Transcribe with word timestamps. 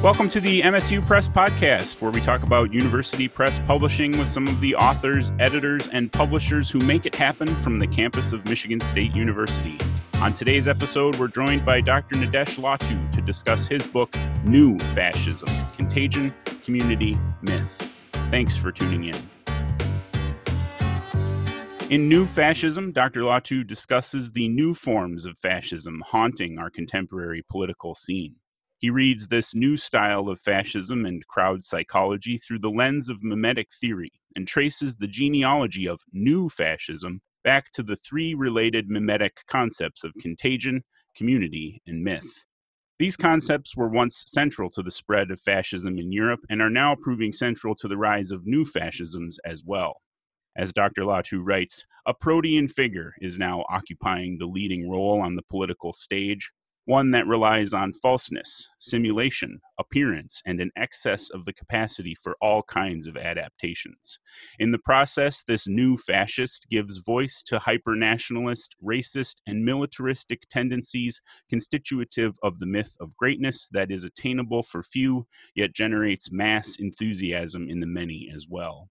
Welcome 0.00 0.30
to 0.30 0.40
the 0.40 0.60
MSU 0.60 1.04
Press 1.04 1.26
Podcast, 1.26 2.00
where 2.00 2.12
we 2.12 2.20
talk 2.20 2.44
about 2.44 2.72
university 2.72 3.26
press 3.26 3.58
publishing 3.58 4.16
with 4.16 4.28
some 4.28 4.46
of 4.46 4.60
the 4.60 4.76
authors, 4.76 5.32
editors, 5.40 5.88
and 5.88 6.12
publishers 6.12 6.70
who 6.70 6.78
make 6.78 7.04
it 7.04 7.16
happen 7.16 7.56
from 7.56 7.80
the 7.80 7.86
campus 7.88 8.32
of 8.32 8.44
Michigan 8.44 8.78
State 8.78 9.12
University. 9.12 9.76
On 10.20 10.32
today's 10.32 10.68
episode, 10.68 11.16
we're 11.16 11.26
joined 11.26 11.66
by 11.66 11.80
Dr. 11.80 12.14
Nadesh 12.14 12.60
Lawtoo 12.60 13.10
to 13.10 13.20
discuss 13.20 13.66
his 13.66 13.88
book, 13.88 14.14
New 14.44 14.78
Fascism 14.78 15.48
Contagion, 15.74 16.32
Community, 16.62 17.18
Myth. 17.42 17.92
Thanks 18.30 18.56
for 18.56 18.70
tuning 18.70 19.02
in. 19.02 19.28
In 21.90 22.08
New 22.08 22.24
Fascism, 22.24 22.92
Dr. 22.92 23.22
Lawtoo 23.22 23.66
discusses 23.66 24.30
the 24.30 24.48
new 24.48 24.74
forms 24.74 25.26
of 25.26 25.36
fascism 25.36 26.04
haunting 26.06 26.56
our 26.56 26.70
contemporary 26.70 27.42
political 27.50 27.96
scene. 27.96 28.36
He 28.78 28.90
reads 28.90 29.26
this 29.26 29.56
new 29.56 29.76
style 29.76 30.28
of 30.28 30.40
fascism 30.40 31.04
and 31.04 31.26
crowd 31.26 31.64
psychology 31.64 32.38
through 32.38 32.60
the 32.60 32.70
lens 32.70 33.10
of 33.10 33.24
mimetic 33.24 33.68
theory 33.72 34.12
and 34.36 34.46
traces 34.46 34.96
the 34.96 35.08
genealogy 35.08 35.88
of 35.88 36.00
new 36.12 36.48
fascism 36.48 37.20
back 37.42 37.72
to 37.72 37.82
the 37.82 37.96
three 37.96 38.34
related 38.34 38.88
mimetic 38.88 39.40
concepts 39.48 40.04
of 40.04 40.12
contagion, 40.20 40.84
community, 41.16 41.82
and 41.88 42.04
myth. 42.04 42.44
These 43.00 43.16
concepts 43.16 43.76
were 43.76 43.88
once 43.88 44.24
central 44.28 44.70
to 44.70 44.82
the 44.82 44.90
spread 44.90 45.30
of 45.30 45.40
fascism 45.40 45.98
in 45.98 46.12
Europe 46.12 46.40
and 46.48 46.62
are 46.62 46.70
now 46.70 46.94
proving 46.94 47.32
central 47.32 47.74
to 47.76 47.88
the 47.88 47.96
rise 47.96 48.30
of 48.30 48.46
new 48.46 48.64
fascisms 48.64 49.38
as 49.44 49.64
well. 49.64 50.02
As 50.56 50.72
Dr. 50.72 51.02
Lawtoo 51.02 51.40
writes, 51.40 51.84
a 52.06 52.14
protean 52.14 52.68
figure 52.68 53.14
is 53.20 53.38
now 53.38 53.64
occupying 53.68 54.38
the 54.38 54.46
leading 54.46 54.90
role 54.90 55.20
on 55.20 55.36
the 55.36 55.42
political 55.42 55.92
stage, 55.92 56.50
one 56.88 57.10
that 57.10 57.26
relies 57.26 57.74
on 57.74 57.92
falseness, 57.92 58.66
simulation, 58.78 59.60
appearance, 59.78 60.40
and 60.46 60.58
an 60.58 60.70
excess 60.74 61.28
of 61.28 61.44
the 61.44 61.52
capacity 61.52 62.14
for 62.14 62.34
all 62.40 62.62
kinds 62.62 63.06
of 63.06 63.14
adaptations. 63.14 64.18
In 64.58 64.72
the 64.72 64.78
process, 64.78 65.42
this 65.42 65.68
new 65.68 65.98
fascist 65.98 66.66
gives 66.70 66.96
voice 66.96 67.42
to 67.42 67.58
hypernationalist, 67.58 68.70
racist, 68.82 69.34
and 69.46 69.66
militaristic 69.66 70.48
tendencies 70.48 71.20
constitutive 71.50 72.38
of 72.42 72.58
the 72.58 72.66
myth 72.66 72.96
of 73.00 73.14
greatness 73.18 73.68
that 73.72 73.90
is 73.90 74.04
attainable 74.04 74.62
for 74.62 74.82
few, 74.82 75.26
yet 75.54 75.74
generates 75.74 76.32
mass 76.32 76.76
enthusiasm 76.78 77.68
in 77.68 77.80
the 77.80 77.86
many 77.86 78.30
as 78.34 78.46
well. 78.48 78.88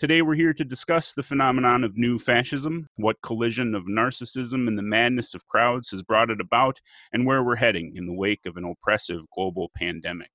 Today, 0.00 0.22
we're 0.22 0.34
here 0.34 0.54
to 0.54 0.64
discuss 0.64 1.12
the 1.12 1.22
phenomenon 1.22 1.84
of 1.84 1.98
new 1.98 2.18
fascism, 2.18 2.86
what 2.96 3.20
collision 3.20 3.74
of 3.74 3.84
narcissism 3.84 4.66
and 4.66 4.78
the 4.78 4.82
madness 4.82 5.34
of 5.34 5.46
crowds 5.46 5.90
has 5.90 6.02
brought 6.02 6.30
it 6.30 6.40
about, 6.40 6.80
and 7.12 7.26
where 7.26 7.44
we're 7.44 7.56
heading 7.56 7.92
in 7.94 8.06
the 8.06 8.14
wake 8.14 8.46
of 8.46 8.56
an 8.56 8.64
oppressive 8.64 9.20
global 9.34 9.70
pandemic. 9.76 10.30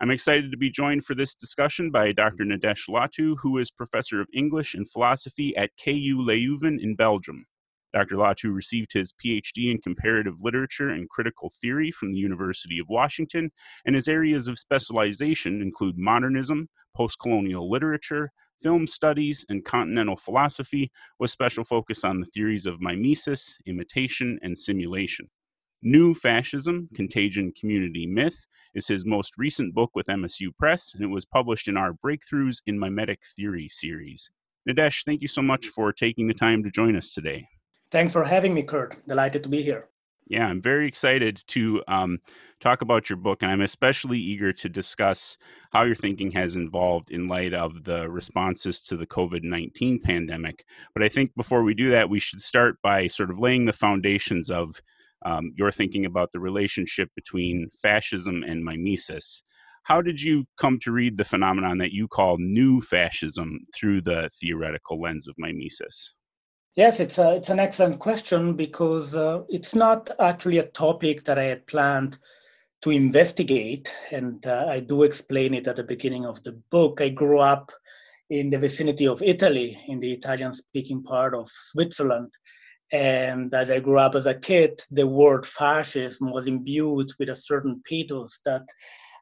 I'm 0.00 0.12
excited 0.12 0.52
to 0.52 0.56
be 0.56 0.70
joined 0.70 1.04
for 1.04 1.16
this 1.16 1.34
discussion 1.34 1.90
by 1.90 2.12
Dr. 2.12 2.44
Nadesh 2.44 2.88
Lawtoo, 2.88 3.34
who 3.42 3.58
is 3.58 3.72
professor 3.72 4.20
of 4.20 4.28
English 4.32 4.74
and 4.74 4.88
philosophy 4.88 5.52
at 5.56 5.72
KU 5.84 6.24
Leuven 6.24 6.78
in 6.80 6.94
Belgium. 6.94 7.44
Dr. 7.92 8.14
Lawtoo 8.14 8.54
received 8.54 8.92
his 8.92 9.12
PhD 9.12 9.72
in 9.72 9.80
comparative 9.80 10.36
literature 10.42 10.90
and 10.90 11.08
critical 11.08 11.50
theory 11.60 11.90
from 11.90 12.12
the 12.12 12.20
University 12.20 12.78
of 12.78 12.86
Washington, 12.88 13.50
and 13.84 13.96
his 13.96 14.06
areas 14.06 14.46
of 14.46 14.60
specialization 14.60 15.60
include 15.60 15.98
modernism, 15.98 16.68
postcolonial 16.96 17.68
literature, 17.68 18.30
film 18.62 18.86
studies, 18.86 19.44
and 19.48 19.64
continental 19.64 20.16
philosophy, 20.16 20.90
with 21.18 21.30
special 21.30 21.64
focus 21.64 22.04
on 22.04 22.20
the 22.20 22.26
theories 22.26 22.66
of 22.66 22.80
mimesis, 22.80 23.58
imitation, 23.66 24.38
and 24.42 24.58
simulation. 24.58 25.28
New 25.82 26.12
Fascism 26.12 26.88
Contagion 26.94 27.52
Community 27.52 28.04
Myth 28.06 28.46
is 28.74 28.88
his 28.88 29.06
most 29.06 29.34
recent 29.38 29.74
book 29.74 29.90
with 29.94 30.06
MSU 30.06 30.48
Press, 30.58 30.92
and 30.92 31.04
it 31.04 31.08
was 31.08 31.24
published 31.24 31.68
in 31.68 31.76
our 31.76 31.92
Breakthroughs 31.92 32.62
in 32.66 32.78
Mimetic 32.78 33.22
Theory 33.36 33.68
series. 33.68 34.28
Nadesh, 34.68 35.04
thank 35.04 35.22
you 35.22 35.28
so 35.28 35.40
much 35.40 35.66
for 35.66 35.92
taking 35.92 36.26
the 36.26 36.34
time 36.34 36.64
to 36.64 36.70
join 36.70 36.96
us 36.96 37.14
today. 37.14 37.46
Thanks 37.92 38.12
for 38.12 38.24
having 38.24 38.52
me, 38.52 38.64
Kurt. 38.64 38.96
Delighted 39.06 39.44
to 39.44 39.48
be 39.48 39.62
here. 39.62 39.88
Yeah, 40.28 40.46
I'm 40.46 40.60
very 40.60 40.86
excited 40.86 41.42
to 41.48 41.82
um, 41.88 42.18
talk 42.60 42.82
about 42.82 43.08
your 43.08 43.16
book, 43.16 43.42
and 43.42 43.50
I'm 43.50 43.62
especially 43.62 44.18
eager 44.18 44.52
to 44.52 44.68
discuss 44.68 45.38
how 45.72 45.84
your 45.84 45.94
thinking 45.94 46.30
has 46.32 46.54
evolved 46.54 47.10
in 47.10 47.28
light 47.28 47.54
of 47.54 47.84
the 47.84 48.10
responses 48.10 48.78
to 48.82 48.96
the 48.96 49.06
COVID 49.06 49.42
19 49.42 50.00
pandemic. 50.00 50.66
But 50.92 51.02
I 51.02 51.08
think 51.08 51.34
before 51.34 51.62
we 51.62 51.72
do 51.72 51.90
that, 51.92 52.10
we 52.10 52.20
should 52.20 52.42
start 52.42 52.76
by 52.82 53.06
sort 53.06 53.30
of 53.30 53.38
laying 53.38 53.64
the 53.64 53.72
foundations 53.72 54.50
of 54.50 54.82
um, 55.24 55.52
your 55.56 55.72
thinking 55.72 56.04
about 56.04 56.32
the 56.32 56.40
relationship 56.40 57.08
between 57.14 57.70
fascism 57.82 58.42
and 58.42 58.62
mimesis. 58.62 59.42
How 59.84 60.02
did 60.02 60.20
you 60.20 60.44
come 60.58 60.78
to 60.80 60.92
read 60.92 61.16
the 61.16 61.24
phenomenon 61.24 61.78
that 61.78 61.92
you 61.92 62.06
call 62.06 62.36
new 62.38 62.82
fascism 62.82 63.60
through 63.74 64.02
the 64.02 64.28
theoretical 64.38 65.00
lens 65.00 65.26
of 65.26 65.36
mimesis? 65.38 66.12
Yes, 66.76 67.00
it's 67.00 67.18
a, 67.18 67.34
it's 67.34 67.48
an 67.48 67.58
excellent 67.58 67.98
question 67.98 68.54
because 68.54 69.14
uh, 69.16 69.42
it's 69.48 69.74
not 69.74 70.10
actually 70.20 70.58
a 70.58 70.68
topic 70.68 71.24
that 71.24 71.38
I 71.38 71.44
had 71.44 71.66
planned 71.66 72.18
to 72.82 72.90
investigate, 72.90 73.92
and 74.12 74.46
uh, 74.46 74.66
I 74.68 74.78
do 74.80 75.02
explain 75.02 75.54
it 75.54 75.66
at 75.66 75.76
the 75.76 75.82
beginning 75.82 76.24
of 76.24 76.40
the 76.44 76.52
book. 76.70 77.00
I 77.00 77.08
grew 77.08 77.40
up 77.40 77.72
in 78.30 78.50
the 78.50 78.58
vicinity 78.58 79.08
of 79.08 79.22
Italy, 79.22 79.76
in 79.88 79.98
the 79.98 80.12
Italian-speaking 80.12 81.02
part 81.02 81.34
of 81.34 81.48
Switzerland, 81.50 82.30
and 82.92 83.52
as 83.52 83.70
I 83.70 83.80
grew 83.80 83.98
up 83.98 84.14
as 84.14 84.26
a 84.26 84.34
kid, 84.34 84.80
the 84.92 85.06
word 85.06 85.44
fascism 85.46 86.30
was 86.30 86.46
imbued 86.46 87.10
with 87.18 87.30
a 87.30 87.34
certain 87.34 87.82
pathos 87.84 88.38
that 88.44 88.62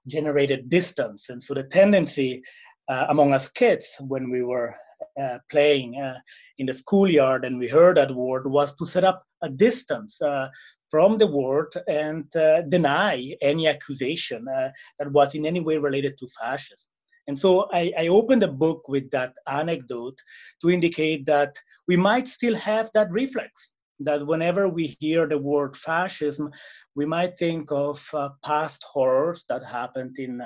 generated 0.06 0.68
distance, 0.68 1.30
and 1.30 1.42
so 1.42 1.54
the 1.54 1.62
tendency 1.62 2.42
uh, 2.88 3.06
among 3.08 3.32
us 3.32 3.48
kids 3.48 3.96
when 4.00 4.30
we 4.30 4.42
were 4.42 4.74
uh, 5.20 5.38
playing 5.50 6.00
uh, 6.00 6.18
in 6.58 6.66
the 6.66 6.74
schoolyard 6.74 7.44
and 7.44 7.58
we 7.58 7.68
heard 7.68 7.96
that 7.96 8.14
word 8.14 8.50
was 8.50 8.74
to 8.76 8.86
set 8.86 9.04
up 9.04 9.24
a 9.42 9.48
distance 9.48 10.20
uh, 10.22 10.48
from 10.90 11.18
the 11.18 11.26
word 11.26 11.72
and 11.88 12.34
uh, 12.36 12.62
deny 12.62 13.34
any 13.42 13.66
accusation 13.68 14.46
uh, 14.48 14.70
that 14.98 15.10
was 15.12 15.34
in 15.34 15.46
any 15.46 15.60
way 15.60 15.76
related 15.76 16.16
to 16.18 16.28
fascism. 16.40 16.88
And 17.28 17.38
so 17.38 17.68
I, 17.72 17.92
I 17.98 18.08
opened 18.08 18.42
the 18.42 18.48
book 18.48 18.88
with 18.88 19.10
that 19.10 19.34
anecdote 19.48 20.18
to 20.62 20.70
indicate 20.70 21.26
that 21.26 21.56
we 21.88 21.96
might 21.96 22.28
still 22.28 22.54
have 22.54 22.90
that 22.94 23.08
reflex 23.10 23.72
that 24.00 24.26
whenever 24.26 24.68
we 24.68 24.96
hear 25.00 25.26
the 25.26 25.38
word 25.38 25.76
fascism, 25.76 26.50
we 26.94 27.06
might 27.06 27.38
think 27.38 27.72
of 27.72 28.06
uh, 28.12 28.28
past 28.44 28.84
horrors 28.92 29.44
that 29.48 29.62
happened 29.64 30.16
in 30.18 30.40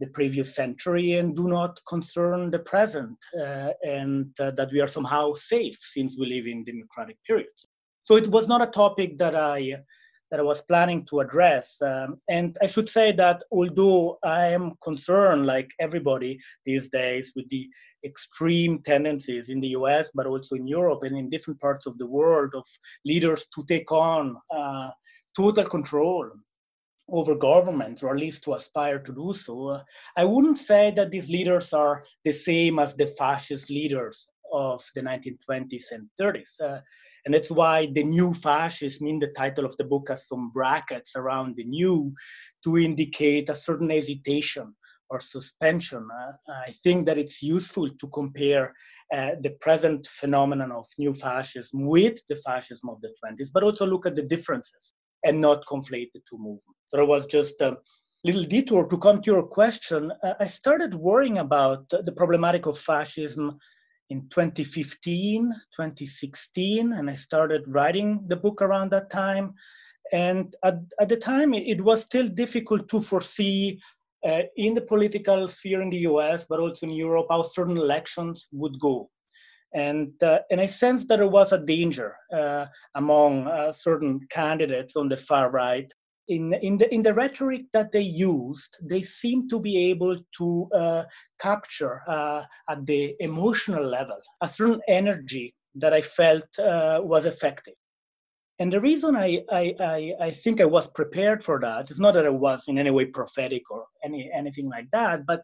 the 0.00 0.08
previous 0.08 0.54
century 0.54 1.14
and 1.14 1.36
do 1.36 1.46
not 1.46 1.78
concern 1.86 2.50
the 2.50 2.58
present 2.58 3.16
uh, 3.38 3.70
and 3.84 4.28
uh, 4.40 4.50
that 4.52 4.72
we 4.72 4.80
are 4.80 4.88
somehow 4.88 5.32
safe 5.34 5.78
since 5.80 6.16
we 6.18 6.26
live 6.26 6.46
in 6.46 6.64
democratic 6.64 7.16
periods. 7.26 7.68
So 8.04 8.16
it 8.16 8.26
was 8.28 8.48
not 8.48 8.62
a 8.62 8.66
topic 8.66 9.18
that 9.18 9.36
i 9.36 9.76
that 10.30 10.40
i 10.40 10.42
was 10.42 10.62
planning 10.62 11.04
to 11.06 11.20
address 11.20 11.80
um, 11.82 12.20
and 12.28 12.56
i 12.62 12.66
should 12.66 12.88
say 12.88 13.12
that 13.12 13.42
although 13.50 14.18
i 14.24 14.46
am 14.46 14.72
concerned 14.82 15.46
like 15.46 15.70
everybody 15.80 16.38
these 16.64 16.88
days 16.88 17.32
with 17.36 17.48
the 17.50 17.68
extreme 18.04 18.80
tendencies 18.82 19.48
in 19.48 19.60
the 19.60 19.68
us 19.68 20.10
but 20.14 20.26
also 20.26 20.54
in 20.54 20.66
europe 20.66 21.02
and 21.02 21.16
in 21.16 21.28
different 21.30 21.60
parts 21.60 21.86
of 21.86 21.98
the 21.98 22.06
world 22.06 22.52
of 22.54 22.64
leaders 23.04 23.46
to 23.54 23.64
take 23.66 23.90
on 23.90 24.36
uh, 24.54 24.90
total 25.36 25.64
control 25.64 26.30
over 27.10 27.34
government, 27.34 28.02
or 28.02 28.10
at 28.14 28.20
least 28.20 28.44
to 28.44 28.54
aspire 28.54 28.98
to 28.98 29.12
do 29.12 29.32
so. 29.32 29.80
I 30.16 30.24
wouldn't 30.24 30.58
say 30.58 30.92
that 30.96 31.10
these 31.10 31.28
leaders 31.30 31.72
are 31.72 32.04
the 32.24 32.32
same 32.32 32.78
as 32.78 32.94
the 32.94 33.06
fascist 33.06 33.70
leaders 33.70 34.28
of 34.52 34.84
the 34.94 35.02
1920s 35.02 35.92
and 35.92 36.08
30s. 36.20 36.60
Uh, 36.60 36.80
and 37.24 37.34
that's 37.34 37.50
why 37.50 37.86
the 37.94 38.02
new 38.02 38.32
fascism 38.32 39.06
in 39.06 39.18
the 39.18 39.32
title 39.36 39.64
of 39.64 39.76
the 39.76 39.84
book 39.84 40.06
has 40.08 40.26
some 40.26 40.50
brackets 40.50 41.12
around 41.16 41.56
the 41.56 41.64
new 41.64 42.12
to 42.64 42.78
indicate 42.78 43.48
a 43.48 43.54
certain 43.54 43.90
hesitation 43.90 44.74
or 45.10 45.20
suspension. 45.20 46.08
Uh, 46.22 46.52
I 46.66 46.70
think 46.82 47.06
that 47.06 47.18
it's 47.18 47.42
useful 47.42 47.88
to 47.90 48.08
compare 48.08 48.72
uh, 49.12 49.32
the 49.40 49.50
present 49.60 50.06
phenomenon 50.06 50.72
of 50.72 50.86
new 50.98 51.12
fascism 51.12 51.86
with 51.86 52.20
the 52.28 52.36
fascism 52.36 52.88
of 52.88 53.00
the 53.00 53.12
20s, 53.24 53.50
but 53.52 53.64
also 53.64 53.86
look 53.86 54.06
at 54.06 54.16
the 54.16 54.22
differences 54.22 54.94
and 55.24 55.40
not 55.40 55.66
conflate 55.66 56.10
the 56.14 56.20
two 56.28 56.38
movements. 56.38 56.79
There 56.92 57.04
was 57.04 57.26
just 57.26 57.60
a 57.60 57.76
little 58.24 58.42
detour 58.42 58.86
to 58.86 58.98
come 58.98 59.22
to 59.22 59.30
your 59.30 59.42
question. 59.42 60.12
Uh, 60.22 60.34
I 60.40 60.46
started 60.46 60.94
worrying 60.94 61.38
about 61.38 61.88
the 61.88 62.12
problematic 62.12 62.66
of 62.66 62.78
fascism 62.78 63.58
in 64.10 64.28
2015, 64.28 65.54
2016, 65.74 66.92
and 66.92 67.08
I 67.08 67.14
started 67.14 67.62
writing 67.68 68.24
the 68.26 68.36
book 68.36 68.60
around 68.60 68.90
that 68.90 69.10
time. 69.10 69.54
And 70.12 70.54
at, 70.64 70.78
at 71.00 71.08
the 71.08 71.16
time, 71.16 71.54
it, 71.54 71.80
was 71.80 72.02
still 72.02 72.26
difficult 72.26 72.88
to 72.88 73.00
foresee 73.00 73.80
uh, 74.26 74.42
in 74.56 74.74
the 74.74 74.80
political 74.80 75.48
sphere 75.48 75.80
in 75.80 75.90
the 75.90 75.98
US, 75.98 76.44
but 76.48 76.58
also 76.58 76.86
in 76.86 76.92
Europe, 76.92 77.28
how 77.30 77.42
certain 77.42 77.76
elections 77.76 78.48
would 78.50 78.78
go 78.80 79.08
and 79.72 80.20
uh, 80.22 80.40
and 80.50 80.60
I 80.60 80.66
sensed 80.66 81.08
that 81.08 81.18
there 81.18 81.28
was 81.28 81.52
a 81.52 81.58
danger 81.58 82.16
uh, 82.32 82.66
among 82.96 83.46
uh, 83.46 83.72
certain 83.72 84.20
candidates 84.28 84.96
on 84.96 85.08
the 85.08 85.16
far 85.16 85.50
right 85.50 85.92
in, 86.30 86.54
in, 86.54 86.78
the, 86.78 86.94
in 86.94 87.02
the 87.02 87.12
rhetoric 87.12 87.62
that 87.72 87.90
they 87.90 88.00
used, 88.00 88.76
they 88.80 89.02
seemed 89.02 89.50
to 89.50 89.58
be 89.58 89.76
able 89.90 90.16
to 90.38 90.68
uh, 90.72 91.02
capture 91.40 92.02
uh, 92.06 92.44
at 92.68 92.86
the 92.86 93.16
emotional 93.18 93.84
level 93.84 94.18
a 94.40 94.48
certain 94.48 94.80
energy 94.88 95.54
that 95.74 95.92
I 95.92 96.00
felt 96.00 96.46
uh, 96.58 97.00
was 97.02 97.26
effective. 97.26 97.74
And 98.60 98.72
the 98.72 98.80
reason 98.80 99.16
I, 99.16 99.42
I, 99.50 99.74
I, 99.80 100.12
I, 100.20 100.30
think 100.30 100.60
I 100.60 100.66
was 100.66 100.86
prepared 100.86 101.42
for 101.42 101.58
that 101.60 101.90
is 101.90 101.98
not 101.98 102.12
that 102.14 102.26
I 102.26 102.30
was 102.30 102.64
in 102.68 102.78
any 102.78 102.90
way 102.90 103.06
prophetic 103.06 103.62
or 103.70 103.86
any, 104.04 104.30
anything 104.32 104.68
like 104.68 104.86
that, 104.92 105.26
but 105.26 105.40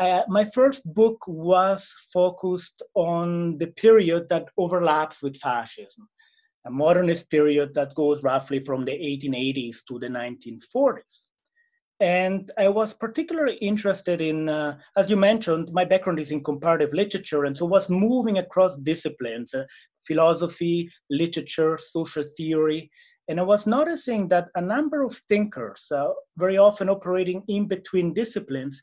uh, 0.00 0.22
my 0.28 0.44
first 0.44 0.82
book 0.92 1.18
was 1.28 1.94
focused 2.12 2.82
on 2.94 3.56
the 3.58 3.68
period 3.68 4.28
that 4.30 4.48
overlaps 4.58 5.22
with 5.22 5.36
fascism 5.36 6.08
a 6.66 6.70
modernist 6.70 7.30
period 7.30 7.74
that 7.74 7.94
goes 7.94 8.22
roughly 8.22 8.60
from 8.60 8.84
the 8.84 8.92
1880s 8.92 9.84
to 9.86 9.98
the 9.98 10.08
1940s. 10.08 11.26
And 12.00 12.50
I 12.58 12.68
was 12.68 12.92
particularly 12.92 13.54
interested 13.56 14.20
in, 14.20 14.50
uh, 14.50 14.76
as 14.96 15.08
you 15.08 15.16
mentioned, 15.16 15.72
my 15.72 15.84
background 15.84 16.20
is 16.20 16.30
in 16.30 16.44
comparative 16.44 16.92
literature, 16.92 17.44
and 17.44 17.56
so 17.56 17.64
was 17.64 17.88
moving 17.88 18.38
across 18.38 18.76
disciplines, 18.76 19.54
uh, 19.54 19.64
philosophy, 20.06 20.90
literature, 21.08 21.78
social 21.78 22.24
theory. 22.36 22.90
And 23.28 23.40
I 23.40 23.44
was 23.44 23.66
noticing 23.66 24.28
that 24.28 24.48
a 24.56 24.60
number 24.60 25.04
of 25.04 25.16
thinkers, 25.28 25.86
uh, 25.90 26.08
very 26.36 26.58
often 26.58 26.90
operating 26.90 27.42
in 27.48 27.66
between 27.66 28.12
disciplines, 28.12 28.82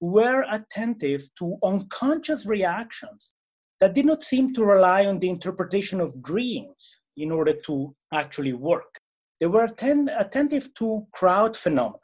were 0.00 0.44
attentive 0.50 1.28
to 1.38 1.56
unconscious 1.64 2.46
reactions 2.46 3.32
that 3.80 3.94
did 3.94 4.06
not 4.06 4.22
seem 4.22 4.54
to 4.54 4.64
rely 4.64 5.06
on 5.06 5.18
the 5.18 5.28
interpretation 5.28 6.00
of 6.00 6.22
dreams, 6.22 7.00
in 7.16 7.30
order 7.30 7.52
to 7.52 7.94
actually 8.12 8.52
work. 8.52 8.98
They 9.40 9.46
were 9.46 9.64
atten- 9.64 10.08
attentive 10.08 10.72
to 10.74 11.06
crowd 11.12 11.56
phenomena. 11.56 11.98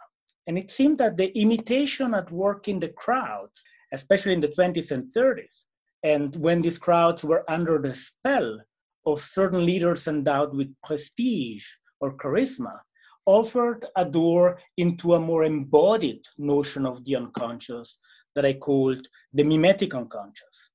And 0.47 0.59
it 0.59 0.71
seemed 0.71 0.99
that 0.99 1.17
the 1.17 1.37
imitation 1.39 2.15
at 2.15 2.31
work 2.33 2.69
in 2.69 2.81
the 2.81 2.89
crowds, 2.89 3.63
especially 3.93 4.33
in 4.33 4.41
the 4.41 4.49
20s 4.49 4.91
and 4.93 5.13
30s, 5.13 5.65
and 6.03 6.35
when 6.37 6.63
these 6.63 6.79
crowds 6.79 7.25
were 7.25 7.45
under 7.51 7.79
the 7.79 7.95
spell 7.95 8.59
of 9.07 9.23
certain 9.23 9.65
leaders 9.65 10.09
endowed 10.09 10.55
with 10.55 10.75
prestige 10.85 11.67
or 12.01 12.17
charisma, 12.17 12.79
offered 13.27 13.87
a 13.97 14.05
door 14.05 14.59
into 14.79 15.15
a 15.15 15.21
more 15.21 15.45
embodied 15.45 16.25
notion 16.39 16.87
of 16.87 17.05
the 17.05 17.15
unconscious 17.15 17.99
that 18.35 18.47
I 18.47 18.55
called 18.55 19.07
the 19.35 19.45
mimetic 19.45 19.95
unconscious. 19.95 20.68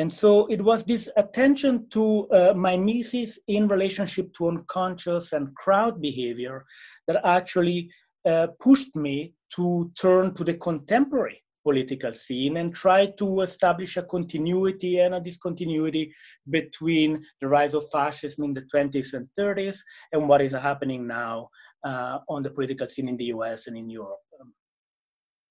And 0.00 0.10
so 0.10 0.46
it 0.46 0.62
was 0.62 0.82
this 0.82 1.10
attention 1.18 1.86
to 1.90 2.26
uh, 2.30 2.54
mimesis 2.56 3.38
in 3.48 3.68
relationship 3.68 4.32
to 4.38 4.48
unconscious 4.48 5.34
and 5.34 5.54
crowd 5.56 6.00
behavior 6.00 6.64
that 7.06 7.20
actually 7.22 7.90
uh, 8.24 8.46
pushed 8.60 8.96
me 8.96 9.34
to 9.56 9.92
turn 10.00 10.32
to 10.36 10.42
the 10.42 10.54
contemporary 10.54 11.42
political 11.62 12.14
scene 12.14 12.56
and 12.56 12.74
try 12.74 13.08
to 13.18 13.42
establish 13.42 13.98
a 13.98 14.02
continuity 14.04 15.00
and 15.00 15.14
a 15.14 15.20
discontinuity 15.20 16.10
between 16.48 17.22
the 17.42 17.48
rise 17.48 17.74
of 17.74 17.84
fascism 17.90 18.44
in 18.44 18.54
the 18.54 18.66
20s 18.74 19.12
and 19.12 19.28
30s 19.38 19.80
and 20.12 20.26
what 20.26 20.40
is 20.40 20.52
happening 20.52 21.06
now 21.06 21.46
uh, 21.84 22.20
on 22.30 22.42
the 22.42 22.50
political 22.50 22.86
scene 22.86 23.06
in 23.06 23.18
the 23.18 23.32
US 23.36 23.66
and 23.66 23.76
in 23.76 23.90
Europe. 23.90 24.29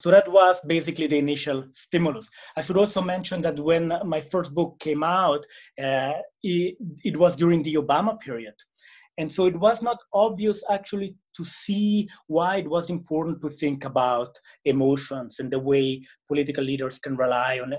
So 0.01 0.11
that 0.11 0.31
was 0.31 0.61
basically 0.61 1.07
the 1.07 1.17
initial 1.17 1.65
stimulus. 1.73 2.29
I 2.55 2.61
should 2.61 2.77
also 2.77 3.01
mention 3.01 3.41
that 3.41 3.59
when 3.59 3.93
my 4.05 4.21
first 4.21 4.53
book 4.53 4.79
came 4.79 5.03
out, 5.03 5.45
uh, 5.81 6.13
it, 6.41 6.77
it 7.03 7.17
was 7.17 7.35
during 7.35 7.63
the 7.63 7.75
Obama 7.75 8.17
period. 8.19 8.53
And 9.17 9.29
so 9.29 9.45
it 9.45 9.59
was 9.59 9.81
not 9.81 9.97
obvious 10.13 10.63
actually 10.71 11.15
to 11.35 11.43
see 11.43 12.07
why 12.27 12.57
it 12.57 12.69
was 12.69 12.89
important 12.89 13.41
to 13.41 13.49
think 13.49 13.83
about 13.83 14.39
emotions 14.63 15.39
and 15.39 15.51
the 15.51 15.59
way 15.59 16.01
political 16.29 16.63
leaders 16.63 16.99
can 16.99 17.17
rely 17.17 17.59
on 17.59 17.73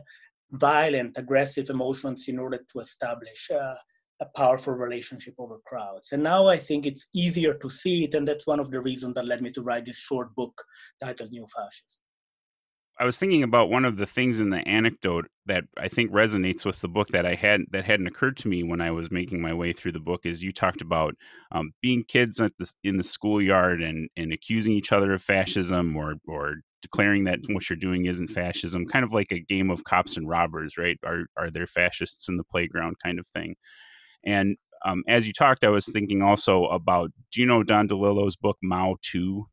violent, 0.53 1.17
aggressive 1.17 1.71
emotions 1.71 2.29
in 2.29 2.39
order 2.39 2.59
to 2.71 2.81
establish 2.81 3.51
uh, 3.51 3.75
a 4.21 4.27
powerful 4.37 4.75
relationship 4.75 5.35
over 5.39 5.59
crowds. 5.65 6.13
And 6.13 6.23
now 6.23 6.49
I 6.49 6.59
think 6.59 6.85
it's 6.85 7.07
easier 7.15 7.55
to 7.55 7.71
see 7.71 8.05
it, 8.05 8.13
and 8.13 8.29
that's 8.29 8.47
one 8.47 8.61
of 8.61 8.71
the 8.71 8.81
reasons 8.81 9.15
that 9.15 9.27
led 9.27 9.41
me 9.41 9.51
to 9.53 9.63
write 9.63 9.87
this 9.87 9.97
short 9.97 10.35
book 10.35 10.63
titled 11.03 11.31
New 11.31 11.47
Fascism. 11.47 12.00
I 13.01 13.07
was 13.07 13.19
thinking 13.19 13.43
about 13.43 13.71
one 13.71 13.87
of 13.87 13.97
the 13.97 14.05
things 14.05 14.41
in 14.41 14.51
the 14.51 14.67
anecdote 14.69 15.27
that 15.47 15.65
I 15.79 15.89
think 15.89 16.13
resonates 16.13 16.67
with 16.67 16.83
the 16.83 16.89
book 16.89 17.09
that 17.09 17.25
I 17.25 17.35
had 17.35 17.63
that 17.71 17.87
hadn't 17.87 18.07
occurred 18.07 18.37
to 18.39 18.49
me 18.49 18.63
when 18.63 18.83
I 18.83 18.91
was 18.91 19.11
making 19.11 19.41
my 19.41 19.55
way 19.55 19.73
through 19.73 19.93
the 19.93 20.01
book 20.01 20.27
is 20.27 20.43
you 20.43 20.53
talked 20.53 20.83
about 20.83 21.15
um, 21.51 21.73
being 21.81 22.05
kids 22.07 22.37
the, 22.37 22.71
in 22.85 22.99
the 22.99 23.03
schoolyard 23.03 23.81
and, 23.81 24.11
and 24.19 24.35
accusing 24.35 24.75
each 24.75 24.93
other 24.93 25.15
of 25.15 25.23
fascism 25.23 25.97
or 25.97 26.17
or 26.29 26.57
declaring 26.83 27.25
that 27.25 27.41
what 27.49 27.71
you're 27.71 27.77
doing 27.79 28.05
isn't 28.05 28.29
fascism, 28.29 28.87
kind 28.87 29.05
of 29.05 29.15
like 29.15 29.33
a 29.33 29.41
game 29.41 29.71
of 29.71 29.85
cops 29.85 30.19
and 30.19 30.29
robbers, 30.29 30.77
right? 30.77 30.99
Are 31.03 31.25
are 31.39 31.51
there 31.51 31.67
fascists 31.67 32.29
in 32.29 32.37
the 32.37 32.45
playground 32.45 32.97
kind 33.03 33.19
of 33.19 33.27
thing? 33.29 33.57
And 34.25 34.59
um, 34.85 35.05
as 35.09 35.27
you 35.27 35.33
talked, 35.33 35.65
I 35.65 35.71
was 35.71 35.87
thinking 35.87 36.21
also 36.21 36.67
about 36.67 37.13
do 37.33 37.41
you 37.41 37.47
know 37.47 37.63
Don 37.63 37.89
DeLillo's 37.89 38.37
book 38.37 38.59
Mao 38.63 38.97
Two? 39.01 39.47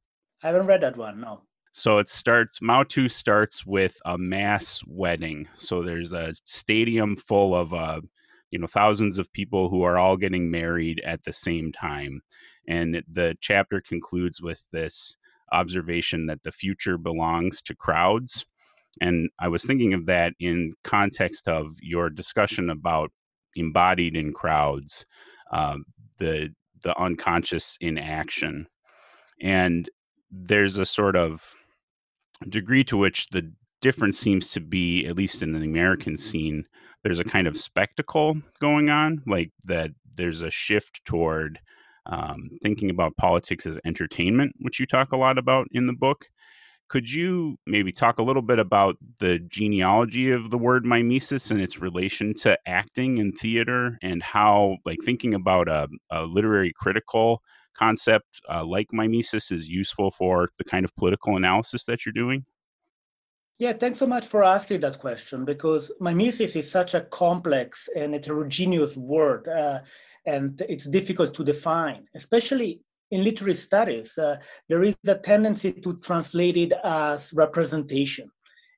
I 0.43 0.47
haven't 0.47 0.67
read 0.67 0.81
that 0.81 0.97
one. 0.97 1.21
No. 1.21 1.46
So 1.77 1.99
it 1.99 2.09
starts, 2.09 2.59
Mao 2.59 2.81
2 2.81 3.07
starts 3.07 3.63
with 3.63 3.99
a 4.03 4.17
mass 4.17 4.81
wedding. 4.87 5.47
So 5.53 5.83
there's 5.83 6.11
a 6.11 6.33
stadium 6.43 7.15
full 7.15 7.53
of, 7.53 7.71
uh, 7.71 8.01
you 8.49 8.57
know, 8.57 8.65
thousands 8.65 9.19
of 9.19 9.31
people 9.31 9.69
who 9.69 9.83
are 9.83 9.95
all 9.95 10.17
getting 10.17 10.49
married 10.49 10.99
at 11.05 11.23
the 11.23 11.33
same 11.33 11.71
time. 11.71 12.21
And 12.67 13.03
the 13.07 13.37
chapter 13.41 13.79
concludes 13.79 14.41
with 14.41 14.67
this 14.71 15.17
observation 15.51 16.25
that 16.25 16.41
the 16.41 16.51
future 16.51 16.97
belongs 16.97 17.61
to 17.61 17.75
crowds. 17.75 18.43
And 18.99 19.29
I 19.39 19.47
was 19.47 19.63
thinking 19.63 19.93
of 19.93 20.07
that 20.07 20.33
in 20.39 20.71
context 20.83 21.47
of 21.47 21.73
your 21.83 22.09
discussion 22.09 22.71
about 22.71 23.11
embodied 23.55 24.17
in 24.17 24.33
crowds, 24.33 25.05
um, 25.51 25.85
the 26.17 26.49
the 26.81 26.99
unconscious 26.99 27.77
in 27.79 27.99
action, 27.99 28.67
and 29.39 29.89
there's 30.31 30.77
a 30.77 30.85
sort 30.85 31.15
of 31.15 31.55
degree 32.49 32.83
to 32.85 32.97
which 32.97 33.27
the 33.29 33.51
difference 33.81 34.19
seems 34.19 34.51
to 34.51 34.59
be, 34.59 35.05
at 35.05 35.15
least 35.15 35.43
in 35.43 35.53
the 35.53 35.59
American 35.59 36.17
scene, 36.17 36.65
there's 37.03 37.19
a 37.19 37.23
kind 37.23 37.47
of 37.47 37.57
spectacle 37.57 38.37
going 38.59 38.89
on, 38.89 39.21
like 39.27 39.51
that 39.65 39.91
there's 40.15 40.41
a 40.41 40.49
shift 40.49 41.05
toward 41.05 41.59
um, 42.07 42.49
thinking 42.63 42.89
about 42.89 43.17
politics 43.17 43.65
as 43.65 43.79
entertainment, 43.85 44.53
which 44.59 44.79
you 44.79 44.85
talk 44.85 45.11
a 45.11 45.17
lot 45.17 45.37
about 45.37 45.67
in 45.71 45.85
the 45.85 45.93
book. 45.93 46.25
Could 46.89 47.11
you 47.11 47.57
maybe 47.67 47.91
talk 47.91 48.17
a 48.17 48.23
little 48.23 48.41
bit 48.41 48.59
about 48.59 48.95
the 49.19 49.39
genealogy 49.39 50.31
of 50.31 50.49
the 50.49 50.57
word 50.57 50.85
mimesis 50.85 51.51
and 51.51 51.61
its 51.61 51.79
relation 51.79 52.33
to 52.35 52.57
acting 52.65 53.19
and 53.19 53.37
theater, 53.37 53.97
and 54.01 54.23
how, 54.23 54.77
like, 54.85 54.99
thinking 55.03 55.33
about 55.33 55.67
a, 55.67 55.89
a 56.09 56.23
literary 56.23 56.71
critical 56.75 57.41
concept 57.77 58.41
uh, 58.49 58.65
like 58.65 58.87
mimesis 58.91 59.51
is 59.51 59.67
useful 59.67 60.11
for 60.11 60.49
the 60.57 60.63
kind 60.63 60.83
of 60.85 60.95
political 60.95 61.37
analysis 61.37 61.85
that 61.85 62.05
you're 62.05 62.13
doing? 62.13 62.45
Yeah, 63.59 63.73
thanks 63.73 63.97
so 63.97 64.05
much 64.05 64.27
for 64.27 64.43
asking 64.43 64.81
that 64.81 64.99
question 64.99 65.43
because 65.43 65.91
mimesis 65.99 66.55
is 66.55 66.69
such 66.69 66.93
a 66.93 67.01
complex 67.01 67.89
and 67.95 68.13
heterogeneous 68.13 68.97
word, 68.97 69.47
uh, 69.47 69.79
and 70.27 70.61
it's 70.69 70.87
difficult 70.87 71.33
to 71.33 71.43
define, 71.43 72.05
especially 72.15 72.81
in 73.09 73.23
literary 73.23 73.55
studies. 73.55 74.17
Uh, 74.17 74.37
there 74.69 74.83
is 74.83 74.95
a 75.07 75.15
tendency 75.15 75.71
to 75.71 75.97
translate 75.97 76.57
it 76.57 76.73
as 76.83 77.33
representation 77.33 78.29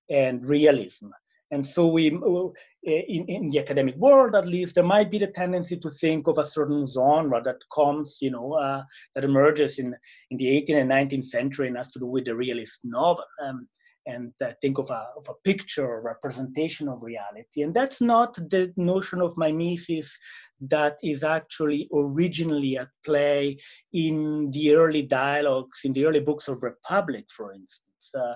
and 0.10 0.46
realism. 0.46 1.08
And 1.52 1.66
so 1.66 1.88
we, 1.88 2.08
in, 2.08 3.26
in 3.26 3.50
the 3.50 3.60
academic 3.60 3.96
world, 3.96 4.36
at 4.36 4.46
least, 4.46 4.76
there 4.76 4.84
might 4.84 5.10
be 5.10 5.18
the 5.18 5.28
tendency 5.28 5.78
to 5.78 5.90
think 5.90 6.28
of 6.28 6.38
a 6.38 6.44
certain 6.44 6.86
genre 6.86 7.42
that 7.44 7.58
comes, 7.74 8.20
you 8.22 8.32
know, 8.32 8.54
uh, 8.54 8.84
that 9.16 9.24
emerges 9.24 9.80
in, 9.80 9.96
in 10.30 10.38
the 10.38 10.46
18th 10.46 10.82
and 10.82 10.92
19th 10.92 11.26
century 11.26 11.68
and 11.68 11.78
has 11.78 11.90
to 11.90 12.00
do 12.00 12.06
with 12.06 12.26
the 12.26 12.36
realist 12.36 12.82
novel. 12.84 13.26
Um, 13.44 13.68
and 14.06 14.34
uh, 14.44 14.52
think 14.62 14.78
of 14.80 14.90
a, 14.90 15.08
of 15.18 15.28
a 15.30 15.34
picture 15.44 15.86
or 15.86 16.02
representation 16.02 16.88
of 16.88 17.04
reality. 17.04 17.62
And 17.62 17.74
that's 17.74 18.02
not 18.02 18.34
the 18.36 18.74
notion 18.76 19.22
of 19.22 19.38
mimesis 19.38 20.18
that 20.62 20.98
is 21.04 21.24
actually 21.24 21.88
originally 21.94 22.78
at 22.78 22.88
play 23.06 23.58
in 23.94 24.50
the 24.52 24.76
early 24.76 25.04
dialogues, 25.04 25.82
in 25.84 25.94
the 25.94 26.06
early 26.06 26.22
books 26.22 26.48
of 26.48 26.64
Republic, 26.64 27.26
for 27.30 27.54
instance. 27.54 28.12
Uh, 28.16 28.36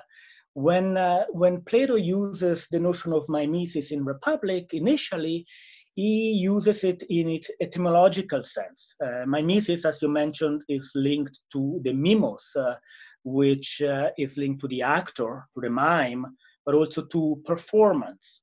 when, 0.53 0.97
uh, 0.97 1.25
when 1.29 1.61
Plato 1.61 1.95
uses 1.95 2.67
the 2.71 2.79
notion 2.79 3.13
of 3.13 3.27
mimesis 3.29 3.91
in 3.91 4.05
Republic, 4.05 4.69
initially, 4.73 5.45
he 5.95 6.31
uses 6.31 6.83
it 6.83 7.03
in 7.09 7.29
its 7.29 7.51
etymological 7.61 8.41
sense. 8.41 8.95
Uh, 9.03 9.25
mimesis, 9.25 9.85
as 9.85 10.01
you 10.01 10.07
mentioned, 10.07 10.61
is 10.67 10.91
linked 10.95 11.39
to 11.51 11.79
the 11.83 11.91
mimos, 11.91 12.55
uh, 12.55 12.75
which 13.23 13.81
uh, 13.81 14.09
is 14.17 14.37
linked 14.37 14.61
to 14.61 14.67
the 14.67 14.81
actor, 14.81 15.45
to 15.53 15.61
the 15.61 15.69
mime, 15.69 16.25
but 16.65 16.75
also 16.75 17.03
to 17.03 17.41
performance. 17.45 18.41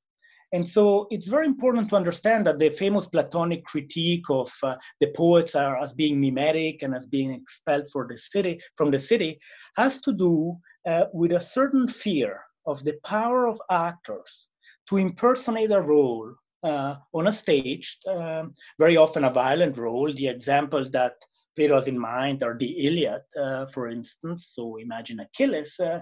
And 0.53 0.67
so 0.67 1.07
it's 1.09 1.27
very 1.27 1.45
important 1.45 1.89
to 1.89 1.95
understand 1.95 2.45
that 2.45 2.59
the 2.59 2.69
famous 2.69 3.07
Platonic 3.07 3.63
critique 3.63 4.29
of 4.29 4.51
uh, 4.63 4.75
the 4.99 5.07
poets 5.15 5.55
are, 5.55 5.77
as 5.77 5.93
being 5.93 6.19
mimetic 6.19 6.83
and 6.83 6.93
as 6.93 7.05
being 7.05 7.31
expelled 7.31 7.85
the 8.09 8.17
city, 8.17 8.59
from 8.75 8.91
the 8.91 8.99
city 8.99 9.39
has 9.77 10.01
to 10.01 10.11
do 10.11 10.57
uh, 10.85 11.05
with 11.13 11.31
a 11.31 11.39
certain 11.39 11.87
fear 11.87 12.41
of 12.65 12.83
the 12.83 12.97
power 13.03 13.47
of 13.47 13.61
actors 13.69 14.49
to 14.89 14.97
impersonate 14.97 15.71
a 15.71 15.81
role 15.81 16.33
uh, 16.63 16.95
on 17.13 17.27
a 17.27 17.31
stage, 17.31 17.97
um, 18.07 18.53
very 18.79 18.97
often 18.97 19.23
a 19.23 19.33
violent 19.33 19.77
role. 19.77 20.13
The 20.13 20.27
example 20.27 20.87
that 20.91 21.13
Plato 21.55 21.75
has 21.75 21.87
in 21.87 21.99
mind 21.99 22.43
are 22.43 22.57
the 22.57 22.87
Iliad, 22.87 23.21
uh, 23.39 23.65
for 23.65 23.87
instance. 23.87 24.51
So 24.55 24.77
imagine 24.77 25.19
Achilles. 25.19 25.79
Uh, 25.79 26.01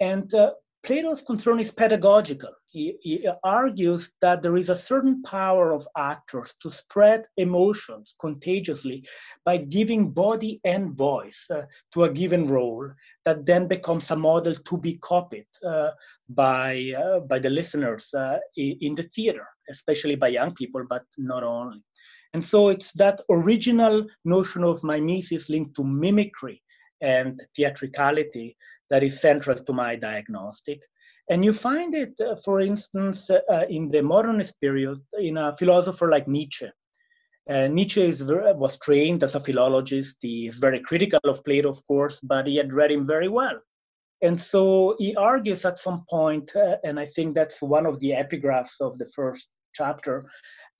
and 0.00 0.32
uh, 0.34 0.52
Plato's 0.84 1.22
concern 1.22 1.60
is 1.60 1.70
pedagogical. 1.70 2.50
He, 2.68 2.96
he, 3.02 3.28
argues 3.44 4.10
that 4.20 4.42
there 4.42 4.56
is 4.56 4.68
a 4.68 4.74
certain 4.74 5.22
power 5.22 5.72
of 5.72 5.86
actors 5.96 6.54
to 6.60 6.70
spread 6.70 7.24
emotions 7.36 8.14
contagiously 8.18 9.04
by 9.44 9.58
giving 9.58 10.10
body 10.10 10.60
and 10.64 10.92
voice 10.96 11.46
uh, 11.50 11.62
to 11.92 12.04
a 12.04 12.12
given 12.12 12.48
role 12.48 12.90
that 13.24 13.46
then 13.46 13.68
becomes 13.68 14.10
a 14.10 14.16
model 14.16 14.54
to 14.54 14.78
be 14.78 14.98
copied 14.98 15.46
uh, 15.64 15.90
by, 16.28 16.92
uh, 16.98 17.20
by 17.20 17.38
the 17.38 17.50
listeners 17.50 18.12
uh, 18.14 18.38
in 18.56 18.96
the 18.96 19.04
theater, 19.04 19.46
especially 19.70 20.16
by 20.16 20.28
young 20.28 20.52
people, 20.52 20.84
but 20.88 21.04
not 21.16 21.44
only. 21.44 21.84
And 22.34 22.44
so 22.44 22.70
it's 22.70 22.92
that 22.92 23.20
original 23.30 24.06
notion 24.24 24.64
of 24.64 24.82
mimesis 24.82 25.48
linked 25.48 25.76
to 25.76 25.84
mimicry 25.84 26.62
and 27.02 27.38
theatricality 27.54 28.56
that 28.88 29.02
is 29.02 29.20
central 29.20 29.58
to 29.58 29.72
my 29.72 29.96
diagnostic. 29.96 30.80
And 31.28 31.44
you 31.44 31.52
find 31.52 31.94
it, 31.94 32.18
uh, 32.20 32.36
for 32.36 32.60
instance, 32.60 33.30
uh, 33.30 33.64
in 33.68 33.90
the 33.90 34.02
modernist 34.02 34.60
period, 34.60 34.98
in 35.18 35.36
a 35.36 35.56
philosopher 35.56 36.08
like 36.08 36.26
Nietzsche. 36.26 36.70
Uh, 37.48 37.66
Nietzsche 37.66 38.10
very, 38.12 38.52
was 38.54 38.78
trained 38.78 39.22
as 39.22 39.34
a 39.34 39.40
philologist. 39.40 40.16
He 40.20 40.46
is 40.46 40.58
very 40.58 40.80
critical 40.80 41.20
of 41.24 41.44
Plato, 41.44 41.68
of 41.68 41.84
course, 41.86 42.20
but 42.20 42.46
he 42.46 42.56
had 42.56 42.72
read 42.72 42.90
him 42.90 43.06
very 43.06 43.28
well. 43.28 43.58
And 44.20 44.40
so 44.40 44.94
he 44.98 45.16
argues 45.16 45.64
at 45.64 45.80
some 45.80 46.04
point, 46.08 46.54
uh, 46.54 46.76
and 46.84 46.98
I 47.00 47.06
think 47.06 47.34
that's 47.34 47.60
one 47.60 47.86
of 47.86 47.98
the 47.98 48.10
epigraphs 48.10 48.80
of 48.80 48.96
the 48.98 49.06
first 49.06 49.48
chapter, 49.74 50.24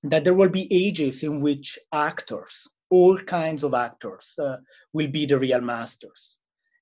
that 0.04 0.22
there 0.24 0.34
will 0.34 0.48
be 0.48 0.72
ages 0.72 1.22
in 1.22 1.40
which 1.40 1.78
actors, 1.92 2.68
all 2.96 3.16
kinds 3.16 3.64
of 3.64 3.72
actors, 3.72 4.34
uh, 4.38 4.56
will 4.92 5.08
be 5.08 5.24
the 5.26 5.38
real 5.38 5.62
masters. 5.62 6.36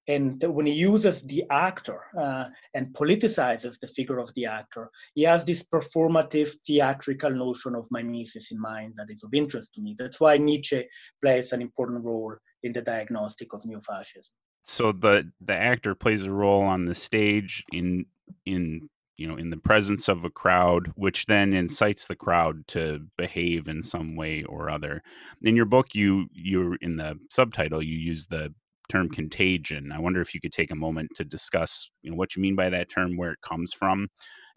And 0.08 0.42
when 0.42 0.66
he 0.66 0.72
uses 0.72 1.22
the 1.22 1.44
actor 1.50 2.00
uh, 2.20 2.46
and 2.74 2.92
politicizes 2.92 3.78
the 3.78 3.86
figure 3.86 4.18
of 4.18 4.32
the 4.34 4.46
actor, 4.46 4.90
he 5.14 5.22
has 5.22 5.44
this 5.44 5.62
performative 5.62 6.50
theatrical 6.66 7.30
notion 7.30 7.76
of 7.76 7.86
mimesis 7.92 8.50
in 8.50 8.60
mind 8.60 8.94
that 8.96 9.08
is 9.08 9.22
of 9.22 9.32
interest 9.34 9.72
to 9.74 9.80
me. 9.80 9.94
That's 9.96 10.20
why 10.20 10.36
Nietzsche 10.36 10.82
plays 11.22 11.52
an 11.52 11.62
important 11.62 12.04
role 12.04 12.34
in 12.64 12.72
the 12.72 12.82
diagnostic 12.82 13.52
of 13.52 13.64
neo 13.64 13.80
fascism. 13.80 14.34
So 14.64 14.92
the 14.92 15.30
the 15.40 15.56
actor 15.56 15.94
plays 15.94 16.24
a 16.24 16.32
role 16.32 16.64
on 16.64 16.86
the 16.86 16.94
stage 16.94 17.64
in 17.72 18.06
in 18.44 18.88
you 19.20 19.28
know 19.28 19.36
in 19.36 19.50
the 19.50 19.56
presence 19.56 20.08
of 20.08 20.24
a 20.24 20.30
crowd 20.30 20.92
which 20.96 21.26
then 21.26 21.52
incites 21.52 22.06
the 22.06 22.16
crowd 22.16 22.66
to 22.66 23.06
behave 23.16 23.68
in 23.68 23.82
some 23.82 24.16
way 24.16 24.42
or 24.44 24.70
other 24.70 25.02
in 25.42 25.54
your 25.54 25.66
book 25.66 25.94
you 25.94 26.26
you're 26.32 26.76
in 26.76 26.96
the 26.96 27.14
subtitle 27.30 27.82
you 27.82 27.96
use 27.96 28.26
the 28.26 28.52
term 28.90 29.08
contagion. 29.08 29.92
I 29.92 30.00
wonder 30.00 30.20
if 30.20 30.34
you 30.34 30.40
could 30.40 30.52
take 30.52 30.70
a 30.70 30.76
moment 30.76 31.10
to 31.16 31.24
discuss 31.24 31.88
you 32.02 32.10
know, 32.10 32.16
what 32.16 32.36
you 32.36 32.42
mean 32.42 32.56
by 32.56 32.68
that 32.70 32.90
term, 32.90 33.16
where 33.16 33.32
it 33.32 33.40
comes 33.40 33.72
from, 33.72 34.08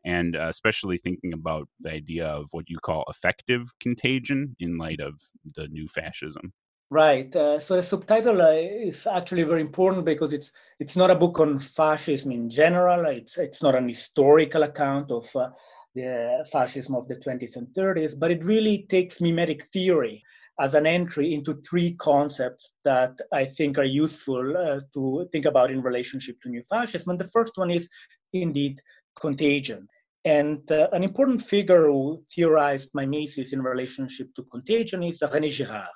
and 0.04 0.36
uh, 0.36 0.48
especially 0.50 0.98
thinking 0.98 1.32
about 1.32 1.70
the 1.80 1.92
idea 1.92 2.26
of 2.26 2.48
what 2.52 2.66
you 2.68 2.80
call 2.80 3.06
affective 3.08 3.72
contagion 3.80 4.56
in 4.60 4.78
light 4.78 5.00
of 5.00 5.14
the 5.56 5.68
new 5.68 5.88
fascism. 5.88 6.52
Right. 6.94 7.36
Uh, 7.36 7.60
so 7.60 7.76
the 7.76 7.82
subtitle 7.82 8.40
uh, 8.40 8.52
is 8.52 9.08
actually 9.08 9.42
very 9.42 9.62
important 9.62 10.06
because 10.06 10.32
it's 10.32 10.52
it's 10.80 10.96
not 10.96 11.10
a 11.10 11.16
book 11.16 11.40
on 11.40 11.58
fascism 11.58 12.32
in 12.32 12.52
general. 12.52 13.08
It's 13.08 13.40
it's 13.40 13.64
not 13.64 13.74
an 13.74 13.88
historical 13.88 14.62
account 14.62 15.10
of 15.10 15.26
uh, 15.36 15.50
the 15.96 16.48
fascism 16.52 16.94
of 16.94 17.08
the 17.08 17.16
20s 17.16 17.56
and 17.56 17.66
30s, 17.74 18.14
but 18.14 18.30
it 18.30 18.46
really 18.46 18.86
takes 18.90 19.20
mimetic 19.22 19.64
theory 19.74 20.22
as 20.60 20.76
an 20.76 20.86
entry 20.86 21.34
into 21.34 21.60
three 21.68 21.96
concepts 21.96 22.76
that 22.84 23.20
I 23.32 23.46
think 23.46 23.80
are 23.80 23.96
useful 24.06 24.56
uh, 24.56 24.82
to 24.94 25.28
think 25.32 25.46
about 25.46 25.72
in 25.72 25.82
relationship 25.82 26.40
to 26.44 26.50
new 26.50 26.62
fascism. 26.70 27.10
And 27.10 27.20
the 27.20 27.34
first 27.36 27.54
one 27.56 27.72
is 27.72 27.90
indeed 28.34 28.80
contagion. 29.20 29.88
And 30.26 30.72
uh, 30.72 30.90
an 30.92 31.02
important 31.02 31.42
figure 31.42 31.88
who 31.88 32.24
theorized 32.32 32.92
mimesis 32.94 33.52
in 33.52 33.64
relationship 33.64 34.28
to 34.36 34.44
contagion 34.44 35.02
is 35.02 35.22
René 35.22 35.50
Girard. 35.50 35.90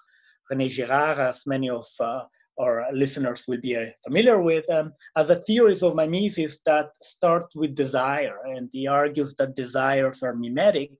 René 0.51 0.69
Girard, 0.69 1.19
as 1.19 1.45
many 1.45 1.69
of 1.69 1.85
uh, 1.99 2.21
our 2.59 2.87
listeners 2.91 3.45
will 3.47 3.61
be 3.61 3.75
uh, 3.75 3.85
familiar 4.03 4.41
with, 4.41 4.69
um, 4.69 4.93
as 5.15 5.29
a 5.29 5.35
theory 5.35 5.75
of 5.81 5.95
mimesis 5.95 6.59
that 6.65 6.89
start 7.01 7.51
with 7.55 7.75
desire. 7.75 8.37
And 8.45 8.69
he 8.71 8.87
argues 8.87 9.35
that 9.35 9.55
desires 9.55 10.23
are 10.23 10.33
mimetic 10.33 10.91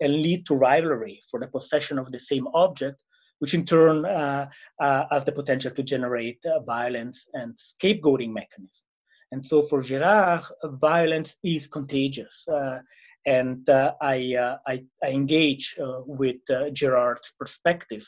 and 0.00 0.12
lead 0.12 0.46
to 0.46 0.54
rivalry 0.54 1.20
for 1.30 1.40
the 1.40 1.48
possession 1.48 1.98
of 1.98 2.10
the 2.10 2.18
same 2.18 2.46
object, 2.54 2.96
which 3.40 3.54
in 3.54 3.64
turn 3.64 4.04
uh, 4.04 4.48
uh, 4.80 5.04
has 5.10 5.24
the 5.24 5.32
potential 5.32 5.72
to 5.72 5.82
generate 5.82 6.44
uh, 6.46 6.60
violence 6.60 7.26
and 7.34 7.54
scapegoating 7.56 8.32
mechanism. 8.32 8.86
And 9.32 9.44
so 9.44 9.62
for 9.62 9.82
Girard, 9.82 10.42
violence 10.62 11.36
is 11.42 11.66
contagious. 11.66 12.46
Uh, 12.48 12.78
and 13.26 13.68
I, 13.68 14.56
I, 14.66 14.84
I, 15.02 15.08
engage 15.08 15.76
with 16.06 16.36
Girard's 16.74 17.32
perspective. 17.38 18.06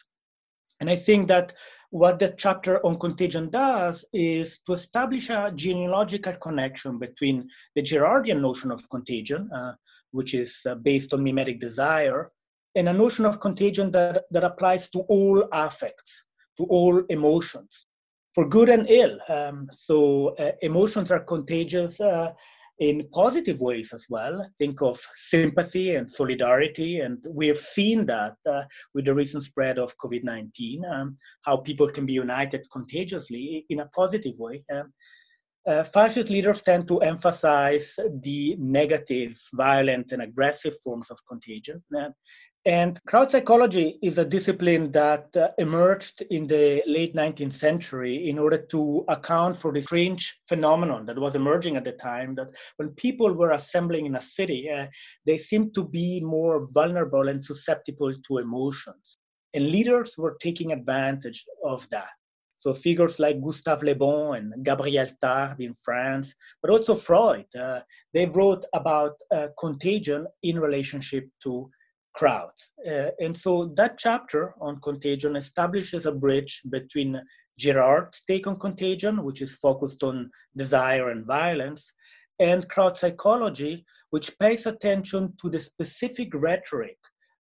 And 0.81 0.91
I 0.91 0.97
think 0.97 1.29
that 1.29 1.55
what 1.91 2.19
the 2.19 2.35
chapter 2.37 2.85
on 2.85 2.99
contagion 2.99 3.51
does 3.51 4.05
is 4.13 4.59
to 4.67 4.73
establish 4.73 5.31
a 5.31 5.53
genealogical 5.55 6.35
connection 6.35 6.99
between 6.99 7.49
the 7.75 7.83
Girardian 7.83 8.41
notion 8.41 8.71
of 8.71 8.89
contagion, 8.91 9.51
uh, 9.53 9.73
which 10.11 10.35
is 10.35 10.61
uh, 10.69 10.75
based 10.75 11.15
on 11.15 11.23
mimetic 11.23 11.61
desire, 11.61 12.31
and 12.75 12.89
a 12.89 12.93
notion 12.93 13.25
of 13.25 13.41
contagion 13.41 13.91
that, 13.93 14.25
that 14.31 14.45
applies 14.45 14.91
to 14.91 15.01
all 15.09 15.49
affects, 15.53 16.27
to 16.59 16.65
all 16.65 17.03
emotions, 17.09 17.87
for 18.35 18.47
good 18.47 18.69
and 18.69 18.87
ill. 18.91 19.19
Um, 19.29 19.69
so 19.73 20.35
uh, 20.37 20.53
emotions 20.61 21.11
are 21.11 21.21
contagious 21.21 22.01
uh, 22.01 22.33
in 22.79 23.09
positive 23.13 23.61
ways 23.61 23.93
as 23.93 24.07
well. 24.11 24.49
Think 24.59 24.83
of 24.83 25.01
sympathy 25.15 25.95
and 25.95 26.11
solidarity, 26.11 27.01
and 27.01 27.25
we 27.31 27.49
have 27.49 27.59
seen 27.59 28.07
that 28.07 28.35
uh, 28.51 28.63
with 28.95 29.07
the 29.07 29.15
recent 29.15 29.45
spread 29.45 29.79
of 29.79 29.97
COVID 29.99 30.25
19, 30.25 30.85
um, 30.85 31.17
how 31.43 31.57
people 31.57 31.89
can 31.89 32.07
be 32.07 32.13
united 32.13 32.67
contagiously 32.73 33.65
in 33.71 33.81
a 33.81 33.87
positive 33.87 34.35
way. 34.39 34.65
Um, 34.73 34.93
uh, 35.67 35.83
fascist 35.83 36.31
leaders 36.31 36.63
tend 36.63 36.87
to 36.87 36.99
emphasize 36.99 37.99
the 38.23 38.55
negative, 38.59 39.37
violent, 39.55 40.13
and 40.13 40.23
aggressive 40.23 40.75
forms 40.85 41.11
of 41.11 41.19
contagion. 41.29 41.83
Uh, 41.97 42.11
and 42.67 42.99
crowd 43.07 43.31
psychology 43.31 43.97
is 44.03 44.19
a 44.19 44.25
discipline 44.25 44.91
that 44.91 45.35
uh, 45.37 45.51
emerged 45.59 46.23
in 46.31 46.49
the 46.49 46.83
late 46.85 47.15
19th 47.15 47.53
century 47.53 48.29
in 48.29 48.41
order 48.41 48.59
to 48.59 49.05
account 49.07 49.57
for 49.57 49.73
the 49.73 49.81
strange 49.81 50.41
phenomenon 50.49 51.07
that 51.07 51.17
was 51.17 51.37
emerging 51.37 51.77
at 51.77 51.85
the 51.85 51.93
time 51.93 52.35
that 52.35 52.49
when 52.79 52.89
people 52.91 53.33
were 53.33 53.53
assembling 53.53 54.05
in 54.07 54.17
a 54.17 54.21
city, 54.21 54.69
uh, 54.69 54.87
they 55.27 55.39
seemed 55.39 55.75
to 55.75 55.85
be 55.85 56.21
more 56.21 56.67
vulnerable 56.73 57.29
and 57.29 57.45
susceptible 57.45 58.13
to 58.27 58.39
emotions. 58.39 59.19
And 59.55 59.69
leaders 59.71 60.17
were 60.19 60.37
taking 60.41 60.73
advantage 60.73 61.45
of 61.65 61.89
that. 61.91 62.11
So 62.57 62.75
figures 62.75 63.21
like 63.21 63.41
Gustave 63.41 63.87
Le 63.87 63.95
Bon 63.95 64.35
and 64.35 64.65
Gabriel 64.65 65.07
Tarde 65.21 65.61
in 65.61 65.75
France, 65.75 66.35
but 66.61 66.73
also 66.73 66.97
Freud, 66.97 67.47
uh, 67.55 67.81
they 68.13 68.27
wrote 68.27 68.65
about 68.75 69.13
uh, 69.31 69.49
contagion 69.57 70.27
in 70.43 70.59
relationship 70.59 71.29
to 71.45 71.71
crowds. 72.17 72.73
Uh, 72.87 73.11
and 73.21 73.37
so 73.37 73.73
that 73.77 73.99
chapter 73.99 74.55
on 74.61 74.81
contagion 74.81 75.37
establishes 75.37 76.07
a 76.07 76.13
bridge 76.13 76.63
between 76.71 77.21
Girard's 77.59 78.23
take 78.27 78.47
on 78.47 78.59
contagion, 78.59 79.23
which 79.23 79.43
is 79.43 79.57
focused 79.57 80.03
on 80.03 80.31
desire 80.57 81.11
and 81.11 81.25
violence, 81.27 81.93
and 82.39 82.69
crowd 82.69 82.97
psychology, 82.97 83.85
which 84.11 84.39
pays 84.39 84.67
attention 84.67 85.33
to 85.41 85.49
the 85.49 85.61
specific 85.61 86.31
rhetoric 86.35 86.99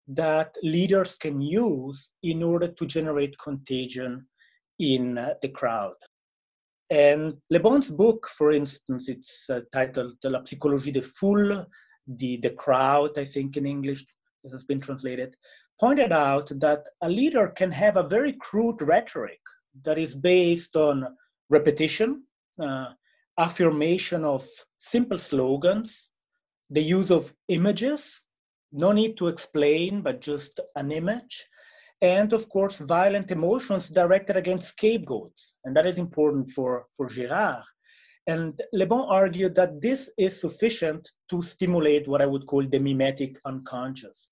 that 0.09 0.55
leaders 0.63 1.17
can 1.17 1.41
use 1.41 2.11
in 2.23 2.43
order 2.43 2.69
to 2.69 2.87
generate 2.87 3.37
contagion 3.39 4.27
in 4.79 5.19
uh, 5.19 5.35
the 5.43 5.49
crowd. 5.49 5.95
And 6.91 7.35
Le 7.51 7.59
Bon's 7.59 7.91
book, 7.91 8.29
for 8.29 8.53
instance, 8.53 9.09
it's 9.09 9.51
uh, 9.51 9.61
titled 9.73 10.15
La 10.23 10.43
psychologie 10.43 10.93
des 10.93 11.03
foules, 11.03 11.67
the, 12.07 12.37
the 12.37 12.51
crowd, 12.51 13.19
I 13.19 13.25
think 13.25 13.57
in 13.57 13.67
English, 13.67 14.05
this 14.43 14.53
has 14.53 14.65
been 14.65 14.81
translated, 14.81 15.35
pointed 15.81 16.13
out 16.13 16.49
that 16.61 16.87
a 17.03 17.09
leader 17.09 17.49
can 17.49 17.71
have 17.73 17.97
a 17.97 18.09
very 18.09 18.33
crude 18.35 18.81
rhetoric 18.83 19.41
that 19.85 19.99
is 19.99 20.15
based 20.15 20.77
on 20.77 21.07
repetition, 21.51 22.23
uh, 22.61 22.93
affirmation 23.39 24.25
of 24.25 24.47
simple 24.79 25.19
slogans, 25.19 26.09
the 26.71 26.83
use 26.83 27.11
of 27.11 27.35
images, 27.49 28.21
no 28.73 28.93
need 28.93 29.17
to 29.17 29.29
explain, 29.29 30.03
but 30.03 30.21
just 30.21 30.61
an 30.75 30.91
image. 30.91 31.47
And 32.03 32.33
of 32.33 32.49
course, 32.49 32.79
violent 32.79 33.31
emotions 33.31 33.89
directed 33.89 34.37
against 34.37 34.69
scapegoats. 34.69 35.55
And 35.65 35.75
that 35.77 35.87
is 35.87 35.99
important 35.99 36.51
for, 36.51 36.87
for 36.97 37.07
Girard. 37.07 37.65
And 38.27 38.61
Le 38.73 38.87
Bon 38.87 39.07
argued 39.09 39.55
that 39.55 39.81
this 39.81 40.11
is 40.19 40.41
sufficient 40.41 41.11
to 41.31 41.43
stimulate 41.43 42.09
what 42.09 42.21
I 42.21 42.27
would 42.27 42.47
call 42.47 42.67
the 42.67 42.79
mimetic 42.79 43.39
unconscious. 43.45 44.31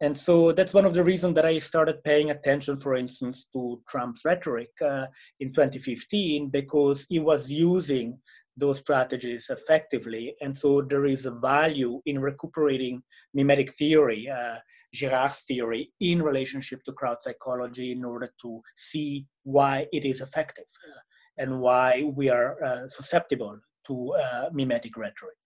And 0.00 0.16
so 0.16 0.52
that's 0.52 0.74
one 0.74 0.84
of 0.84 0.94
the 0.94 1.02
reasons 1.02 1.34
that 1.34 1.44
I 1.44 1.58
started 1.58 2.02
paying 2.04 2.30
attention, 2.30 2.76
for 2.76 2.94
instance, 2.94 3.46
to 3.52 3.80
Trump's 3.88 4.24
rhetoric 4.24 4.70
uh, 4.80 5.06
in 5.40 5.52
2015, 5.52 6.50
because 6.50 7.04
he 7.08 7.18
was 7.18 7.50
using 7.50 8.18
those 8.56 8.78
strategies 8.78 9.48
effectively. 9.50 10.34
And 10.40 10.56
so 10.56 10.82
there 10.82 11.06
is 11.06 11.26
a 11.26 11.32
value 11.32 12.00
in 12.06 12.20
recuperating 12.20 13.02
mimetic 13.34 13.72
theory, 13.72 14.28
uh, 14.28 14.58
Girard's 14.94 15.40
theory, 15.40 15.92
in 16.00 16.22
relationship 16.22 16.82
to 16.84 16.92
crowd 16.92 17.18
psychology 17.20 17.92
in 17.92 18.04
order 18.04 18.32
to 18.42 18.60
see 18.76 19.26
why 19.44 19.86
it 19.92 20.04
is 20.04 20.20
effective 20.20 20.64
uh, 20.88 21.00
and 21.38 21.60
why 21.60 22.02
we 22.14 22.28
are 22.28 22.62
uh, 22.62 22.88
susceptible 22.88 23.58
to 23.86 24.14
uh, 24.14 24.50
mimetic 24.52 24.96
rhetoric. 24.96 25.36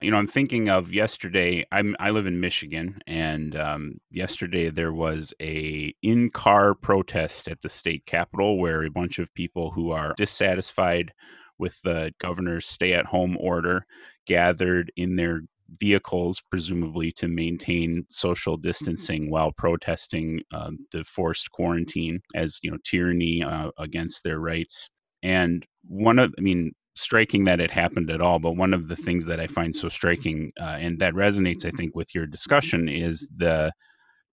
You 0.00 0.12
know, 0.12 0.18
I'm 0.18 0.28
thinking 0.28 0.68
of 0.68 0.92
yesterday. 0.92 1.66
I'm 1.72 1.96
I 1.98 2.10
live 2.10 2.26
in 2.26 2.38
Michigan, 2.38 3.00
and 3.08 3.56
um, 3.56 3.94
yesterday 4.12 4.70
there 4.70 4.92
was 4.92 5.34
a 5.42 5.92
in-car 6.02 6.76
protest 6.76 7.48
at 7.48 7.62
the 7.62 7.68
state 7.68 8.06
capitol 8.06 8.60
where 8.60 8.84
a 8.84 8.90
bunch 8.90 9.18
of 9.18 9.34
people 9.34 9.72
who 9.72 9.90
are 9.90 10.14
dissatisfied 10.16 11.12
with 11.58 11.82
the 11.82 12.12
governor's 12.20 12.68
stay 12.68 12.92
at 12.92 13.06
home 13.06 13.36
order 13.40 13.86
gathered 14.24 14.92
in 14.96 15.16
their 15.16 15.40
vehicles, 15.68 16.42
presumably 16.48 17.10
to 17.12 17.26
maintain 17.26 18.06
social 18.08 18.56
distancing 18.56 19.30
while 19.30 19.50
protesting 19.50 20.40
uh, 20.52 20.70
the 20.92 21.02
forced 21.02 21.50
quarantine 21.50 22.20
as 22.36 22.60
you 22.62 22.70
know 22.70 22.78
tyranny 22.84 23.42
uh, 23.42 23.70
against 23.76 24.22
their 24.22 24.38
rights. 24.38 24.90
And 25.22 25.64
one 25.84 26.18
of, 26.18 26.34
I 26.38 26.40
mean, 26.40 26.72
striking 26.94 27.44
that 27.44 27.60
it 27.60 27.70
happened 27.70 28.10
at 28.10 28.20
all. 28.20 28.38
But 28.38 28.56
one 28.56 28.74
of 28.74 28.88
the 28.88 28.96
things 28.96 29.26
that 29.26 29.40
I 29.40 29.46
find 29.46 29.74
so 29.74 29.88
striking 29.88 30.52
uh, 30.60 30.76
and 30.78 30.98
that 30.98 31.14
resonates, 31.14 31.64
I 31.64 31.70
think, 31.70 31.94
with 31.94 32.14
your 32.14 32.26
discussion 32.26 32.88
is 32.88 33.28
the 33.34 33.72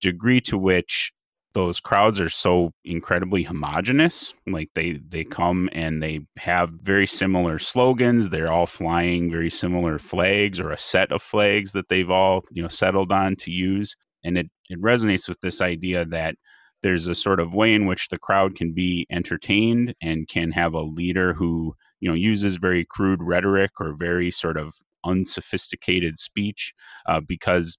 degree 0.02 0.42
to 0.42 0.58
which 0.58 1.12
those 1.54 1.80
crowds 1.80 2.20
are 2.20 2.30
so 2.30 2.70
incredibly 2.84 3.42
homogenous 3.42 4.34
like 4.46 4.70
they 4.76 5.00
they 5.08 5.24
come 5.24 5.70
and 5.72 6.04
they 6.04 6.20
have 6.38 6.70
very 6.84 7.08
similar 7.08 7.58
slogans 7.58 8.30
they're 8.30 8.52
all 8.52 8.66
flying 8.66 9.32
very 9.32 9.50
similar 9.50 9.98
flags 9.98 10.60
or 10.60 10.72
a 10.72 10.78
set 10.78 11.12
of 11.14 11.22
flags 11.22 11.72
that 11.72 11.88
they've 11.88 12.12
all 12.12 12.42
you 12.52 12.62
know 12.62 12.68
settled 12.68 13.10
on 13.10 13.38
to 13.38 13.52
use 13.52 13.96
and 14.26 14.38
it 14.38 14.48
it 14.70 14.82
resonates 14.82 15.30
with 15.30 15.40
this 15.40 15.62
idea 15.62 16.04
that 16.04 16.36
there's 16.86 17.08
a 17.08 17.16
sort 17.16 17.40
of 17.40 17.56
way 17.56 17.74
in 17.74 17.88
which 17.88 18.10
the 18.10 18.20
crowd 18.20 18.54
can 18.54 18.72
be 18.72 19.08
entertained 19.10 19.96
and 20.04 20.28
can 20.28 20.52
have 20.52 20.76
a 20.76 20.84
leader 20.84 21.34
who 21.34 21.74
you 22.00 22.08
know 22.08 22.14
uses 22.14 22.58
very 22.58 22.86
crude 22.88 23.24
rhetoric 23.24 23.72
or 23.80 23.96
very 23.98 24.30
sort 24.30 24.56
of 24.56 24.72
unsophisticated 25.04 26.20
speech 26.20 26.74
uh, 27.10 27.20
because 27.28 27.76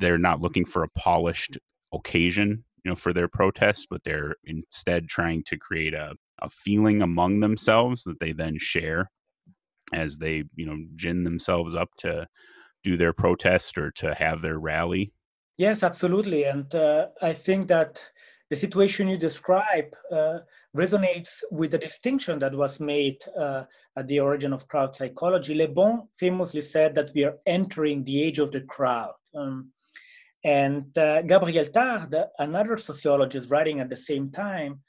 they're 0.00 0.18
not 0.18 0.40
looking 0.40 0.64
for 0.64 0.82
a 0.82 0.88
polished 0.98 1.56
occasion 1.94 2.64
you 2.84 2.90
know 2.90 2.96
for 2.96 3.12
their 3.12 3.28
protest 3.28 3.86
but 3.90 4.02
they're 4.04 4.34
instead 4.42 5.06
trying 5.06 5.44
to 5.44 5.56
create 5.56 5.94
a, 5.94 6.14
a 6.42 6.50
feeling 6.50 7.00
among 7.00 7.38
themselves 7.38 8.02
that 8.02 8.18
they 8.18 8.32
then 8.32 8.58
share 8.58 9.08
as 9.92 10.18
they 10.18 10.42
you 10.56 10.66
know 10.66 10.76
gin 10.96 11.22
themselves 11.22 11.76
up 11.76 11.90
to 11.96 12.26
do 12.82 12.96
their 12.96 13.12
protest 13.12 13.78
or 13.78 13.90
to 13.92 14.14
have 14.14 14.40
their 14.40 14.58
rally. 14.58 15.12
Yes 15.58 15.84
absolutely. 15.84 16.42
And 16.42 16.74
uh, 16.74 17.06
i 17.22 17.32
think 17.32 17.68
that 17.68 18.02
the 18.50 18.56
situation 18.56 19.08
you 19.08 19.18
describe 19.18 19.94
uh, 20.10 20.38
resonates 20.76 21.42
with 21.50 21.70
the 21.70 21.78
distinction 21.78 22.38
that 22.38 22.54
was 22.54 22.80
made 22.80 23.18
uh, 23.36 23.64
at 23.96 24.08
the 24.08 24.20
origin 24.20 24.52
of 24.52 24.68
crowd 24.68 24.96
psychology. 24.96 25.54
Le 25.54 25.68
Bon 25.68 26.08
famously 26.18 26.62
said 26.62 26.94
that 26.94 27.10
we 27.14 27.24
are 27.24 27.36
entering 27.46 28.04
the 28.04 28.22
age 28.22 28.38
of 28.38 28.50
the 28.50 28.62
crowd. 28.62 29.12
Um, 29.34 29.70
and 30.44 30.96
uh, 30.96 31.22
Gabriel 31.22 31.64
Tarde, 31.64 32.24
another 32.38 32.76
sociologist 32.76 33.50
writing 33.50 33.80
at 33.80 33.90
the 33.90 33.96
same 33.96 34.30
time, 34.30 34.80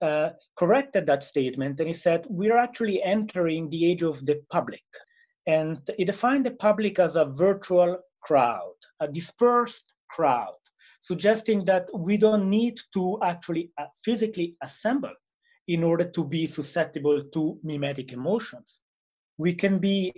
uh, 0.00 0.30
corrected 0.56 1.06
that 1.06 1.24
statement 1.24 1.80
and 1.80 1.88
he 1.88 1.94
said, 1.94 2.24
We're 2.28 2.56
actually 2.56 3.02
entering 3.02 3.68
the 3.68 3.90
age 3.90 4.02
of 4.02 4.24
the 4.24 4.40
public. 4.50 4.84
And 5.46 5.78
he 5.96 6.04
defined 6.04 6.46
the 6.46 6.52
public 6.52 6.98
as 6.98 7.16
a 7.16 7.24
virtual 7.24 7.98
crowd, 8.20 8.74
a 9.00 9.08
dispersed 9.08 9.94
crowd, 10.10 10.54
suggesting 11.00 11.64
that 11.64 11.88
we 11.94 12.16
don't 12.16 12.48
need 12.48 12.78
to 12.92 13.18
actually 13.22 13.70
uh, 13.78 13.86
physically 14.04 14.56
assemble 14.62 15.14
in 15.68 15.84
order 15.84 16.04
to 16.04 16.24
be 16.24 16.46
susceptible 16.46 17.22
to 17.32 17.58
mimetic 17.62 18.12
emotions. 18.12 18.80
We 19.36 19.54
can 19.54 19.78
be 19.78 20.12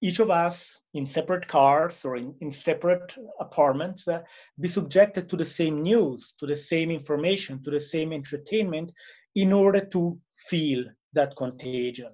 each 0.00 0.18
of 0.18 0.30
us 0.30 0.80
in 0.94 1.06
separate 1.06 1.46
cars 1.46 2.04
or 2.04 2.16
in, 2.16 2.34
in 2.40 2.50
separate 2.50 3.14
apartments 3.40 4.08
uh, 4.08 4.22
be 4.58 4.68
subjected 4.68 5.28
to 5.28 5.36
the 5.36 5.44
same 5.44 5.82
news, 5.82 6.34
to 6.40 6.46
the 6.46 6.56
same 6.56 6.90
information, 6.90 7.62
to 7.62 7.70
the 7.70 7.80
same 7.80 8.12
entertainment 8.12 8.90
in 9.36 9.52
order 9.52 9.80
to 9.80 10.18
feel 10.36 10.84
that 11.12 11.36
contagion. 11.36 12.10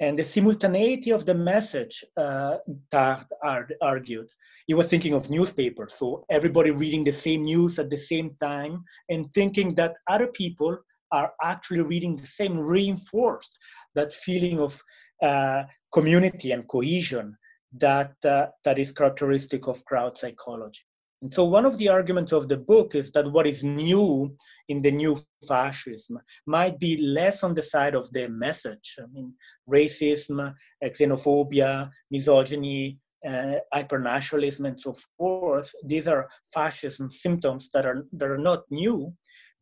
And 0.00 0.18
the 0.18 0.24
simultaneity 0.24 1.10
of 1.10 1.26
the 1.26 1.34
message, 1.34 2.04
uh, 2.16 2.58
Tarde 2.90 3.74
argued, 3.82 4.28
he 4.70 4.74
was 4.74 4.86
thinking 4.86 5.14
of 5.14 5.30
newspapers. 5.30 5.94
So 5.94 6.24
everybody 6.30 6.70
reading 6.70 7.02
the 7.02 7.10
same 7.10 7.42
news 7.42 7.80
at 7.80 7.90
the 7.90 7.96
same 7.96 8.36
time 8.40 8.84
and 9.08 9.28
thinking 9.34 9.74
that 9.74 9.94
other 10.08 10.28
people 10.28 10.78
are 11.10 11.32
actually 11.42 11.80
reading 11.80 12.14
the 12.14 12.28
same 12.28 12.56
reinforced 12.56 13.58
that 13.96 14.14
feeling 14.14 14.60
of 14.60 14.80
uh, 15.24 15.64
community 15.92 16.52
and 16.52 16.68
cohesion 16.68 17.36
that, 17.78 18.14
uh, 18.24 18.46
that 18.64 18.78
is 18.78 18.92
characteristic 18.92 19.66
of 19.66 19.84
crowd 19.86 20.16
psychology. 20.16 20.82
And 21.22 21.34
so 21.34 21.46
one 21.46 21.66
of 21.66 21.76
the 21.76 21.88
arguments 21.88 22.30
of 22.30 22.48
the 22.48 22.56
book 22.56 22.94
is 22.94 23.10
that 23.10 23.26
what 23.32 23.48
is 23.48 23.64
new 23.64 24.36
in 24.68 24.82
the 24.82 24.92
new 24.92 25.20
fascism 25.48 26.20
might 26.46 26.78
be 26.78 26.96
less 26.96 27.42
on 27.42 27.54
the 27.54 27.62
side 27.62 27.96
of 27.96 28.08
the 28.12 28.28
message. 28.28 28.94
I 29.00 29.06
mean, 29.12 29.34
racism, 29.68 30.54
xenophobia, 30.80 31.90
misogyny, 32.12 33.00
uh, 33.26 33.56
hypernationalism, 33.74 34.66
and 34.66 34.80
so 34.80 34.94
forth. 35.16 35.72
These 35.84 36.08
are 36.08 36.28
fascism 36.52 37.10
symptoms 37.10 37.68
that 37.74 37.86
are 37.86 38.06
that 38.12 38.30
are 38.30 38.38
not 38.38 38.62
new, 38.70 39.12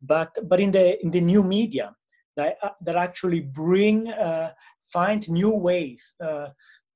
but 0.01 0.35
but 0.47 0.59
in 0.59 0.71
the 0.71 1.01
in 1.03 1.11
the 1.11 1.21
new 1.21 1.43
media 1.43 1.93
that 2.37 2.57
uh, 2.63 2.69
that 2.81 2.95
actually 2.95 3.41
bring 3.41 4.09
uh, 4.09 4.51
find 4.91 5.29
new 5.29 5.53
ways 5.55 6.15
uh, 6.23 6.47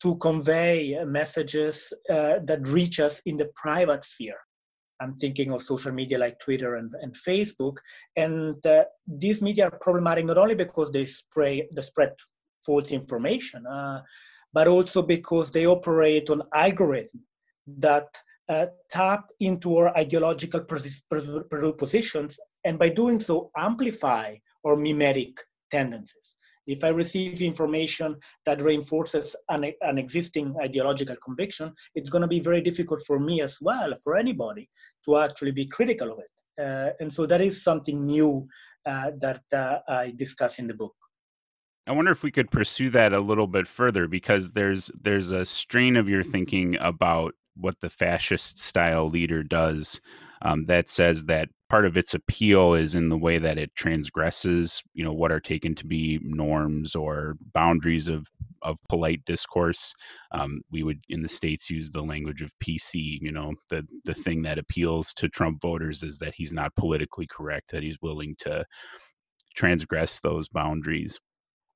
to 0.02 0.16
convey 0.18 1.04
messages 1.06 1.92
uh, 2.10 2.40
that 2.44 2.68
reach 2.68 3.00
us 3.00 3.22
in 3.26 3.38
the 3.38 3.50
private 3.56 4.04
sphere. 4.04 4.40
I'm 5.02 5.16
thinking 5.16 5.52
of 5.52 5.62
social 5.62 5.92
media 5.92 6.18
like 6.18 6.40
Twitter 6.40 6.76
and, 6.76 6.94
and 7.02 7.14
Facebook. 7.28 7.78
And 8.16 8.56
these 9.06 9.42
media 9.42 9.66
are 9.66 9.80
problematic 9.80 10.26
not 10.26 10.38
only 10.38 10.56
because 10.56 10.92
they 10.92 11.06
spray 11.06 11.68
they 11.76 11.82
spread 11.82 12.14
false 12.66 12.92
information, 12.92 13.66
but 14.54 14.68
also 14.68 15.02
because 15.02 15.52
they 15.52 15.66
operate 15.66 16.30
on 16.30 16.42
algorithms 16.56 17.26
that 17.68 18.08
uh, 18.50 18.66
tap 18.92 19.26
into 19.40 19.78
our 19.78 19.98
ideological 19.98 20.62
positions 21.78 22.40
and 22.66 22.78
by 22.78 22.90
doing 22.90 23.20
so 23.20 23.50
amplify 23.58 24.36
our 24.66 24.76
mimetic 24.76 25.38
tendencies. 25.72 26.36
If 26.66 26.84
I 26.84 26.90
receive 26.90 27.42
information 27.42 28.16
that 28.46 28.62
reinforces 28.62 29.36
an, 29.50 29.74
an 29.82 29.98
existing 29.98 30.56
ideological 30.62 31.18
conviction, 31.24 31.74
it's 31.96 32.10
going 32.10 32.22
to 32.22 32.28
be 32.28 32.40
very 32.40 32.62
difficult 32.62 33.02
for 33.06 33.20
me 33.20 33.42
as 33.42 33.58
well, 33.60 33.94
for 34.04 34.16
anybody, 34.16 34.70
to 35.06 35.18
actually 35.18 35.52
be 35.52 35.66
critical 35.66 36.12
of 36.14 36.20
it. 36.20 36.64
Uh, 36.64 36.92
and 37.00 37.14
so 37.14 37.26
that 37.26 37.42
is 37.42 37.64
something 37.64 38.06
new 38.06 38.48
uh, 38.86 39.12
that 39.20 39.42
uh, 39.54 39.80
I 39.88 40.14
discuss 40.16 40.60
in 40.60 40.68
the 40.68 40.74
book. 40.74 40.96
I 41.86 41.92
wonder 41.92 42.12
if 42.12 42.24
we 42.24 42.32
could 42.32 42.50
pursue 42.50 42.90
that 42.92 43.14
a 43.14 43.20
little 43.20 43.48
bit 43.48 43.68
further 43.68 44.08
because 44.08 44.54
there's 44.54 44.90
there's 45.02 45.32
a 45.32 45.46
strain 45.46 45.98
of 45.98 46.08
your 46.08 46.24
thinking 46.24 46.78
about 46.80 47.34
what 47.56 47.82
the 47.82 47.90
fascist 47.90 48.60
style 48.60 49.10
leader 49.10 49.44
does 49.44 50.00
um, 50.42 50.66
that 50.66 50.90
says 50.90 51.26
that 51.26 51.50
part 51.70 51.86
of 51.86 51.98
its 51.98 52.14
appeal 52.14 52.74
is 52.74 52.96
in 52.96 53.10
the 53.10 53.18
way 53.18 53.38
that 53.38 53.58
it 53.58 53.74
transgresses, 53.76 54.82
you 54.94 55.04
know, 55.04 55.14
what 55.14 55.32
are 55.32 55.40
taken 55.40 55.74
to 55.76 55.86
be 55.86 56.20
norms 56.24 56.96
or 56.96 57.36
boundaries 57.54 58.08
of 58.08 58.28
of 58.62 58.78
polite 58.88 59.26
discourse. 59.26 59.94
Um, 60.32 60.62
we 60.72 60.84
would 60.84 61.02
in 61.10 61.22
the 61.22 61.28
states 61.28 61.70
use 61.70 61.90
the 61.90 62.02
language 62.02 62.42
of 62.42 62.54
PC. 62.60 63.20
You 63.22 63.32
know, 63.32 63.54
the 63.70 63.86
the 64.06 64.14
thing 64.14 64.44
that 64.44 64.58
appeals 64.58 65.14
to 65.16 65.28
Trump 65.28 65.62
voters 65.62 66.02
is 66.04 66.20
that 66.20 66.36
he's 66.36 66.54
not 66.54 66.76
politically 66.76 67.28
correct, 67.28 67.72
that 67.72 67.84
he's 67.84 67.98
willing 68.02 68.36
to 68.40 68.66
transgress 69.56 70.20
those 70.22 70.48
boundaries. 70.50 71.20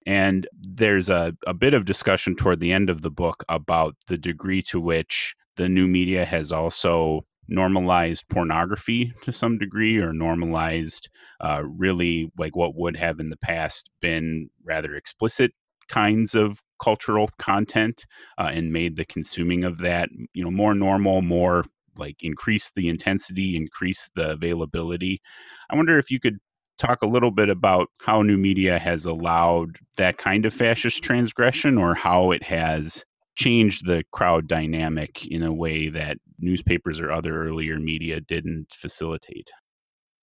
And 0.07 0.47
there's 0.57 1.09
a, 1.09 1.35
a 1.45 1.53
bit 1.53 1.73
of 1.73 1.83
discussion 1.83 2.35
toward 2.35 2.61
the 2.61 2.71
end 2.71 2.89
of 2.89 3.01
the 3.01 3.11
book 3.11 3.43
about 3.49 3.95
the 4.07 4.17
degree 4.17 4.61
to 4.63 4.79
which 4.79 5.35
the 5.57 5.67
new 5.67 5.85
media 5.85 6.23
has 6.23 6.53
also 6.53 7.25
normalized 7.49 8.23
pornography 8.29 9.13
to 9.21 9.33
some 9.33 9.57
degree 9.57 9.97
or 9.97 10.13
normalized 10.13 11.09
uh, 11.41 11.61
really 11.63 12.31
like 12.37 12.55
what 12.55 12.75
would 12.75 12.95
have 12.95 13.19
in 13.19 13.29
the 13.29 13.37
past 13.37 13.91
been 14.01 14.49
rather 14.65 14.95
explicit 14.95 15.51
kinds 15.89 16.35
of 16.35 16.61
cultural 16.81 17.29
content 17.37 18.05
uh, 18.37 18.49
and 18.51 18.73
made 18.73 18.95
the 18.95 19.05
consuming 19.05 19.63
of 19.63 19.77
that 19.77 20.09
you 20.33 20.43
know 20.43 20.51
more 20.51 20.75
normal 20.75 21.21
more 21.21 21.63
like 21.97 22.17
increase 22.21 22.71
the 22.75 22.87
intensity 22.87 23.55
increase 23.55 24.09
the 24.15 24.31
availability. 24.31 25.21
I 25.69 25.75
wonder 25.75 25.97
if 25.97 26.11
you 26.11 26.19
could 26.19 26.37
talk 26.77 27.01
a 27.01 27.07
little 27.07 27.31
bit 27.31 27.49
about 27.49 27.89
how 28.01 28.21
new 28.21 28.37
media 28.37 28.79
has 28.79 29.05
allowed 29.05 29.77
that 29.97 30.17
kind 30.17 30.45
of 30.45 30.53
fascist 30.53 31.03
transgression 31.03 31.77
or 31.77 31.95
how 31.95 32.31
it 32.31 32.43
has 32.43 33.05
changed 33.35 33.85
the 33.85 34.03
crowd 34.11 34.47
dynamic 34.47 35.27
in 35.27 35.43
a 35.43 35.53
way 35.53 35.89
that 35.89 36.17
newspapers 36.39 36.99
or 36.99 37.11
other 37.11 37.43
earlier 37.43 37.79
media 37.79 38.19
didn't 38.19 38.67
facilitate. 38.73 39.51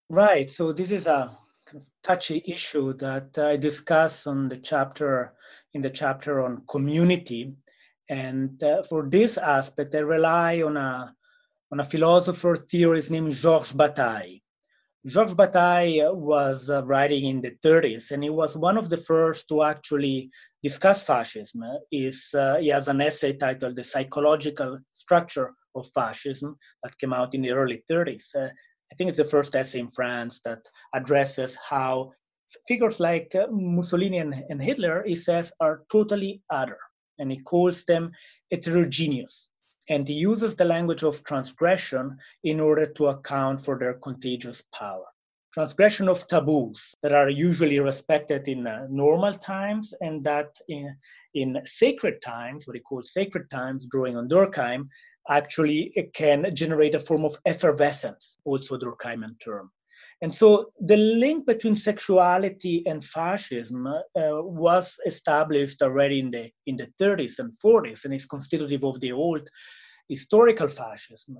Right. 0.08 0.50
So 0.50 0.72
this 0.72 0.90
is 0.90 1.06
a 1.06 1.36
touchy 2.02 2.42
issue 2.46 2.92
that 2.94 3.38
I 3.38 3.56
discuss 3.56 4.26
on 4.26 4.48
the 4.48 4.56
chapter 4.56 5.34
in 5.72 5.82
the 5.82 5.90
chapter 5.90 6.44
on 6.44 6.62
community. 6.68 7.54
And 8.08 8.62
uh, 8.62 8.82
for 8.82 9.08
this 9.08 9.38
aspect, 9.38 9.94
I 9.94 10.00
rely 10.00 10.62
on 10.62 10.76
a 10.76 11.14
on 11.72 11.80
a 11.80 11.84
philosopher 11.84 12.56
theorist 12.56 13.10
named 13.10 13.32
Georges 13.32 13.72
Bataille. 13.72 14.43
Georges 15.06 15.34
Bataille 15.34 16.14
was 16.14 16.70
uh, 16.70 16.82
writing 16.84 17.26
in 17.26 17.42
the 17.42 17.50
30s, 17.62 18.10
and 18.10 18.22
he 18.22 18.30
was 18.30 18.56
one 18.56 18.78
of 18.78 18.88
the 18.88 18.96
first 18.96 19.46
to 19.48 19.62
actually 19.62 20.30
discuss 20.62 21.02
fascism. 21.02 21.62
Is 21.92 22.30
uh, 22.34 22.56
he 22.56 22.68
has 22.68 22.88
an 22.88 23.02
essay 23.02 23.34
titled 23.34 23.76
"The 23.76 23.84
Psychological 23.84 24.78
Structure 24.94 25.52
of 25.74 25.86
Fascism" 25.94 26.56
that 26.82 26.96
came 26.96 27.12
out 27.12 27.34
in 27.34 27.42
the 27.42 27.50
early 27.50 27.84
30s. 27.90 28.34
Uh, 28.34 28.48
I 28.90 28.94
think 28.96 29.08
it's 29.08 29.18
the 29.18 29.26
first 29.26 29.54
essay 29.54 29.80
in 29.80 29.88
France 29.88 30.40
that 30.46 30.66
addresses 30.94 31.54
how 31.68 32.12
figures 32.66 32.98
like 32.98 33.34
uh, 33.34 33.46
Mussolini 33.50 34.18
and, 34.18 34.34
and 34.48 34.62
Hitler, 34.64 35.04
he 35.06 35.16
says, 35.16 35.52
are 35.60 35.82
totally 35.92 36.40
other, 36.48 36.78
and 37.18 37.30
he 37.30 37.42
calls 37.42 37.84
them 37.84 38.10
heterogeneous 38.50 39.48
and 39.88 40.08
he 40.08 40.14
uses 40.14 40.56
the 40.56 40.64
language 40.64 41.02
of 41.02 41.22
transgression 41.24 42.16
in 42.42 42.60
order 42.60 42.86
to 42.86 43.08
account 43.08 43.60
for 43.60 43.78
their 43.78 43.94
contagious 43.94 44.62
power. 44.72 45.04
Transgression 45.52 46.08
of 46.08 46.26
taboos 46.26 46.94
that 47.02 47.12
are 47.12 47.28
usually 47.28 47.78
respected 47.78 48.48
in 48.48 48.66
uh, 48.66 48.86
normal 48.90 49.32
times 49.32 49.94
and 50.00 50.24
that 50.24 50.56
in, 50.68 50.96
in 51.34 51.60
sacred 51.64 52.20
times, 52.22 52.66
what 52.66 52.74
he 52.74 52.80
calls 52.80 53.12
sacred 53.12 53.48
times, 53.50 53.86
drawing 53.86 54.16
on 54.16 54.28
Durkheim, 54.28 54.88
actually 55.28 55.92
it 55.94 56.12
can 56.12 56.54
generate 56.54 56.94
a 56.94 57.00
form 57.00 57.24
of 57.24 57.38
effervescence, 57.46 58.38
also 58.44 58.76
Durkheimian 58.76 59.38
term. 59.40 59.70
And 60.22 60.34
so 60.34 60.72
the 60.80 60.96
link 60.96 61.46
between 61.46 61.76
sexuality 61.76 62.82
and 62.86 63.04
fascism 63.04 63.86
uh, 63.86 64.00
was 64.14 64.96
established 65.06 65.82
already 65.82 66.20
in 66.20 66.30
the, 66.30 66.50
in 66.66 66.76
the 66.76 66.88
30s 67.00 67.38
and 67.38 67.52
40s 67.64 68.04
and 68.04 68.14
is 68.14 68.26
constitutive 68.26 68.84
of 68.84 69.00
the 69.00 69.12
old 69.12 69.48
historical 70.08 70.68
fascism. 70.68 71.36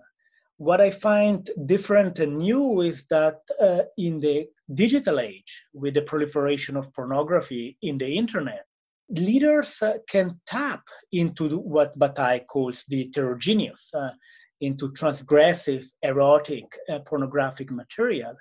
What 0.56 0.80
I 0.80 0.90
find 0.90 1.48
different 1.66 2.18
and 2.20 2.38
new 2.38 2.80
is 2.82 3.04
that 3.10 3.38
uh, 3.60 3.82
in 3.98 4.20
the 4.20 4.46
digital 4.72 5.18
age, 5.18 5.64
with 5.72 5.94
the 5.94 6.02
proliferation 6.02 6.76
of 6.76 6.92
pornography 6.92 7.76
in 7.82 7.98
the 7.98 8.16
internet, 8.16 8.64
leaders 9.08 9.82
uh, 9.82 9.94
can 10.08 10.40
tap 10.46 10.82
into 11.12 11.58
what 11.58 11.98
Bataille 11.98 12.44
calls 12.44 12.84
the 12.88 13.04
heterogeneous, 13.04 13.90
uh, 13.94 14.10
into 14.60 14.90
transgressive, 14.92 15.84
erotic, 16.02 16.64
uh, 16.88 17.00
pornographic 17.00 17.70
material 17.70 18.34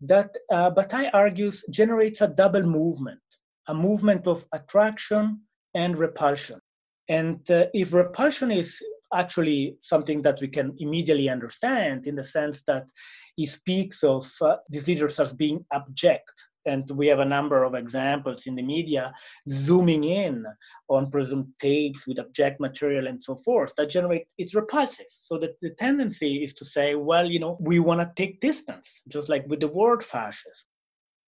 that 0.00 0.36
uh, 0.50 0.70
Bataille 0.70 1.10
argues 1.12 1.64
generates 1.70 2.20
a 2.20 2.28
double 2.28 2.62
movement, 2.62 3.20
a 3.68 3.74
movement 3.74 4.26
of 4.26 4.44
attraction 4.52 5.40
and 5.74 5.98
repulsion. 5.98 6.60
And 7.08 7.48
uh, 7.50 7.66
if 7.74 7.92
repulsion 7.92 8.50
is 8.50 8.82
actually 9.14 9.76
something 9.80 10.22
that 10.22 10.40
we 10.40 10.48
can 10.48 10.74
immediately 10.78 11.28
understand 11.28 12.06
in 12.06 12.16
the 12.16 12.24
sense 12.24 12.62
that 12.66 12.88
he 13.36 13.46
speaks 13.46 14.02
of 14.02 14.26
uh, 14.40 14.56
these 14.68 14.88
leaders 14.88 15.20
as 15.20 15.32
being 15.32 15.64
abject, 15.72 16.32
and 16.66 16.90
we 16.92 17.06
have 17.06 17.18
a 17.18 17.24
number 17.24 17.64
of 17.64 17.74
examples 17.74 18.46
in 18.46 18.54
the 18.54 18.62
media 18.62 19.12
zooming 19.48 20.04
in 20.04 20.44
on 20.88 21.10
presumed 21.10 21.48
tapes 21.60 22.06
with 22.06 22.18
abject 22.18 22.60
material 22.60 23.06
and 23.06 23.22
so 23.22 23.36
forth 23.36 23.74
that 23.76 23.90
generate 23.90 24.26
it's 24.38 24.54
repulsive. 24.54 25.06
So 25.08 25.38
that 25.38 25.60
the 25.60 25.70
tendency 25.70 26.42
is 26.42 26.54
to 26.54 26.64
say 26.64 26.94
well 26.94 27.30
you 27.30 27.40
know 27.40 27.56
we 27.60 27.78
want 27.78 28.00
to 28.00 28.12
take 28.16 28.40
distance 28.40 29.02
just 29.08 29.28
like 29.28 29.44
with 29.48 29.60
the 29.60 29.68
word 29.68 30.02
fascist. 30.02 30.66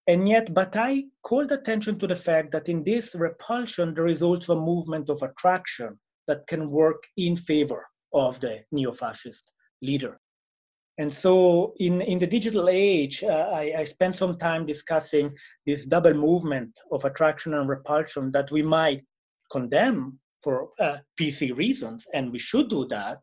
And 0.08 0.28
yet 0.28 0.54
bataille 0.54 1.02
called 1.22 1.52
attention 1.52 1.98
to 1.98 2.06
the 2.06 2.16
fact 2.16 2.52
that 2.52 2.68
in 2.68 2.84
this 2.84 3.14
repulsion 3.14 3.94
there 3.94 4.06
is 4.06 4.22
also 4.22 4.56
a 4.56 4.64
movement 4.64 5.10
of 5.10 5.22
attraction 5.22 5.98
that 6.28 6.46
can 6.46 6.70
work 6.70 7.02
in 7.16 7.36
favor 7.36 7.86
of 8.12 8.40
the 8.40 8.60
neo-fascist 8.72 9.50
leader 9.82 10.18
and 10.98 11.12
so 11.12 11.74
in, 11.78 12.00
in 12.00 12.18
the 12.18 12.26
digital 12.26 12.68
age, 12.70 13.22
uh, 13.22 13.50
I, 13.52 13.74
I 13.78 13.84
spent 13.84 14.16
some 14.16 14.38
time 14.38 14.64
discussing 14.64 15.30
this 15.66 15.84
double 15.84 16.14
movement 16.14 16.78
of 16.90 17.04
attraction 17.04 17.54
and 17.54 17.68
repulsion 17.68 18.32
that 18.32 18.50
we 18.50 18.62
might 18.62 19.04
condemn 19.52 20.18
for 20.42 20.70
uh, 20.80 20.98
PC 21.20 21.56
reasons, 21.56 22.06
and 22.14 22.32
we 22.32 22.38
should 22.38 22.70
do 22.70 22.86
that. 22.88 23.18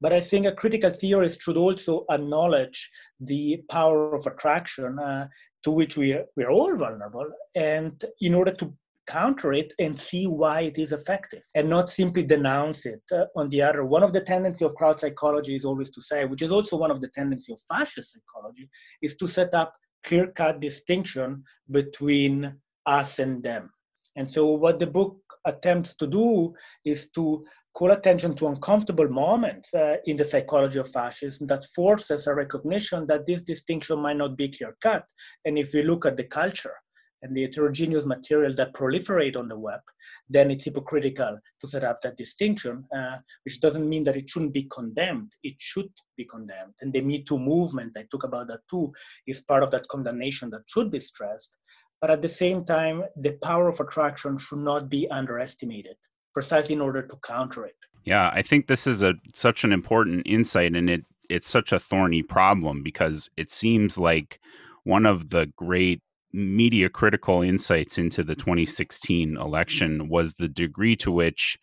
But 0.00 0.12
I 0.12 0.20
think 0.20 0.46
a 0.46 0.52
critical 0.52 0.90
theorist 0.90 1.42
should 1.42 1.56
also 1.56 2.04
acknowledge 2.10 2.90
the 3.20 3.62
power 3.68 4.14
of 4.14 4.26
attraction 4.26 4.98
uh, 4.98 5.28
to 5.64 5.70
which 5.70 5.96
we 5.96 6.12
are, 6.12 6.24
we 6.36 6.44
are 6.44 6.50
all 6.50 6.74
vulnerable. 6.76 7.26
And 7.54 8.02
in 8.20 8.34
order 8.34 8.52
to 8.52 8.74
counter 9.06 9.52
it 9.52 9.72
and 9.78 9.98
see 9.98 10.26
why 10.26 10.62
it 10.62 10.78
is 10.78 10.92
effective 10.92 11.42
and 11.54 11.68
not 11.68 11.90
simply 11.90 12.22
denounce 12.22 12.86
it. 12.86 13.02
Uh, 13.12 13.24
on 13.36 13.48
the 13.50 13.60
other 13.60 13.84
one 13.84 14.02
of 14.02 14.12
the 14.12 14.20
tendency 14.20 14.64
of 14.64 14.74
crowd 14.74 14.98
psychology 14.98 15.54
is 15.56 15.64
always 15.64 15.90
to 15.90 16.00
say 16.00 16.24
which 16.24 16.42
is 16.42 16.52
also 16.52 16.76
one 16.76 16.90
of 16.90 17.00
the 17.00 17.08
tendency 17.08 17.52
of 17.52 17.58
fascist 17.68 18.12
psychology 18.12 18.68
is 19.02 19.16
to 19.16 19.26
set 19.26 19.52
up 19.54 19.74
clear 20.04 20.28
cut 20.28 20.60
distinction 20.60 21.42
between 21.70 22.54
us 22.86 23.18
and 23.18 23.42
them. 23.42 23.70
And 24.16 24.30
so 24.30 24.46
what 24.52 24.78
the 24.78 24.86
book 24.86 25.16
attempts 25.46 25.94
to 25.96 26.06
do 26.06 26.54
is 26.84 27.10
to 27.10 27.44
call 27.74 27.92
attention 27.92 28.34
to 28.34 28.48
uncomfortable 28.48 29.08
moments 29.08 29.72
uh, 29.72 29.96
in 30.04 30.16
the 30.16 30.24
psychology 30.24 30.78
of 30.78 30.90
fascism 30.90 31.46
that 31.46 31.64
forces 31.74 32.26
a 32.26 32.34
recognition 32.34 33.06
that 33.06 33.26
this 33.26 33.40
distinction 33.40 33.98
might 34.00 34.18
not 34.18 34.36
be 34.36 34.50
clear 34.50 34.76
cut 34.82 35.04
and 35.46 35.56
if 35.58 35.72
we 35.72 35.82
look 35.82 36.04
at 36.04 36.18
the 36.18 36.24
culture 36.24 36.74
and 37.22 37.36
the 37.36 37.42
heterogeneous 37.42 38.04
material 38.04 38.54
that 38.54 38.74
proliferate 38.74 39.36
on 39.36 39.48
the 39.48 39.58
web, 39.58 39.80
then 40.28 40.50
it's 40.50 40.64
hypocritical 40.64 41.38
to 41.60 41.68
set 41.68 41.84
up 41.84 42.00
that 42.02 42.16
distinction, 42.16 42.84
uh, 42.96 43.16
which 43.44 43.60
doesn't 43.60 43.88
mean 43.88 44.04
that 44.04 44.16
it 44.16 44.28
shouldn't 44.28 44.52
be 44.52 44.68
condemned. 44.72 45.32
It 45.42 45.54
should 45.58 45.90
be 46.16 46.24
condemned. 46.24 46.74
And 46.80 46.92
the 46.92 47.00
Me 47.00 47.22
Too 47.22 47.38
movement, 47.38 47.96
I 47.96 48.04
talk 48.10 48.24
about 48.24 48.48
that 48.48 48.60
too, 48.70 48.92
is 49.26 49.40
part 49.40 49.62
of 49.62 49.70
that 49.70 49.88
condemnation 49.88 50.50
that 50.50 50.62
should 50.66 50.90
be 50.90 51.00
stressed. 51.00 51.56
But 52.00 52.10
at 52.10 52.22
the 52.22 52.28
same 52.28 52.64
time, 52.64 53.04
the 53.16 53.32
power 53.42 53.68
of 53.68 53.78
attraction 53.78 54.36
should 54.36 54.58
not 54.58 54.88
be 54.88 55.08
underestimated, 55.08 55.96
precisely 56.34 56.74
in 56.74 56.80
order 56.80 57.02
to 57.02 57.16
counter 57.24 57.64
it. 57.64 57.76
Yeah, 58.04 58.30
I 58.34 58.42
think 58.42 58.66
this 58.66 58.88
is 58.88 59.02
a 59.04 59.14
such 59.34 59.62
an 59.62 59.72
important 59.72 60.26
insight, 60.26 60.74
and 60.74 60.90
it 60.90 61.04
it's 61.28 61.48
such 61.48 61.70
a 61.70 61.78
thorny 61.78 62.22
problem 62.22 62.82
because 62.82 63.30
it 63.36 63.52
seems 63.52 63.96
like 63.96 64.40
one 64.82 65.06
of 65.06 65.30
the 65.30 65.46
great 65.56 66.02
media 66.32 66.88
critical 66.88 67.42
insights 67.42 67.98
into 67.98 68.24
the 68.24 68.34
2016 68.34 69.36
election 69.36 70.08
was 70.08 70.34
the 70.34 70.48
degree 70.48 70.96
to 70.96 71.10
which 71.10 71.58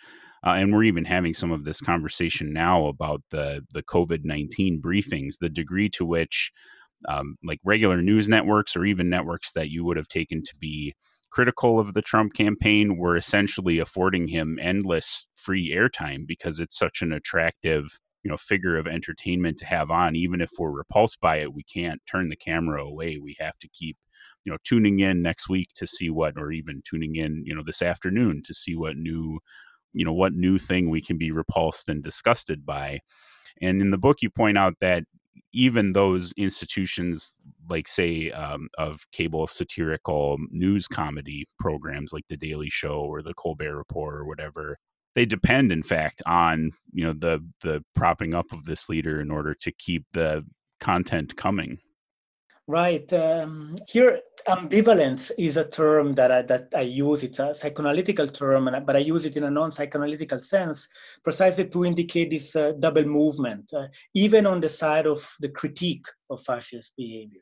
uh, 0.45 0.51
and 0.51 0.73
we're 0.73 0.83
even 0.83 1.05
having 1.05 1.33
some 1.33 1.51
of 1.51 1.65
this 1.65 1.81
conversation 1.81 2.53
now 2.53 2.85
about 2.85 3.21
the 3.29 3.65
the 3.73 3.83
COVID 3.83 4.21
nineteen 4.23 4.81
briefings. 4.81 5.35
The 5.39 5.49
degree 5.49 5.89
to 5.89 6.05
which, 6.05 6.51
um, 7.07 7.35
like 7.43 7.59
regular 7.63 8.01
news 8.01 8.29
networks 8.29 8.75
or 8.75 8.85
even 8.85 9.09
networks 9.09 9.51
that 9.51 9.69
you 9.69 9.83
would 9.83 9.97
have 9.97 10.07
taken 10.07 10.43
to 10.43 10.55
be 10.55 10.93
critical 11.31 11.79
of 11.79 11.93
the 11.93 12.01
Trump 12.01 12.33
campaign, 12.33 12.97
were 12.97 13.17
essentially 13.17 13.79
affording 13.79 14.27
him 14.27 14.57
endless 14.61 15.27
free 15.35 15.71
airtime 15.71 16.25
because 16.25 16.59
it's 16.59 16.77
such 16.77 17.01
an 17.01 17.11
attractive 17.11 17.99
you 18.23 18.29
know 18.29 18.37
figure 18.37 18.77
of 18.77 18.87
entertainment 18.87 19.57
to 19.59 19.65
have 19.65 19.89
on. 19.91 20.15
Even 20.15 20.41
if 20.41 20.51
we're 20.57 20.71
repulsed 20.71 21.19
by 21.21 21.37
it, 21.37 21.53
we 21.53 21.63
can't 21.63 22.01
turn 22.05 22.27
the 22.27 22.35
camera 22.35 22.83
away. 22.83 23.17
We 23.17 23.35
have 23.39 23.57
to 23.59 23.67
keep 23.69 23.97
you 24.45 24.51
know 24.51 24.57
tuning 24.63 24.99
in 24.99 25.21
next 25.21 25.49
week 25.49 25.69
to 25.75 25.87
see 25.87 26.09
what 26.09 26.37
or 26.37 26.51
even 26.51 26.81
tuning 26.83 27.15
in 27.15 27.43
you 27.45 27.55
know 27.55 27.63
this 27.65 27.81
afternoon 27.81 28.41
to 28.45 28.53
see 28.53 28.75
what 28.75 28.97
new 28.97 29.39
you 29.93 30.05
know 30.05 30.13
what 30.13 30.33
new 30.33 30.57
thing 30.57 30.89
we 30.89 31.01
can 31.01 31.17
be 31.17 31.31
repulsed 31.31 31.89
and 31.89 32.03
disgusted 32.03 32.65
by 32.65 32.99
and 33.61 33.81
in 33.81 33.91
the 33.91 33.97
book 33.97 34.21
you 34.21 34.29
point 34.29 34.57
out 34.57 34.75
that 34.81 35.03
even 35.51 35.93
those 35.93 36.31
institutions 36.37 37.37
like 37.69 37.87
say 37.87 38.29
um, 38.31 38.67
of 38.77 39.05
cable 39.11 39.47
satirical 39.47 40.37
news 40.51 40.87
comedy 40.87 41.47
programs 41.59 42.13
like 42.13 42.25
the 42.29 42.37
daily 42.37 42.69
show 42.69 42.99
or 42.99 43.21
the 43.21 43.33
colbert 43.33 43.75
report 43.75 44.15
or 44.15 44.25
whatever 44.25 44.77
they 45.19 45.25
depend, 45.25 45.69
in 45.73 45.83
fact, 45.83 46.21
on 46.25 46.71
you 46.93 47.05
know 47.05 47.11
the 47.11 47.45
the 47.59 47.83
propping 47.93 48.33
up 48.33 48.53
of 48.53 48.63
this 48.63 48.87
leader 48.87 49.19
in 49.19 49.29
order 49.29 49.53
to 49.53 49.69
keep 49.69 50.05
the 50.13 50.45
content 50.79 51.35
coming. 51.35 51.79
Right. 52.67 53.11
Um, 53.11 53.75
here, 53.85 54.21
ambivalence 54.47 55.29
is 55.37 55.57
a 55.57 55.67
term 55.67 56.15
that 56.15 56.31
I, 56.31 56.41
that 56.43 56.67
I 56.73 56.85
use. 57.05 57.23
It's 57.23 57.39
a 57.39 57.47
psychoanalytical 57.61 58.33
term, 58.33 58.63
but 58.85 58.95
I 58.95 58.99
use 58.99 59.25
it 59.25 59.35
in 59.35 59.43
a 59.43 59.51
non-psychoanalytical 59.51 60.39
sense, 60.39 60.87
precisely 61.21 61.65
to 61.65 61.83
indicate 61.83 62.29
this 62.29 62.55
uh, 62.55 62.71
double 62.79 63.03
movement, 63.03 63.65
uh, 63.73 63.87
even 64.13 64.45
on 64.45 64.61
the 64.61 64.69
side 64.69 65.07
of 65.07 65.19
the 65.41 65.49
critique 65.49 66.05
of 66.29 66.43
fascist 66.43 66.93
behavior. 66.95 67.41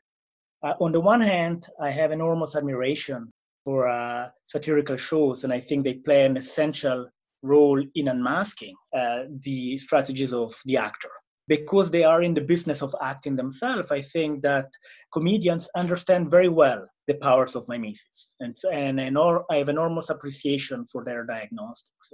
Uh, 0.64 0.74
on 0.80 0.90
the 0.90 1.00
one 1.12 1.20
hand, 1.20 1.68
I 1.80 1.90
have 1.90 2.10
enormous 2.10 2.56
admiration 2.56 3.32
for 3.64 3.86
uh, 3.86 4.30
satirical 4.42 4.96
shows, 4.96 5.44
and 5.44 5.52
I 5.52 5.60
think 5.60 5.84
they 5.84 5.94
play 5.94 6.24
an 6.24 6.36
essential 6.36 7.06
role 7.42 7.82
in 7.94 8.08
unmasking 8.08 8.74
uh, 8.96 9.24
the 9.42 9.78
strategies 9.78 10.32
of 10.32 10.54
the 10.64 10.76
actor 10.76 11.10
because 11.48 11.90
they 11.90 12.04
are 12.04 12.22
in 12.22 12.34
the 12.34 12.40
business 12.40 12.82
of 12.82 12.94
acting 13.02 13.34
themselves, 13.34 13.90
I 13.90 14.02
think 14.02 14.42
that 14.42 14.66
comedians 15.12 15.68
understand 15.74 16.30
very 16.30 16.48
well 16.48 16.86
the 17.06 17.14
powers 17.14 17.56
of 17.56 17.66
mimesis. 17.68 18.32
And, 18.40 18.54
and, 18.70 19.00
and 19.00 19.18
I 19.18 19.56
have 19.56 19.70
enormous 19.70 20.10
appreciation 20.10 20.86
for 20.92 21.04
their 21.04 21.24
diagnostics. 21.24 22.12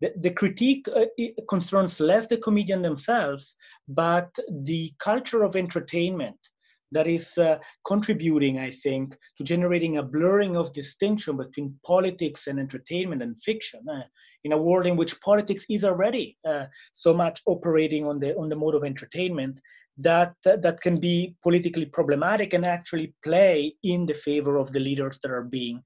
The, 0.00 0.12
the 0.20 0.30
critique 0.30 0.86
uh, 0.94 1.04
concerns 1.48 2.00
less 2.00 2.26
the 2.26 2.38
comedian 2.38 2.82
themselves, 2.82 3.54
but 3.88 4.34
the 4.50 4.92
culture 4.98 5.42
of 5.42 5.56
entertainment 5.56 6.36
that 6.92 7.06
is 7.06 7.36
uh, 7.38 7.58
contributing, 7.86 8.58
I 8.58 8.70
think, 8.70 9.16
to 9.38 9.44
generating 9.44 9.98
a 9.98 10.02
blurring 10.02 10.56
of 10.56 10.72
distinction 10.72 11.36
between 11.36 11.74
politics 11.84 12.46
and 12.46 12.58
entertainment 12.58 13.22
and 13.22 13.40
fiction 13.42 13.80
uh, 13.88 14.02
in 14.44 14.52
a 14.52 14.58
world 14.58 14.86
in 14.86 14.96
which 14.96 15.20
politics 15.20 15.64
is 15.68 15.84
already 15.84 16.36
uh, 16.46 16.66
so 16.92 17.12
much 17.12 17.42
operating 17.46 18.06
on 18.06 18.20
the 18.20 18.36
on 18.36 18.48
the 18.48 18.56
mode 18.56 18.74
of 18.74 18.84
entertainment 18.84 19.60
that 19.98 20.34
that 20.44 20.80
can 20.80 21.00
be 21.00 21.34
politically 21.42 21.86
problematic 21.86 22.52
and 22.52 22.64
actually 22.64 23.14
play 23.24 23.74
in 23.82 24.06
the 24.06 24.14
favor 24.14 24.56
of 24.56 24.70
the 24.72 24.80
leaders 24.80 25.18
that 25.22 25.30
are 25.30 25.44
being 25.44 25.82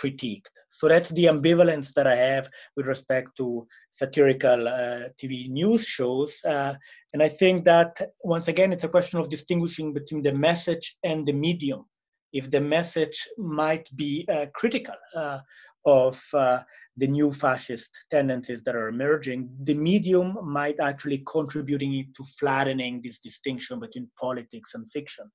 critiqued. 0.00 0.46
So 0.70 0.88
that's 0.88 1.10
the 1.10 1.24
ambivalence 1.24 1.92
that 1.94 2.06
I 2.06 2.14
have 2.14 2.48
with 2.76 2.86
respect 2.86 3.36
to 3.38 3.66
satirical 3.90 4.68
uh, 4.68 5.08
TV 5.20 5.48
news 5.48 5.84
shows. 5.84 6.38
Uh, 6.44 6.74
and 7.12 7.22
I 7.22 7.28
think 7.28 7.64
that 7.64 7.98
once 8.22 8.48
again, 8.48 8.72
it's 8.72 8.84
a 8.84 8.88
question 8.88 9.18
of 9.18 9.30
distinguishing 9.30 9.92
between 9.92 10.22
the 10.22 10.32
message 10.32 10.96
and 11.04 11.26
the 11.26 11.32
medium. 11.32 11.84
If 12.32 12.50
the 12.50 12.60
message 12.60 13.26
might 13.38 13.88
be 13.96 14.28
uh, 14.30 14.46
critical 14.54 14.94
uh, 15.16 15.38
of 15.84 16.20
uh, 16.34 16.60
the 16.96 17.06
new 17.06 17.32
fascist 17.32 18.06
tendencies 18.10 18.62
that 18.64 18.76
are 18.76 18.88
emerging, 18.88 19.48
the 19.64 19.74
medium 19.74 20.38
might 20.42 20.78
actually 20.80 21.22
contributing 21.30 22.12
to 22.16 22.24
flattening 22.38 23.00
this 23.02 23.18
distinction 23.20 23.80
between 23.80 24.10
politics 24.20 24.74
and 24.74 24.90
fiction. 24.90 25.30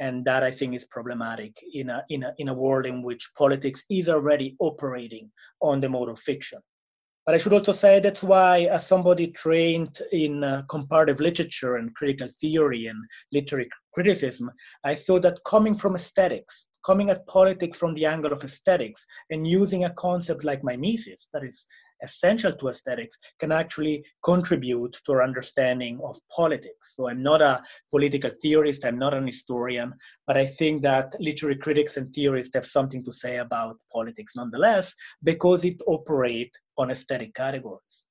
And 0.00 0.24
that 0.24 0.42
I 0.42 0.50
think 0.50 0.74
is 0.74 0.84
problematic 0.86 1.56
in 1.72 1.90
a, 1.90 2.04
in 2.08 2.24
a, 2.24 2.34
in 2.38 2.48
a 2.48 2.54
world 2.54 2.86
in 2.86 3.02
which 3.02 3.30
politics 3.38 3.84
is 3.88 4.08
already 4.08 4.56
operating 4.58 5.30
on 5.60 5.80
the 5.80 5.88
mode 5.88 6.08
of 6.08 6.18
fiction. 6.18 6.58
But 7.24 7.34
I 7.34 7.38
should 7.38 7.54
also 7.54 7.72
say 7.72 8.00
that's 8.00 8.22
why, 8.22 8.62
as 8.64 8.86
somebody 8.86 9.28
trained 9.28 9.98
in 10.12 10.44
uh, 10.44 10.62
comparative 10.68 11.20
literature 11.20 11.76
and 11.76 11.94
critical 11.94 12.28
theory 12.38 12.88
and 12.88 12.98
literary 13.32 13.70
criticism, 13.94 14.50
I 14.82 14.94
thought 14.94 15.22
that 15.22 15.42
coming 15.46 15.74
from 15.74 15.94
aesthetics, 15.94 16.66
coming 16.84 17.10
at 17.10 17.26
politics 17.26 17.76
from 17.76 17.94
the 17.94 18.06
angle 18.06 18.32
of 18.32 18.44
aesthetics, 18.44 19.04
and 19.30 19.46
using 19.46 19.84
a 19.84 19.94
concept 19.94 20.44
like 20.44 20.62
mimesis 20.62 21.28
that 21.32 21.44
is 21.44 21.66
essential 22.02 22.52
to 22.52 22.68
aesthetics 22.68 23.16
can 23.38 23.50
actually 23.50 24.04
contribute 24.24 24.96
to 25.04 25.12
our 25.12 25.22
understanding 25.22 25.98
of 26.04 26.18
politics. 26.30 26.94
So 26.94 27.08
I'm 27.08 27.22
not 27.22 27.42
a 27.42 27.62
political 27.90 28.30
theorist, 28.42 28.84
I'm 28.84 28.98
not 28.98 29.14
an 29.14 29.26
historian, 29.26 29.94
but 30.26 30.36
I 30.36 30.46
think 30.46 30.82
that 30.82 31.14
literary 31.20 31.56
critics 31.56 31.96
and 31.96 32.12
theorists 32.12 32.54
have 32.54 32.66
something 32.66 33.04
to 33.04 33.12
say 33.12 33.38
about 33.38 33.76
politics 33.92 34.34
nonetheless 34.36 34.94
because 35.22 35.64
it 35.64 35.80
operates 35.86 36.58
on 36.76 36.90
aesthetic 36.90 37.34
categories. 37.34 38.04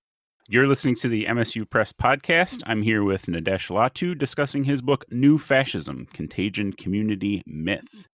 You're 0.49 0.67
listening 0.67 0.95
to 0.95 1.07
the 1.07 1.25
MSU 1.25 1.69
Press 1.69 1.93
podcast. 1.93 2.63
I'm 2.65 2.81
here 2.81 3.03
with 3.03 3.27
Nadesh 3.27 3.69
Lawtoo 3.69 4.17
discussing 4.17 4.65
his 4.65 4.81
book, 4.81 5.05
New 5.09 5.37
Fascism 5.37 6.05
Contagion 6.11 6.73
Community 6.73 7.41
Myth. 7.45 8.09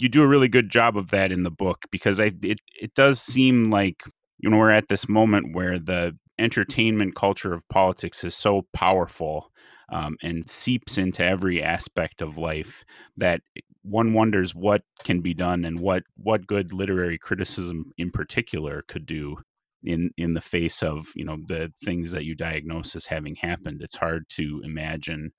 You 0.00 0.08
do 0.08 0.22
a 0.22 0.28
really 0.28 0.48
good 0.48 0.70
job 0.70 0.96
of 0.96 1.10
that 1.10 1.30
in 1.30 1.42
the 1.42 1.50
book 1.50 1.82
because 1.92 2.20
I, 2.20 2.32
it, 2.42 2.58
it 2.80 2.94
does 2.94 3.20
seem 3.20 3.70
like 3.70 4.02
you 4.38 4.48
know 4.48 4.56
we're 4.56 4.70
at 4.70 4.88
this 4.88 5.08
moment 5.08 5.54
where 5.54 5.78
the 5.78 6.16
entertainment 6.38 7.14
culture 7.14 7.52
of 7.52 7.68
politics 7.68 8.24
is 8.24 8.34
so 8.34 8.62
powerful 8.72 9.52
um, 9.92 10.16
and 10.22 10.48
seeps 10.50 10.96
into 10.96 11.22
every 11.22 11.62
aspect 11.62 12.22
of 12.22 12.38
life 12.38 12.82
that 13.18 13.42
one 13.82 14.14
wonders 14.14 14.54
what 14.54 14.80
can 15.04 15.20
be 15.20 15.34
done 15.34 15.66
and 15.66 15.80
what 15.80 16.02
what 16.16 16.46
good 16.46 16.72
literary 16.72 17.18
criticism 17.18 17.92
in 17.98 18.10
particular 18.10 18.82
could 18.88 19.04
do 19.04 19.36
in 19.84 20.12
in 20.16 20.32
the 20.32 20.40
face 20.40 20.82
of 20.82 21.08
you 21.14 21.26
know 21.26 21.36
the 21.46 21.70
things 21.84 22.12
that 22.12 22.24
you 22.24 22.34
diagnose 22.34 22.96
as 22.96 23.06
having 23.06 23.36
happened. 23.36 23.82
It's 23.82 23.96
hard 23.96 24.24
to 24.30 24.62
imagine 24.64 25.32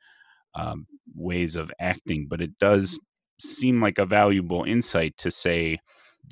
um, 0.53 0.85
ways 1.15 1.55
of 1.55 1.71
acting 1.79 2.27
but 2.29 2.41
it 2.41 2.59
does 2.59 2.99
seem 3.41 3.81
like 3.81 3.97
a 3.97 4.05
valuable 4.05 4.63
insight 4.63 5.17
to 5.17 5.31
say 5.31 5.79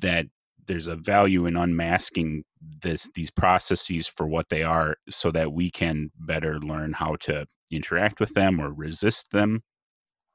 that 0.00 0.26
there's 0.66 0.88
a 0.88 0.96
value 0.96 1.46
in 1.46 1.56
unmasking 1.56 2.44
this 2.82 3.08
these 3.14 3.30
processes 3.30 4.06
for 4.06 4.26
what 4.26 4.48
they 4.50 4.62
are 4.62 4.96
so 5.08 5.30
that 5.30 5.52
we 5.52 5.70
can 5.70 6.10
better 6.18 6.58
learn 6.60 6.92
how 6.92 7.16
to 7.16 7.46
interact 7.70 8.20
with 8.20 8.34
them 8.34 8.60
or 8.60 8.72
resist 8.72 9.30
them. 9.32 9.62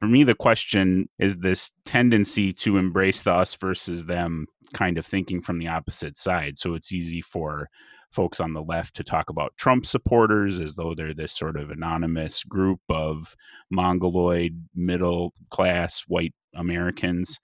For 0.01 0.07
me 0.07 0.23
the 0.23 0.35
question 0.35 1.07
is 1.19 1.37
this 1.37 1.71
tendency 1.85 2.51
to 2.53 2.77
embrace 2.77 3.21
the 3.21 3.31
us 3.31 3.55
versus 3.55 4.05
them 4.05 4.47
kind 4.73 4.97
of 4.97 5.05
thinking 5.05 5.41
from 5.41 5.59
the 5.59 5.67
opposite 5.67 6.17
side. 6.17 6.59
So 6.59 6.73
it's 6.73 6.91
easy 6.91 7.21
for 7.21 7.69
folks 8.11 8.39
on 8.39 8.53
the 8.53 8.61
left 8.61 8.95
to 8.95 9.03
talk 9.03 9.29
about 9.29 9.53
Trump 9.57 9.85
supporters 9.85 10.59
as 10.59 10.75
though 10.75 10.93
they're 10.95 11.13
this 11.13 11.33
sort 11.33 11.57
of 11.57 11.69
anonymous 11.69 12.43
group 12.43 12.79
of 12.89 13.35
mongoloid 13.69 14.67
middle 14.73 15.33
class 15.49 16.03
white 16.07 16.33
Americans 16.55 17.39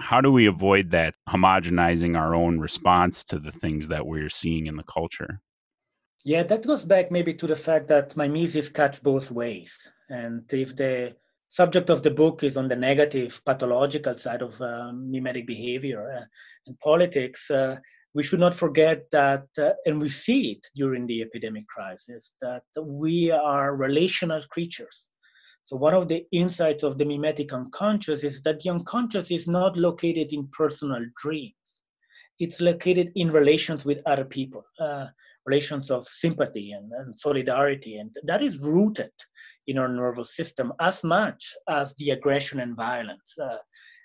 how 0.00 0.20
do 0.20 0.32
we 0.32 0.46
avoid 0.46 0.90
that 0.90 1.14
homogenizing 1.28 2.18
our 2.18 2.34
own 2.34 2.58
response 2.58 3.22
to 3.24 3.38
the 3.38 3.52
things 3.52 3.88
that 3.88 4.06
we're 4.06 4.30
seeing 4.30 4.66
in 4.66 4.76
the 4.76 4.82
culture? 4.82 5.40
Yeah, 6.24 6.42
that 6.44 6.66
goes 6.66 6.84
back 6.84 7.10
maybe 7.10 7.34
to 7.34 7.46
the 7.46 7.56
fact 7.56 7.88
that 7.88 8.16
mimesis 8.16 8.68
cuts 8.68 8.98
both 8.98 9.30
ways. 9.30 9.76
And 10.08 10.42
if 10.52 10.76
the 10.76 11.14
subject 11.48 11.90
of 11.90 12.02
the 12.02 12.10
book 12.10 12.42
is 12.42 12.56
on 12.56 12.68
the 12.68 12.76
negative, 12.76 13.40
pathological 13.44 14.14
side 14.14 14.42
of 14.42 14.60
uh, 14.60 14.92
mimetic 14.92 15.46
behavior 15.46 16.12
uh, 16.12 16.24
and 16.66 16.78
politics, 16.78 17.50
uh, 17.50 17.76
we 18.12 18.22
should 18.22 18.40
not 18.40 18.54
forget 18.54 19.04
that, 19.12 19.46
uh, 19.58 19.72
and 19.86 20.00
we 20.00 20.08
see 20.08 20.52
it 20.52 20.66
during 20.74 21.06
the 21.06 21.22
epidemic 21.22 21.66
crisis, 21.68 22.32
that 22.42 22.64
we 22.82 23.30
are 23.30 23.76
relational 23.76 24.42
creatures. 24.50 25.09
So 25.70 25.76
one 25.76 25.94
of 25.94 26.08
the 26.08 26.26
insights 26.32 26.82
of 26.82 26.98
the 26.98 27.04
mimetic 27.04 27.52
unconscious 27.52 28.24
is 28.24 28.42
that 28.42 28.58
the 28.58 28.70
unconscious 28.70 29.30
is 29.30 29.46
not 29.46 29.76
located 29.76 30.32
in 30.32 30.48
personal 30.48 31.06
dreams. 31.22 31.82
It's 32.40 32.60
located 32.60 33.12
in 33.14 33.30
relations 33.30 33.84
with 33.84 34.02
other 34.04 34.24
people, 34.24 34.64
uh, 34.80 35.06
relations 35.46 35.88
of 35.92 36.08
sympathy 36.08 36.72
and, 36.72 36.90
and, 36.90 37.16
solidarity. 37.16 37.98
And 37.98 38.10
that 38.24 38.42
is 38.42 38.58
rooted 38.58 39.12
in 39.68 39.78
our 39.78 39.86
nervous 39.86 40.34
system 40.34 40.72
as 40.80 41.04
much 41.04 41.54
as 41.68 41.94
the 41.98 42.10
aggression 42.10 42.58
and 42.58 42.74
violence. 42.74 43.38
Uh, 43.40 43.58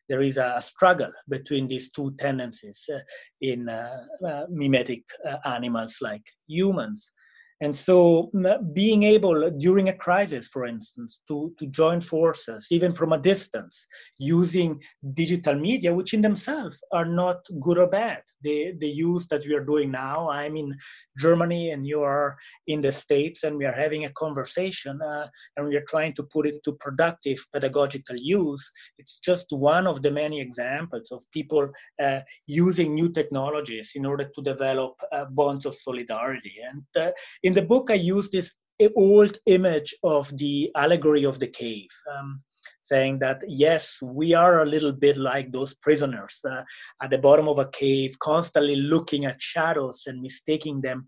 there 0.08 0.22
is 0.22 0.38
a 0.38 0.62
struggle 0.62 1.12
between 1.30 1.68
these 1.68 1.90
two 1.90 2.14
tendencies 2.20 2.88
uh, 2.94 3.00
in 3.42 3.70
uh, 3.70 4.06
uh, 4.24 4.46
mimetic 4.52 5.02
uh, 5.28 5.38
animals 5.46 5.98
like 6.00 6.28
humans. 6.48 7.12
And 7.62 7.76
so 7.76 8.32
being 8.74 9.04
able 9.04 9.50
during 9.52 9.88
a 9.90 9.94
crisis, 9.94 10.48
for 10.48 10.66
instance, 10.66 11.22
to, 11.30 11.54
to 11.58 11.68
join 11.68 12.02
forces, 12.02 12.68
even 12.70 12.94
from 12.94 13.14
a 13.14 13.18
distance, 13.18 13.86
using 14.18 14.82
digital 15.14 15.56
media, 15.56 15.94
which 15.94 16.14
in 16.14 16.22
themselves 16.22 16.82
are 16.92 17.06
not 17.06 17.38
good 17.62 17.78
or 17.78 17.88
bad. 17.88 18.22
The, 18.42 18.74
the 18.80 18.90
use 18.90 19.26
that 19.28 19.46
we 19.48 19.54
are 19.54 19.64
doing 19.64 19.90
now, 19.90 20.30
I'm 20.30 20.58
in 20.58 20.76
Germany 21.18 21.72
and 21.72 21.88
you 21.88 22.02
are 22.02 22.36
in 22.68 22.82
the 22.82 22.92
States 22.92 23.44
and 23.44 23.56
we 23.56 23.66
are 23.66 23.72
having 23.74 24.04
a 24.04 24.14
conversation 24.14 25.02
uh, 25.02 25.28
and 25.56 25.68
we 25.68 25.78
are 25.78 25.86
trying 25.88 26.14
to 26.16 26.24
put 26.24 26.46
it 26.46 26.62
to 26.66 26.74
productive 26.74 27.38
pedagogical 27.54 28.18
use. 28.18 28.70
It's 28.98 29.20
just 29.20 29.48
one 29.52 29.88
of 29.88 30.02
the 30.02 30.12
many 30.12 30.42
examples 30.42 31.10
of 31.12 31.24
people 31.32 31.70
uh, 32.04 32.20
using 32.48 32.94
new 32.94 33.10
technologies 33.12 33.92
in 33.96 34.06
order 34.06 34.30
to 34.36 34.42
develop 34.42 34.96
uh, 35.14 35.26
bonds 35.26 35.66
of 35.66 35.74
solidarity. 35.74 36.56
And 36.70 36.84
uh, 37.02 37.12
in 37.46 37.54
the 37.54 37.62
book, 37.62 37.92
I 37.92 38.00
use 38.16 38.30
this 38.30 38.54
old 38.96 39.38
image 39.46 39.94
of 40.04 40.36
the 40.36 40.72
allegory 40.76 41.26
of 41.26 41.40
the 41.40 41.48
cave. 41.48 41.94
Um, 42.14 42.42
saying 42.82 43.18
that 43.20 43.42
yes, 43.48 43.98
we 44.04 44.34
are 44.34 44.62
a 44.62 44.66
little 44.66 44.92
bit 44.92 45.18
like 45.18 45.52
those 45.52 45.74
prisoners 45.74 46.40
uh, 46.50 46.64
at 47.02 47.10
the 47.10 47.18
bottom 47.18 47.48
of 47.48 47.58
a 47.58 47.70
cave, 47.70 48.18
constantly 48.20 48.76
looking 48.76 49.26
at 49.26 49.42
shadows 49.42 50.04
and 50.08 50.22
mistaking 50.22 50.82
them 50.82 51.08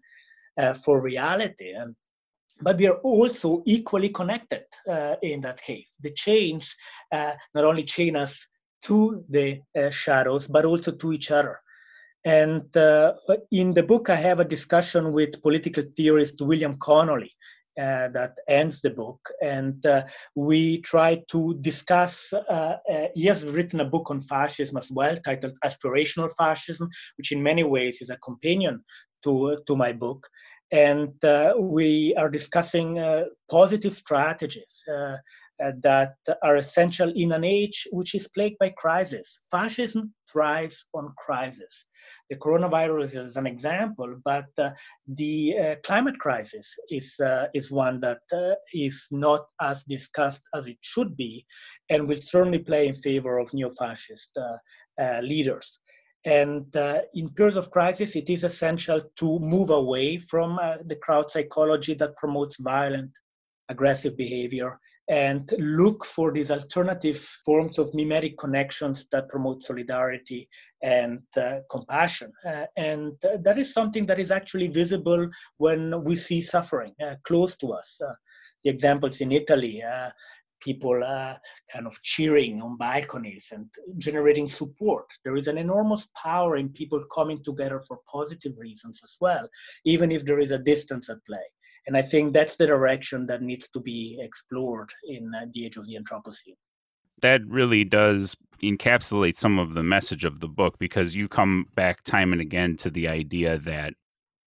uh, 0.59 0.73
for 0.73 1.01
reality. 1.01 1.71
And, 1.71 1.95
but 2.61 2.77
we 2.77 2.87
are 2.87 2.99
also 3.03 3.61
equally 3.65 4.09
connected 4.09 4.63
uh, 4.89 5.15
in 5.21 5.41
that 5.41 5.61
cave. 5.61 5.85
The 6.01 6.13
chains 6.13 6.75
uh, 7.11 7.33
not 7.53 7.63
only 7.63 7.83
chain 7.83 8.15
us 8.15 8.47
to 8.83 9.23
the 9.29 9.59
uh, 9.79 9.89
shadows, 9.91 10.47
but 10.47 10.65
also 10.65 10.91
to 10.91 11.13
each 11.13 11.29
other. 11.31 11.59
And 12.27 12.75
uh, 12.75 13.13
in 13.53 13.73
the 13.73 13.83
book, 13.83 14.09
I 14.09 14.17
have 14.17 14.41
a 14.41 14.45
discussion 14.45 15.13
with 15.13 15.41
political 15.41 15.81
theorist 15.95 16.41
William 16.41 16.73
Connolly, 16.77 17.31
uh, 17.79 18.09
that 18.09 18.37
ends 18.49 18.81
the 18.81 18.89
book. 18.89 19.19
And 19.41 19.85
uh, 19.85 20.03
we 20.35 20.81
try 20.81 21.23
to 21.29 21.57
discuss, 21.61 22.33
uh, 22.33 22.41
uh, 22.91 23.07
he 23.15 23.27
has 23.27 23.45
written 23.45 23.79
a 23.79 23.85
book 23.85 24.11
on 24.11 24.19
fascism 24.19 24.75
as 24.75 24.91
well, 24.91 25.15
titled 25.15 25.53
Aspirational 25.63 26.29
Fascism, 26.37 26.89
which 27.17 27.31
in 27.31 27.41
many 27.41 27.63
ways 27.63 28.01
is 28.01 28.09
a 28.09 28.17
companion 28.17 28.83
to, 29.23 29.59
to 29.65 29.75
my 29.77 29.93
book. 29.93 30.27
And 30.69 31.23
uh, 31.23 31.53
we 31.57 32.13
are 32.15 32.29
discussing 32.29 33.01
positive 33.49 33.93
strategies 33.93 34.83
that 35.59 36.15
are 36.43 36.55
essential 36.55 37.11
in 37.15 37.31
an 37.31 37.43
age 37.43 37.87
which 37.91 38.15
is 38.15 38.27
plagued 38.27 38.57
by 38.59 38.69
crisis. 38.77 39.39
Fascism 39.49 40.13
thrives 40.31 40.87
on 40.93 41.13
crisis. 41.17 41.85
The 42.29 42.35
coronavirus 42.35 43.15
is 43.15 43.37
an 43.37 43.47
example, 43.47 44.15
but 44.23 44.47
uh, 44.57 44.71
the 45.07 45.57
uh, 45.57 45.75
climate 45.83 46.19
crisis 46.19 46.73
is, 46.89 47.15
uh, 47.19 47.47
is 47.53 47.71
one 47.71 47.99
that 48.01 48.19
uh, 48.33 48.55
is 48.73 49.07
not 49.11 49.47
as 49.61 49.83
discussed 49.83 50.43
as 50.53 50.67
it 50.67 50.77
should 50.81 51.15
be 51.17 51.45
and 51.89 52.07
will 52.07 52.21
certainly 52.21 52.59
play 52.59 52.87
in 52.87 52.95
favor 52.95 53.39
of 53.39 53.53
neo 53.53 53.69
fascist 53.69 54.37
uh, 54.37 55.19
leaders. 55.21 55.79
And 56.25 56.75
uh, 56.75 57.01
in 57.13 57.29
periods 57.29 57.57
of 57.57 57.71
crisis, 57.71 58.15
it 58.15 58.29
is 58.29 58.43
essential 58.43 59.01
to 59.17 59.39
move 59.39 59.69
away 59.69 60.17
from 60.17 60.59
uh, 60.59 60.77
the 60.85 60.97
crowd 60.97 61.31
psychology 61.31 61.93
that 61.95 62.17
promotes 62.17 62.57
violent, 62.59 63.11
aggressive 63.69 64.17
behavior 64.17 64.79
and 65.09 65.53
look 65.57 66.05
for 66.05 66.31
these 66.31 66.51
alternative 66.51 67.17
forms 67.45 67.79
of 67.79 67.93
mimetic 67.93 68.37
connections 68.37 69.05
that 69.11 69.29
promote 69.29 69.63
solidarity 69.63 70.49
and 70.83 71.21
uh, 71.37 71.59
compassion. 71.71 72.31
Uh, 72.45 72.65
and 72.75 73.13
uh, 73.25 73.37
that 73.41 73.57
is 73.57 73.73
something 73.73 74.05
that 74.05 74.19
is 74.19 74.31
actually 74.31 74.67
visible 74.67 75.27
when 75.57 76.03
we 76.03 76.15
see 76.15 76.41
suffering 76.41 76.93
uh, 77.03 77.15
close 77.23 77.55
to 77.55 77.71
us. 77.71 77.99
Uh, 78.05 78.11
the 78.63 78.69
examples 78.69 79.21
in 79.21 79.31
Italy, 79.31 79.81
uh, 79.81 80.09
people 80.59 80.99
kind 81.71 81.85
of 81.85 82.01
cheering 82.01 82.61
on 82.61 82.75
balconies 82.77 83.49
and 83.51 83.67
generating 83.99 84.47
support. 84.47 85.05
There 85.23 85.35
is 85.35 85.47
an 85.47 85.57
enormous 85.57 86.07
power 86.21 86.57
in 86.57 86.69
people 86.69 86.99
coming 87.13 87.43
together 87.43 87.79
for 87.79 87.99
positive 88.11 88.57
reasons 88.57 88.99
as 89.03 89.15
well, 89.21 89.47
even 89.85 90.11
if 90.11 90.25
there 90.25 90.39
is 90.39 90.49
a 90.51 90.57
distance 90.57 91.09
at 91.09 91.23
play. 91.27 91.45
And 91.87 91.95
I 91.95 92.01
think 92.01 92.33
that's 92.33 92.57
the 92.57 92.67
direction 92.67 93.25
that 93.27 93.41
needs 93.41 93.69
to 93.69 93.79
be 93.79 94.17
explored 94.21 94.93
in 95.07 95.31
uh, 95.33 95.45
the 95.53 95.65
age 95.65 95.77
of 95.77 95.87
the 95.87 95.97
Anthropocene. 95.97 96.57
That 97.21 97.41
really 97.47 97.85
does 97.85 98.35
encapsulate 98.61 99.37
some 99.37 99.57
of 99.57 99.73
the 99.73 99.83
message 99.83 100.25
of 100.25 100.41
the 100.41 100.49
book 100.49 100.77
because 100.79 101.15
you 101.15 101.27
come 101.27 101.65
back 101.75 102.03
time 102.03 102.33
and 102.33 102.41
again 102.41 102.75
to 102.77 102.89
the 102.89 103.07
idea 103.07 103.57
that 103.59 103.93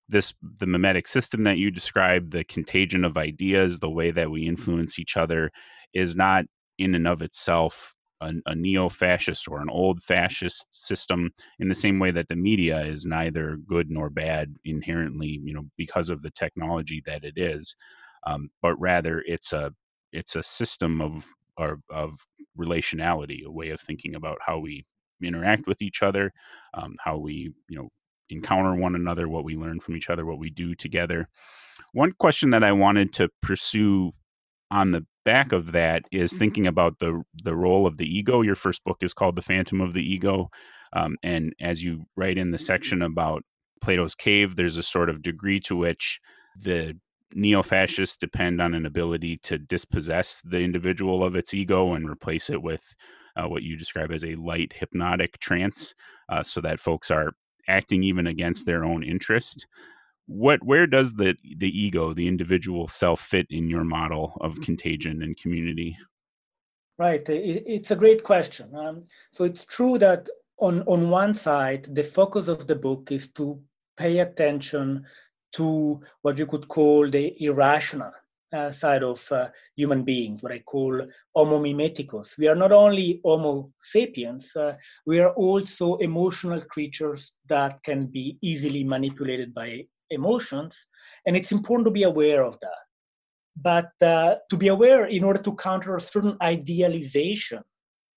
this 0.10 0.34
the 0.58 0.66
mimetic 0.66 1.08
system 1.08 1.44
that 1.44 1.58
you 1.58 1.70
described 1.70 2.32
the 2.32 2.44
contagion 2.44 3.06
of 3.06 3.18
ideas 3.18 3.80
the 3.80 3.90
way 3.90 4.10
that 4.10 4.32
we 4.32 4.48
influence 4.48 4.98
each 4.98 5.16
other 5.16 5.52
is 5.94 6.16
not 6.16 6.46
in 6.80 6.96
and 6.96 7.08
of 7.08 7.22
itself 7.22 7.94
a, 8.22 8.34
a 8.46 8.56
neo-fascist 8.56 9.48
or 9.48 9.62
an 9.62 9.70
old 9.70 10.04
fascist 10.04 10.68
system 10.72 11.32
in 11.60 11.70
the 11.70 11.76
same 11.76 12.00
way 12.00 12.12
that 12.12 12.28
the 12.28 12.36
media 12.36 12.82
is 12.82 13.06
neither 13.06 13.58
good 13.68 13.90
nor 13.90 14.10
bad 14.10 14.56
inherently 14.66 15.40
you 15.44 15.54
know 15.54 15.66
because 15.78 16.10
of 16.10 16.22
the 16.22 16.32
technology 16.32 17.02
that 17.06 17.24
it 17.24 17.34
is. 17.38 17.76
Um, 18.26 18.50
but 18.62 18.76
rather 18.80 19.24
it's 19.26 19.54
a 19.54 19.74
it's 20.12 20.36
a 20.36 20.44
system 20.44 21.02
of 21.02 21.26
of 21.90 22.28
relationality 22.58 23.44
a 23.46 23.52
way 23.52 23.70
of 23.70 23.80
thinking 23.82 24.16
about 24.16 24.38
how 24.46 24.60
we 24.60 24.86
interact 25.22 25.68
with 25.68 25.82
each 25.82 26.02
other 26.02 26.32
um, 26.74 26.96
how 27.04 27.18
we 27.18 27.52
you 27.68 27.78
know 27.78 27.90
encounter 28.30 28.76
one 28.76 28.96
another 28.96 29.28
what 29.28 29.44
we 29.44 29.56
learn 29.56 29.80
from 29.80 29.96
each 29.96 30.10
other 30.10 30.26
what 30.26 30.40
we 30.40 30.50
do 30.50 30.76
together. 30.76 31.28
One 31.94 32.14
question 32.20 32.52
that 32.52 32.64
i 32.64 32.72
wanted 32.72 33.14
to 33.14 33.30
pursue 33.42 34.14
on 34.72 34.92
the 34.92 35.06
back 35.26 35.52
of 35.52 35.72
that 35.72 36.04
is 36.12 36.32
mm-hmm. 36.32 36.40
thinking 36.40 36.68
about 36.68 37.00
the 37.00 37.22
the 37.44 37.56
role 37.56 37.86
of 37.86 37.98
the 37.98 38.06
ego. 38.06 38.42
Your 38.42 38.56
first 38.56 38.84
book 38.84 38.98
is 39.02 39.14
called 39.14 39.36
The 39.36 39.42
Phantom 39.42 39.82
of 39.82 39.94
the 39.94 40.04
Ego, 40.04 40.50
um, 40.94 41.18
and 41.24 41.54
as 41.62 41.84
you 41.84 42.06
write 42.16 42.38
in 42.38 42.52
the 42.52 42.58
mm-hmm. 42.58 42.64
section 42.64 43.02
about 43.02 43.44
Plato's 43.82 44.16
cave, 44.16 44.56
there's 44.56 44.78
a 44.78 44.84
sort 44.84 45.10
of 45.10 45.22
degree 45.22 45.60
to 45.62 45.76
which 45.76 46.20
the 46.58 46.98
neo-fascists 47.34 48.18
depend 48.18 48.60
on 48.60 48.74
an 48.74 48.86
ability 48.86 49.38
to 49.44 49.58
dispossess 49.58 50.42
the 50.44 50.62
individual 50.62 51.24
of 51.24 51.36
its 51.36 51.54
ego 51.54 51.94
and 51.94 52.10
replace 52.10 52.50
it 52.50 52.62
with 52.62 52.96
uh, 53.36 53.48
what 53.48 53.62
you 53.62 53.78
describe 53.78 54.12
as 54.12 54.26
a 54.26 54.36
light 54.36 54.74
hypnotic 54.76 55.40
trance, 55.40 55.94
uh, 56.30 56.44
so 56.44 56.60
that 56.60 56.80
folks 56.80 57.12
are 57.12 57.34
acting 57.68 58.04
even 58.04 58.26
against 58.26 58.66
their 58.66 58.84
own 58.84 59.04
interest 59.04 59.68
what 60.30 60.64
where 60.64 60.86
does 60.86 61.14
the 61.14 61.36
the 61.58 61.82
ego 61.82 62.14
the 62.14 62.28
individual 62.28 62.88
self 62.88 63.20
fit 63.20 63.48
in 63.50 63.68
your 63.68 63.84
model 63.84 64.38
of 64.42 64.62
contagion 64.62 65.24
and 65.24 65.36
community 65.38 65.98
right 67.00 67.28
it's 67.28 67.90
a 67.90 67.96
great 67.96 68.24
question 68.24 68.70
um, 68.76 69.02
so 69.32 69.44
it's 69.44 69.66
true 69.66 69.98
that 69.98 70.30
on 70.60 70.84
on 70.84 71.10
one 71.10 71.34
side 71.34 71.88
the 71.96 72.04
focus 72.04 72.48
of 72.48 72.68
the 72.68 72.76
book 72.76 73.12
is 73.12 73.32
to 73.32 73.60
pay 73.98 74.20
attention 74.20 75.04
to 75.52 76.00
what 76.22 76.38
you 76.38 76.46
could 76.46 76.68
call 76.68 77.10
the 77.10 77.36
irrational 77.44 78.12
uh, 78.54 78.72
side 78.72 79.04
of 79.04 79.32
uh, 79.32 79.48
human 79.76 80.04
beings, 80.04 80.42
what 80.42 80.52
I 80.52 80.60
call 80.60 81.02
Homo 81.36 81.60
mimeticus. 81.60 82.38
We 82.38 82.48
are 82.48 82.56
not 82.56 82.72
only 82.72 83.22
Homo 83.24 83.72
sapiens, 83.78 84.56
uh, 84.56 84.76
we 85.06 85.20
are 85.20 85.34
also 85.34 85.98
emotional 85.98 86.62
creatures 86.62 87.34
that 87.48 87.82
can 87.84 88.08
be 88.08 88.38
easily 88.42 88.84
manipulated 88.84 89.54
by 89.54 89.86
emotions, 90.10 90.86
and 91.26 91.36
it's 91.36 91.52
important 91.52 91.86
to 91.86 91.92
be 91.92 92.04
aware 92.04 92.44
of 92.44 92.58
that. 92.62 92.84
But 93.62 93.92
uh, 94.02 94.36
to 94.50 94.58
be 94.58 94.70
aware 94.70 95.06
in 95.06 95.24
order 95.24 95.42
to 95.42 95.56
counter 95.56 95.96
a 95.96 96.02
certain 96.02 96.38
idealization 96.42 97.64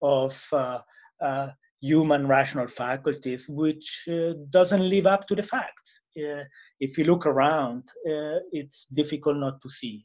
of 0.03 0.41
uh, 0.53 0.79
uh, 1.23 1.49
human 1.81 2.27
rational 2.27 2.67
faculties, 2.67 3.49
which 3.49 4.09
uh, 4.11 4.35
doesn't 4.51 4.89
live 4.89 5.07
up 5.07 5.27
to 5.27 5.35
the 5.35 5.43
facts. 5.43 6.01
Uh, 6.17 6.45
if 6.81 6.97
you 6.97 7.05
look 7.05 7.27
around, 7.27 7.83
uh, 8.09 8.39
it's 8.53 8.87
difficult 8.93 9.37
not 9.37 9.61
to 9.61 9.69
see 9.69 10.05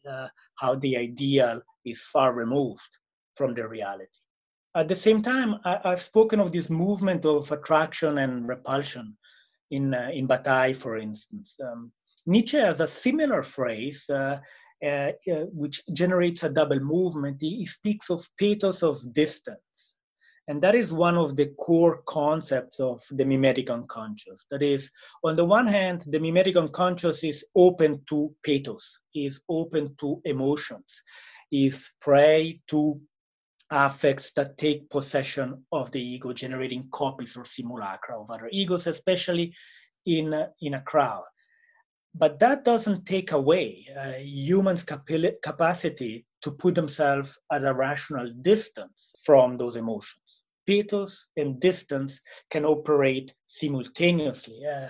how 0.55 0.75
the 0.75 0.97
ideal 0.97 1.61
is 1.85 2.01
far 2.03 2.33
removed 2.33 2.97
from 3.35 3.53
the 3.53 3.67
reality. 3.67 4.07
At 4.75 4.87
the 4.87 4.95
same 4.95 5.21
time, 5.23 5.55
I, 5.65 5.79
have 5.83 5.99
spoken 5.99 6.39
of 6.39 6.51
this 6.51 6.69
movement 6.69 7.25
of 7.25 7.51
attraction 7.51 8.19
and 8.19 8.47
repulsion 8.47 9.16
in, 9.71 9.93
uh, 9.93 10.09
in 10.13 10.27
Bataille, 10.27 10.73
for 10.73 10.97
instance. 10.97 11.57
Um, 11.63 11.91
Nietzsche 12.25 12.57
has 12.57 12.81
a 12.81 12.87
similar 12.87 13.41
phrase 13.43 14.09
uh, 14.09 14.39
uh, 14.85 15.11
uh, 15.31 15.45
which 15.53 15.81
generates 15.93 16.43
a 16.43 16.49
double 16.49 16.79
movement. 16.79 17.37
He, 17.39 17.57
he, 17.57 17.65
speaks 17.65 18.11
of 18.11 18.27
pathos 18.37 18.83
of 18.83 19.13
distance. 19.13 19.97
And 20.47 20.61
that 20.61 20.75
is 20.75 20.93
one 20.93 21.17
of 21.17 21.35
the 21.35 21.47
core 21.59 22.03
concepts 22.05 22.79
of 22.79 23.01
the 23.09 23.25
mimetic 23.25 23.69
unconscious. 23.69 24.45
That 24.51 24.61
is, 24.61 24.91
on 25.23 25.35
the 25.35 25.43
one 25.43 25.67
hand, 25.67 26.05
the 26.07 26.19
mimetic 26.19 26.55
unconscious 26.55 27.23
is 27.23 27.43
open 27.55 28.01
to 28.09 28.33
pathos, 28.43 28.99
is 29.15 29.41
open 29.49 29.95
to 29.99 30.21
emotions, 30.25 31.01
is 31.51 31.89
prey 31.99 32.61
to 32.67 33.01
affects 33.69 34.31
that 34.31 34.57
take 34.57 34.89
possession 34.89 35.65
of 35.71 35.91
the 35.91 36.01
ego, 36.01 36.33
generating 36.33 36.87
copies 36.91 37.35
or 37.35 37.45
simulacra 37.45 38.19
of 38.19 38.31
other 38.31 38.49
egos, 38.51 38.87
especially 38.87 39.53
in 40.05 40.33
in 40.61 40.73
a 40.75 40.81
crowd. 40.81 41.23
But 42.15 42.39
that 42.39 42.63
doesn't 42.63 43.05
take 43.05 43.31
away 43.31 43.85
uh, 43.95 44.17
humans' 44.19 44.83
capacity 44.83 46.25
to 46.41 46.51
put 46.51 46.75
themselves 46.75 47.37
at 47.51 47.63
a 47.63 47.73
rational 47.73 48.31
distance 48.41 49.13
from 49.23 49.57
those 49.57 49.75
emotions. 49.75 50.43
Pathos 50.65 51.27
and 51.37 51.59
distance 51.59 52.21
can 52.49 52.65
operate 52.65 53.33
simultaneously. 53.47 54.61
Uh, 54.65 54.89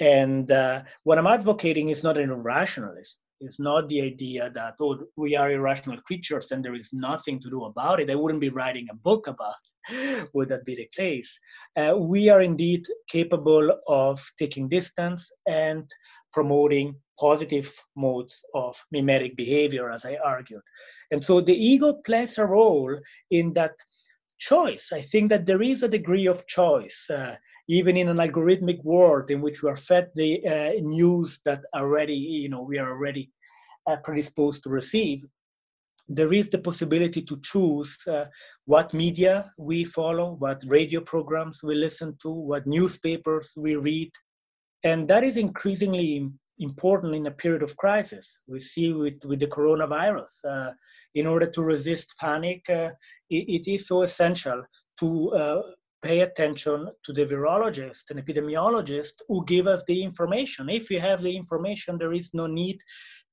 and 0.00 0.50
uh, 0.52 0.82
what 1.02 1.18
I'm 1.18 1.26
advocating 1.26 1.88
is 1.88 2.02
not 2.02 2.16
an 2.16 2.30
irrationalism. 2.30 3.20
It's 3.40 3.60
not 3.60 3.88
the 3.88 4.02
idea 4.02 4.50
that, 4.50 4.74
oh, 4.80 4.98
we 5.16 5.36
are 5.36 5.52
irrational 5.52 5.98
creatures 6.02 6.50
and 6.50 6.64
there 6.64 6.74
is 6.74 6.90
nothing 6.92 7.40
to 7.40 7.50
do 7.50 7.64
about 7.64 8.00
it. 8.00 8.10
I 8.10 8.16
wouldn't 8.16 8.40
be 8.40 8.48
writing 8.48 8.88
a 8.90 8.94
book 8.94 9.26
about 9.26 9.54
would 10.34 10.48
that 10.48 10.64
be 10.64 10.74
the 10.74 10.88
case. 10.94 11.38
Uh, 11.76 11.94
we 11.96 12.28
are 12.28 12.42
indeed 12.42 12.86
capable 13.08 13.78
of 13.86 14.24
taking 14.38 14.68
distance 14.68 15.30
and 15.46 15.88
promoting 16.32 16.94
positive 17.18 17.72
modes 17.96 18.40
of 18.54 18.76
mimetic 18.92 19.36
behavior, 19.36 19.90
as 19.90 20.04
I 20.04 20.16
argued. 20.24 20.62
And 21.10 21.24
so 21.24 21.40
the 21.40 21.54
ego 21.54 21.94
plays 22.04 22.38
a 22.38 22.44
role 22.44 22.96
in 23.30 23.52
that 23.54 23.74
choice. 24.38 24.90
I 24.92 25.00
think 25.00 25.30
that 25.30 25.46
there 25.46 25.62
is 25.62 25.82
a 25.82 25.88
degree 25.88 26.26
of 26.26 26.46
choice, 26.46 27.06
uh, 27.10 27.34
even 27.68 27.96
in 27.96 28.08
an 28.08 28.16
algorithmic 28.16 28.82
world 28.82 29.30
in 29.30 29.40
which 29.42 29.62
we 29.62 29.70
are 29.70 29.76
fed 29.76 30.10
the 30.14 30.44
uh, 30.46 30.72
news 30.80 31.40
that 31.44 31.60
already, 31.74 32.14
you 32.14 32.48
know, 32.48 32.62
we 32.62 32.78
are 32.78 32.90
already 32.90 33.30
uh, 33.86 33.96
predisposed 33.96 34.62
to 34.62 34.70
receive. 34.70 35.24
There 36.08 36.32
is 36.32 36.48
the 36.48 36.58
possibility 36.58 37.20
to 37.22 37.38
choose 37.42 37.98
uh, 38.06 38.24
what 38.64 38.94
media 38.94 39.52
we 39.58 39.84
follow, 39.84 40.36
what 40.38 40.62
radio 40.66 41.02
programs 41.02 41.62
we 41.62 41.74
listen 41.74 42.16
to, 42.22 42.30
what 42.30 42.66
newspapers 42.66 43.52
we 43.56 43.76
read, 43.76 44.10
and 44.82 45.06
that 45.08 45.22
is 45.22 45.36
increasingly 45.36 46.30
important 46.60 47.14
in 47.14 47.26
a 47.26 47.30
period 47.30 47.62
of 47.62 47.76
crisis. 47.76 48.38
We 48.46 48.60
see 48.60 48.92
with, 48.92 49.22
with 49.24 49.40
the 49.40 49.46
coronavirus, 49.46 50.44
uh, 50.48 50.72
in 51.14 51.26
order 51.26 51.46
to 51.50 51.62
resist 51.62 52.14
panic, 52.18 52.64
uh, 52.70 52.90
it, 53.28 53.66
it 53.66 53.70
is 53.70 53.86
so 53.86 54.02
essential 54.02 54.62
to 55.00 55.30
uh, 55.32 55.62
pay 56.02 56.20
attention 56.20 56.88
to 57.04 57.12
the 57.12 57.26
virologist 57.26 58.10
and 58.10 58.24
epidemiologist 58.24 59.14
who 59.28 59.44
give 59.44 59.66
us 59.66 59.82
the 59.86 60.02
information. 60.02 60.68
If 60.68 60.88
we 60.90 60.96
have 60.96 61.22
the 61.22 61.36
information, 61.36 61.98
there 61.98 62.12
is 62.12 62.30
no 62.34 62.46
need 62.46 62.78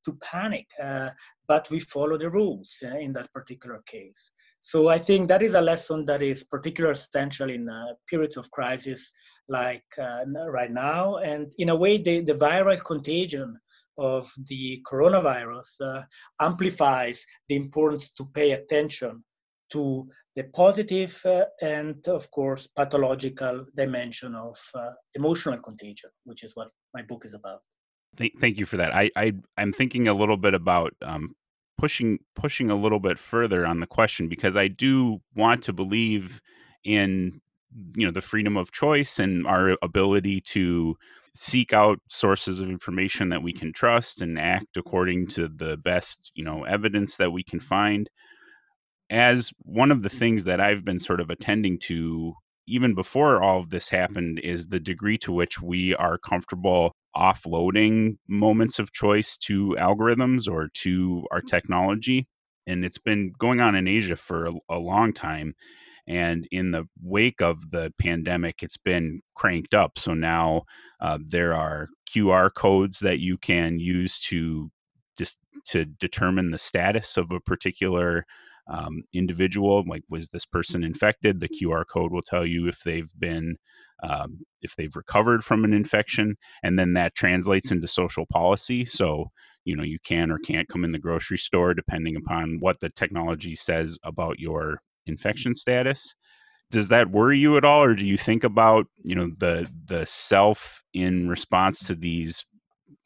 to 0.05 0.17
panic, 0.21 0.67
uh, 0.81 1.09
but 1.47 1.69
we 1.69 1.79
follow 1.79 2.17
the 2.17 2.29
rules 2.29 2.75
uh, 2.83 2.97
in 2.97 3.13
that 3.13 3.31
particular 3.33 3.83
case. 3.85 4.31
So 4.61 4.87
I 4.87 4.97
think 4.97 5.27
that 5.27 5.43
is 5.43 5.53
a 5.53 5.61
lesson 5.61 6.05
that 6.05 6.23
is 6.23 6.43
particularly 6.43 6.93
essential 6.93 7.49
in 7.49 7.69
uh, 7.69 7.93
periods 8.09 8.37
of 8.37 8.49
crisis 8.49 9.11
like 9.47 9.85
uh, 10.01 10.25
right 10.49 10.71
now. 10.71 11.17
And 11.17 11.51
in 11.59 11.69
a 11.69 11.75
way, 11.75 12.01
the, 12.01 12.21
the 12.21 12.33
viral 12.33 12.83
contagion 12.83 13.59
of 13.97 14.31
the 14.47 14.81
coronavirus 14.91 15.81
uh, 15.81 16.01
amplifies 16.41 17.23
the 17.47 17.55
importance 17.55 18.11
to 18.11 18.25
pay 18.33 18.51
attention 18.51 19.23
to 19.71 20.07
the 20.35 20.43
positive 20.43 21.19
uh, 21.25 21.45
and, 21.61 22.07
of 22.07 22.29
course, 22.31 22.67
pathological 22.67 23.65
dimension 23.75 24.35
of 24.35 24.57
uh, 24.75 24.91
emotional 25.15 25.59
contagion, 25.59 26.09
which 26.23 26.43
is 26.43 26.55
what 26.55 26.69
my 26.93 27.01
book 27.01 27.25
is 27.25 27.33
about. 27.33 27.61
Thank, 28.15 28.39
thank 28.39 28.57
you 28.57 28.65
for 28.65 28.77
that. 28.77 28.95
I, 28.95 29.11
I 29.15 29.33
am 29.57 29.73
thinking 29.73 30.07
a 30.07 30.13
little 30.13 30.37
bit 30.37 30.53
about 30.53 30.93
um, 31.01 31.35
pushing 31.77 32.19
pushing 32.35 32.71
a 32.71 32.75
little 32.75 32.99
bit 32.99 33.19
further 33.19 33.65
on 33.65 33.79
the 33.79 33.87
question 33.87 34.29
because 34.29 34.55
I 34.55 34.67
do 34.67 35.21
want 35.35 35.63
to 35.63 35.73
believe 35.73 36.41
in 36.83 37.41
you 37.95 38.05
know 38.05 38.11
the 38.11 38.21
freedom 38.21 38.55
of 38.55 38.71
choice 38.71 39.19
and 39.19 39.45
our 39.45 39.77
ability 39.81 40.39
to 40.39 40.95
seek 41.33 41.73
out 41.73 41.99
sources 42.09 42.61
of 42.61 42.69
information 42.69 43.27
that 43.29 43.43
we 43.43 43.51
can 43.51 43.73
trust 43.73 44.21
and 44.21 44.39
act 44.39 44.77
according 44.77 45.27
to 45.27 45.49
the 45.49 45.75
best 45.75 46.31
you 46.35 46.43
know 46.43 46.63
evidence 46.63 47.17
that 47.17 47.31
we 47.31 47.43
can 47.43 47.59
find 47.59 48.09
as 49.09 49.51
one 49.59 49.91
of 49.91 50.03
the 50.03 50.09
mm-hmm. 50.09 50.17
things 50.17 50.43
that 50.43 50.59
i've 50.59 50.83
been 50.83 50.99
sort 50.99 51.21
of 51.21 51.29
attending 51.29 51.77
to 51.77 52.33
even 52.67 52.95
before 52.95 53.41
all 53.41 53.59
of 53.59 53.69
this 53.69 53.87
mm-hmm. 53.87 53.97
happened 53.97 54.39
is 54.39 54.67
the 54.67 54.79
degree 54.79 55.17
to 55.17 55.31
which 55.31 55.61
we 55.61 55.95
are 55.95 56.17
comfortable 56.17 56.91
offloading 57.15 58.17
moments 58.27 58.79
of 58.79 58.91
choice 58.91 59.37
to 59.37 59.75
algorithms 59.79 60.49
or 60.49 60.69
to 60.73 61.25
our 61.31 61.39
mm-hmm. 61.39 61.47
technology 61.47 62.27
and 62.67 62.83
it's 62.83 62.97
been 62.97 63.31
going 63.37 63.59
on 63.59 63.75
in 63.75 63.87
asia 63.87 64.15
for 64.15 64.47
a, 64.47 64.53
a 64.69 64.77
long 64.77 65.13
time 65.13 65.53
and 66.07 66.47
in 66.51 66.71
the 66.71 66.85
wake 67.01 67.41
of 67.41 67.71
the 67.71 67.91
pandemic, 67.99 68.61
it's 68.61 68.77
been 68.77 69.21
cranked 69.33 69.73
up. 69.73 69.97
So 69.97 70.13
now 70.13 70.63
uh, 70.99 71.17
there 71.25 71.53
are 71.53 71.89
QR 72.07 72.53
codes 72.53 72.99
that 72.99 73.19
you 73.19 73.37
can 73.37 73.79
use 73.79 74.19
to 74.21 74.69
just 75.17 75.37
to 75.69 75.85
determine 75.85 76.51
the 76.51 76.57
status 76.57 77.17
of 77.17 77.31
a 77.31 77.39
particular 77.39 78.25
um, 78.67 79.03
individual. 79.13 79.83
Like, 79.87 80.03
was 80.09 80.29
this 80.29 80.45
person 80.45 80.83
infected? 80.83 81.39
The 81.39 81.49
QR 81.49 81.83
code 81.91 82.11
will 82.11 82.21
tell 82.21 82.45
you 82.45 82.67
if 82.67 82.81
they've 82.83 83.11
been 83.17 83.57
um, 84.03 84.41
if 84.61 84.75
they've 84.75 84.95
recovered 84.95 85.43
from 85.43 85.63
an 85.63 85.73
infection, 85.73 86.35
and 86.63 86.77
then 86.77 86.93
that 86.93 87.15
translates 87.15 87.71
into 87.71 87.87
social 87.87 88.25
policy. 88.25 88.85
So 88.85 89.31
you 89.65 89.75
know 89.75 89.83
you 89.83 89.99
can 89.99 90.31
or 90.31 90.37
can't 90.37 90.69
come 90.69 90.85
in 90.85 90.91
the 90.91 90.99
grocery 90.99 91.37
store 91.37 91.73
depending 91.73 92.15
upon 92.15 92.59
what 92.59 92.79
the 92.79 92.89
technology 92.89 93.55
says 93.55 93.97
about 94.03 94.39
your 94.39 94.79
infection 95.07 95.53
status 95.53 96.15
does 96.71 96.87
that 96.87 97.11
worry 97.11 97.37
you 97.37 97.57
at 97.57 97.65
all 97.65 97.83
or 97.83 97.95
do 97.95 98.05
you 98.05 98.17
think 98.17 98.43
about 98.43 98.85
you 99.03 99.15
know 99.15 99.29
the 99.37 99.67
the 99.85 100.05
self 100.05 100.83
in 100.93 101.27
response 101.27 101.79
to 101.79 101.95
these 101.95 102.45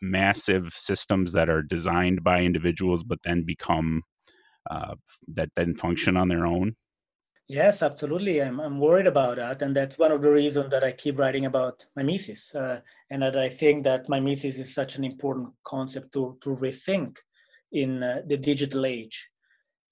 massive 0.02 0.74
systems 0.74 1.32
that 1.32 1.50
are 1.50 1.64
designed 1.64 2.24
by 2.24 2.42
individuals 2.42 3.04
but 3.04 3.20
then 3.24 3.44
become 3.46 4.04
uh, 4.70 4.96
that 5.30 5.50
then 5.56 5.76
function 5.76 6.18
on 6.18 6.28
their 6.28 6.46
own? 6.46 6.76
Yes 7.48 7.82
absolutely. 7.82 8.44
I'm, 8.44 8.60
I'm 8.60 8.80
worried 8.80 9.08
about 9.08 9.38
that 9.38 9.62
and 9.64 9.76
that's 9.76 9.98
one 9.98 10.12
of 10.12 10.22
the 10.22 10.30
reasons 10.30 10.70
that 10.70 10.84
i 10.84 10.92
keep 10.92 11.18
writing 11.18 11.48
about 11.48 11.84
mimesis 11.96 12.54
uh, 12.54 12.80
and 13.10 13.24
that 13.24 13.36
i 13.36 13.50
think 13.50 13.84
that 13.86 14.08
mimesis 14.08 14.60
is 14.60 14.74
such 14.74 14.98
an 14.98 15.04
important 15.04 15.50
concept 15.64 16.14
to, 16.14 16.38
to 16.42 16.50
rethink 16.52 17.18
in 17.72 18.04
uh, 18.04 18.22
the 18.28 18.38
digital 18.38 18.86
age. 18.86 19.30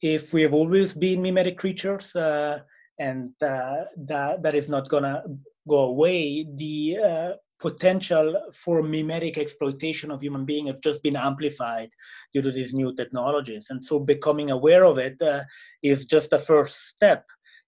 If 0.01 0.33
we 0.33 0.41
have 0.43 0.53
always 0.53 0.93
been 0.93 1.21
mimetic 1.21 1.57
creatures 1.57 2.15
uh, 2.15 2.59
and 2.99 3.31
uh, 3.41 3.85
that, 3.97 4.43
that 4.43 4.55
is 4.55 4.69
not 4.69 4.89
gonna 4.89 5.23
go 5.67 5.85
away, 5.85 6.47
the 6.55 6.97
uh, 7.03 7.31
potential 7.59 8.51
for 8.53 8.83
mimetic 8.83 9.37
exploitation 9.37 10.11
of 10.11 10.21
human 10.21 10.45
being 10.45 10.67
have 10.67 10.81
just 10.81 11.01
been 11.03 11.15
amplified 11.15 11.89
due 12.33 12.41
to 12.41 12.51
these 12.51 12.73
new 12.73 12.95
technologies. 12.95 13.67
And 13.69 13.83
so 13.83 13.99
becoming 13.99 14.51
aware 14.51 14.85
of 14.85 14.97
it 14.97 15.21
uh, 15.21 15.43
is 15.81 16.05
just 16.05 16.33
a 16.33 16.39
first 16.39 16.87
step 16.87 17.25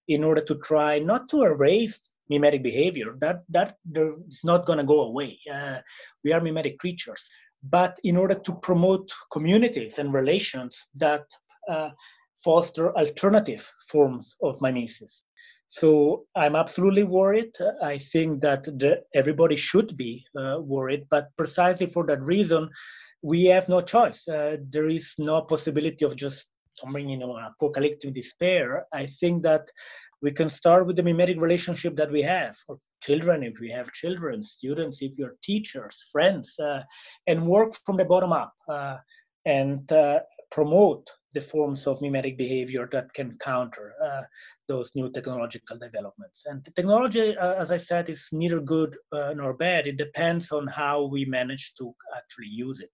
in 0.08 0.24
order 0.24 0.40
to 0.42 0.54
try 0.56 0.98
not 0.98 1.28
to 1.30 1.42
erase 1.42 2.10
mimetic 2.28 2.62
behavior. 2.62 3.16
That 3.18 3.42
that 3.48 3.76
is 3.94 4.42
not 4.44 4.66
going 4.66 4.78
to 4.78 4.84
go 4.84 5.02
away. 5.02 5.38
Uh, 5.52 5.78
we 6.24 6.32
are 6.32 6.40
mimetic 6.40 6.78
creatures, 6.78 7.28
but 7.62 7.98
in 8.04 8.16
order 8.16 8.34
to 8.34 8.52
promote 8.62 9.10
communities 9.32 9.98
and 9.98 10.12
relations 10.12 10.86
that 10.94 11.24
uh, 11.68 11.90
foster 12.42 12.96
alternative 12.96 13.70
forms 13.88 14.36
of 14.42 14.60
mimesis. 14.60 15.24
So 15.70 16.26
I'm 16.34 16.56
absolutely 16.56 17.04
worried. 17.04 17.56
I 17.80 17.96
think 17.96 18.40
that 18.40 18.64
the, 18.64 19.04
everybody 19.14 19.54
should 19.54 19.96
be 19.96 20.26
uh, 20.36 20.58
worried, 20.60 21.06
but 21.10 21.28
precisely 21.36 21.86
for 21.86 22.04
that 22.06 22.20
reason, 22.22 22.70
we 23.22 23.44
have 23.44 23.68
no 23.68 23.80
choice. 23.80 24.26
Uh, 24.26 24.56
there 24.68 24.88
is 24.88 25.14
no 25.16 25.42
possibility 25.42 26.04
of 26.04 26.16
just 26.16 26.48
bringing 26.90 27.20
you 27.20 27.26
know, 27.26 27.38
apocalyptic 27.38 28.12
despair. 28.14 28.86
I 28.92 29.06
think 29.06 29.44
that 29.44 29.70
we 30.20 30.32
can 30.32 30.48
start 30.48 30.88
with 30.88 30.96
the 30.96 31.04
mimetic 31.04 31.40
relationship 31.40 31.94
that 31.96 32.10
we 32.10 32.22
have, 32.22 32.56
or 32.66 32.80
children 33.00 33.44
if 33.44 33.60
we 33.60 33.70
have 33.70 33.92
children, 33.92 34.42
students 34.42 35.02
if 35.02 35.16
you're 35.16 35.36
teachers, 35.44 36.04
friends, 36.10 36.58
uh, 36.58 36.82
and 37.28 37.46
work 37.46 37.74
from 37.86 37.96
the 37.96 38.04
bottom 38.04 38.32
up 38.32 38.52
uh, 38.68 38.96
and 39.46 39.90
uh, 39.92 40.18
promote 40.50 41.08
the 41.32 41.40
forms 41.40 41.86
of 41.86 42.02
mimetic 42.02 42.36
behavior 42.36 42.88
that 42.90 43.12
can 43.14 43.36
counter 43.38 43.92
uh, 44.04 44.22
those 44.68 44.90
new 44.94 45.10
technological 45.10 45.78
developments. 45.78 46.42
And 46.46 46.66
technology, 46.74 47.36
uh, 47.36 47.54
as 47.54 47.70
I 47.70 47.76
said, 47.76 48.08
is 48.08 48.28
neither 48.32 48.60
good 48.60 48.96
uh, 49.12 49.32
nor 49.36 49.54
bad. 49.54 49.86
It 49.86 49.96
depends 49.96 50.50
on 50.50 50.66
how 50.66 51.04
we 51.04 51.24
manage 51.24 51.74
to 51.78 51.94
actually 52.16 52.48
use 52.48 52.80
it. 52.80 52.90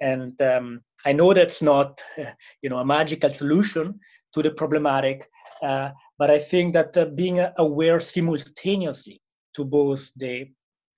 And 0.00 0.40
um, 0.42 0.82
I 1.06 1.12
know 1.12 1.32
that's 1.32 1.62
not, 1.62 2.00
you 2.62 2.70
know, 2.70 2.78
a 2.78 2.84
magical 2.84 3.30
solution 3.30 3.98
to 4.34 4.42
the 4.42 4.50
problematic, 4.50 5.26
uh, 5.62 5.90
but 6.18 6.30
I 6.30 6.38
think 6.38 6.74
that 6.74 6.96
uh, 6.96 7.06
being 7.06 7.44
aware 7.56 8.00
simultaneously 8.00 9.22
to 9.56 9.64
both 9.64 10.12
the 10.16 10.50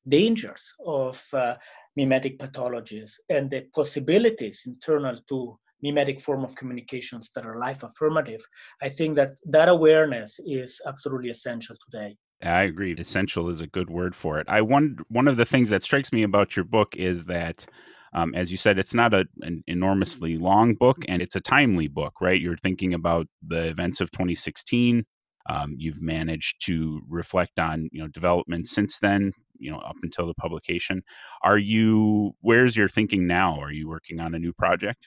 dangers 0.08 0.62
of 0.84 1.22
uh, 1.32 1.54
mimetic 1.96 2.38
pathologies 2.38 3.12
and 3.28 3.50
the 3.50 3.66
possibilities 3.74 4.62
internal 4.66 5.18
to 5.28 5.58
mimetic 5.82 6.20
form 6.20 6.44
of 6.44 6.54
communications 6.54 7.30
that 7.34 7.46
are 7.46 7.58
life 7.58 7.82
affirmative 7.82 8.40
i 8.82 8.88
think 8.88 9.16
that 9.16 9.32
that 9.44 9.68
awareness 9.68 10.38
is 10.46 10.80
absolutely 10.86 11.30
essential 11.30 11.76
today. 11.90 12.16
I 12.42 12.62
agree. 12.62 12.94
Essential 12.94 13.50
is 13.50 13.60
a 13.60 13.66
good 13.66 13.90
word 13.90 14.14
for 14.14 14.38
it. 14.38 14.46
I 14.48 14.62
one 14.62 14.98
one 15.08 15.28
of 15.28 15.36
the 15.36 15.44
things 15.44 15.70
that 15.70 15.82
strikes 15.82 16.12
me 16.12 16.22
about 16.22 16.56
your 16.56 16.64
book 16.64 16.96
is 16.96 17.26
that 17.26 17.66
um, 18.12 18.34
as 18.34 18.50
you 18.50 18.56
said 18.56 18.78
it's 18.78 18.94
not 18.94 19.12
a, 19.12 19.26
an 19.42 19.62
enormously 19.66 20.38
long 20.38 20.74
book 20.74 21.04
and 21.06 21.20
it's 21.20 21.36
a 21.36 21.40
timely 21.40 21.88
book 21.88 22.20
right? 22.20 22.40
You're 22.40 22.56
thinking 22.56 22.94
about 22.94 23.26
the 23.46 23.66
events 23.66 24.00
of 24.00 24.10
2016 24.10 25.04
um, 25.48 25.74
you've 25.76 26.00
managed 26.00 26.64
to 26.66 27.02
reflect 27.08 27.58
on 27.58 27.88
you 27.92 28.00
know 28.00 28.08
developments 28.08 28.70
since 28.70 28.98
then 28.98 29.32
you 29.58 29.70
know 29.70 29.78
up 29.78 29.96
until 30.02 30.26
the 30.26 30.34
publication. 30.34 31.02
Are 31.42 31.58
you 31.58 32.34
where's 32.40 32.76
your 32.76 32.88
thinking 32.88 33.26
now? 33.26 33.60
Are 33.60 33.72
you 33.72 33.88
working 33.88 34.20
on 34.20 34.34
a 34.34 34.38
new 34.38 34.52
project 34.52 35.06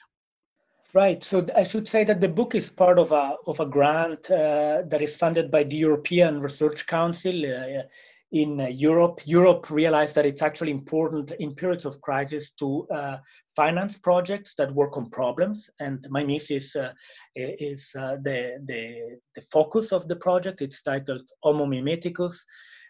Right. 0.94 1.24
So 1.24 1.44
I 1.56 1.64
should 1.64 1.88
say 1.88 2.04
that 2.04 2.20
the 2.20 2.28
book 2.28 2.54
is 2.54 2.70
part 2.70 3.00
of 3.00 3.10
a 3.10 3.34
of 3.48 3.58
a 3.58 3.66
grant 3.66 4.30
uh, 4.30 4.82
that 4.86 5.02
is 5.02 5.16
funded 5.16 5.50
by 5.50 5.64
the 5.64 5.76
European 5.76 6.40
Research 6.40 6.86
Council. 6.86 7.34
Uh, 7.44 7.82
in 8.34 8.60
uh, 8.60 8.66
Europe. 8.66 9.20
Europe 9.24 9.70
realized 9.70 10.16
that 10.16 10.26
it's 10.26 10.42
actually 10.42 10.72
important 10.72 11.30
in 11.38 11.54
periods 11.54 11.84
of 11.84 12.00
crisis 12.00 12.50
to 12.50 12.84
uh, 12.90 13.16
finance 13.54 13.96
projects 13.96 14.54
that 14.56 14.74
work 14.74 14.96
on 14.96 15.08
problems. 15.10 15.70
And 15.78 16.04
Mimesis 16.10 16.50
is, 16.50 16.76
uh, 16.76 16.92
is 17.36 17.92
uh, 17.96 18.16
the, 18.22 18.58
the, 18.64 19.18
the 19.36 19.40
focus 19.52 19.92
of 19.92 20.08
the 20.08 20.16
project. 20.16 20.62
It's 20.62 20.82
titled 20.82 21.22
Homo 21.44 21.64
Mimeticus. 21.64 22.34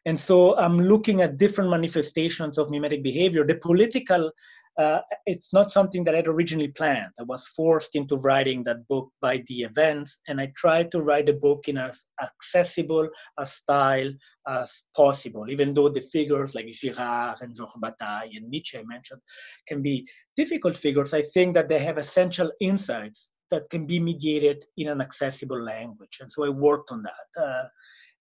And 0.06 0.18
so 0.18 0.56
I'm 0.56 0.80
looking 0.80 1.20
at 1.20 1.36
different 1.36 1.68
manifestations 1.68 2.56
of 2.56 2.70
mimetic 2.70 3.02
behavior. 3.02 3.44
The 3.44 3.56
political 3.56 4.30
uh, 4.78 5.00
it's 5.26 5.52
not 5.52 5.70
something 5.70 6.02
that 6.04 6.14
I'd 6.14 6.26
originally 6.26 6.68
planned. 6.68 7.12
I 7.18 7.22
was 7.22 7.46
forced 7.48 7.94
into 7.94 8.16
writing 8.16 8.64
that 8.64 8.86
book 8.88 9.10
by 9.20 9.44
the 9.46 9.62
events, 9.62 10.18
and 10.26 10.40
I 10.40 10.52
tried 10.56 10.90
to 10.92 11.00
write 11.00 11.26
the 11.26 11.34
book 11.34 11.68
in 11.68 11.78
as 11.78 12.04
accessible 12.20 13.08
a 13.38 13.46
style 13.46 14.10
as 14.48 14.82
possible, 14.96 15.48
even 15.48 15.74
though 15.74 15.88
the 15.88 16.00
figures 16.00 16.54
like 16.54 16.66
Girard 16.66 17.38
and 17.40 17.54
Georges 17.54 17.76
Bataille 17.80 18.30
and 18.34 18.50
Nietzsche 18.50 18.78
I 18.78 18.82
mentioned 18.84 19.20
can 19.68 19.80
be 19.80 20.06
difficult 20.36 20.76
figures. 20.76 21.14
I 21.14 21.22
think 21.22 21.54
that 21.54 21.68
they 21.68 21.78
have 21.78 21.98
essential 21.98 22.50
insights 22.60 23.30
that 23.50 23.70
can 23.70 23.86
be 23.86 24.00
mediated 24.00 24.64
in 24.76 24.88
an 24.88 25.00
accessible 25.00 25.62
language, 25.62 26.18
and 26.20 26.32
so 26.32 26.44
I 26.44 26.48
worked 26.48 26.90
on 26.90 27.02
that. 27.02 27.42
Uh, 27.42 27.68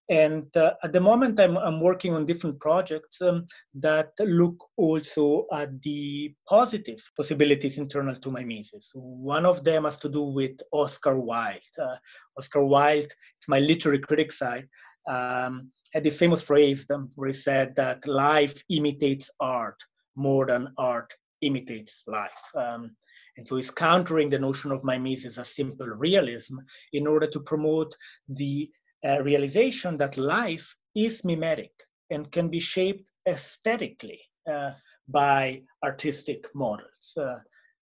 and 0.10 0.56
uh, 0.58 0.74
at 0.84 0.92
the 0.92 1.00
moment, 1.00 1.40
I'm, 1.40 1.58
I'm 1.58 1.80
working 1.80 2.14
on 2.14 2.26
different 2.26 2.60
projects 2.60 3.22
um, 3.22 3.46
that 3.76 4.12
look 4.20 4.58
also 4.76 5.46
at 5.54 5.82
the 5.82 6.34
positive 6.48 7.00
possibilities 7.16 7.78
internal 7.78 8.16
to 8.16 8.32
mimesis. 8.32 8.92
One 8.94 9.46
of 9.46 9.64
them 9.64 9.86
has 9.86 9.98
to 10.00 10.10
do 10.10 10.24
with 10.24 10.60
Oscar 10.72 11.20
Wilde. 11.20 11.62
Uh, 11.82 11.96
Oscar 12.38 12.66
Wilde, 12.66 13.12
it's 13.38 13.48
my 13.48 13.60
literary 13.60 14.00
critic 14.00 14.34
side, 14.34 14.68
um, 15.08 15.72
had 15.94 16.04
this 16.04 16.20
famous 16.20 16.42
phrase 16.42 16.86
um, 16.92 17.10
where 17.16 17.30
he 17.30 17.34
said 17.34 17.74
that 17.76 18.06
life 18.06 18.62
imitates 18.70 19.30
art 19.40 19.78
more 20.16 20.46
than 20.46 20.74
art 20.78 21.14
imitates 21.42 22.04
life. 22.08 22.42
Um, 22.56 22.92
and 23.38 23.48
so 23.48 23.56
he's 23.56 23.72
countering 23.72 24.30
the 24.30 24.38
notion 24.38 24.72
of 24.72 24.84
mimesis 24.84 25.38
as 25.38 25.56
simple 25.56 25.88
realism 25.88 26.58
in 26.92 27.08
order 27.08 27.28
to 27.28 27.40
promote 27.40 27.96
the 28.28 28.70
uh, 29.08 29.22
realization 29.22 29.98
that 29.98 30.18
life 30.18 30.76
is 30.96 31.24
mimetic 31.24 31.72
and 32.10 32.32
can 32.32 32.50
be 32.50 32.60
shaped 32.60 33.10
aesthetically 33.28 34.20
uh, 34.52 34.72
by 35.08 35.62
artistic 35.84 36.46
models. 36.56 37.14
Uh, 37.18 37.36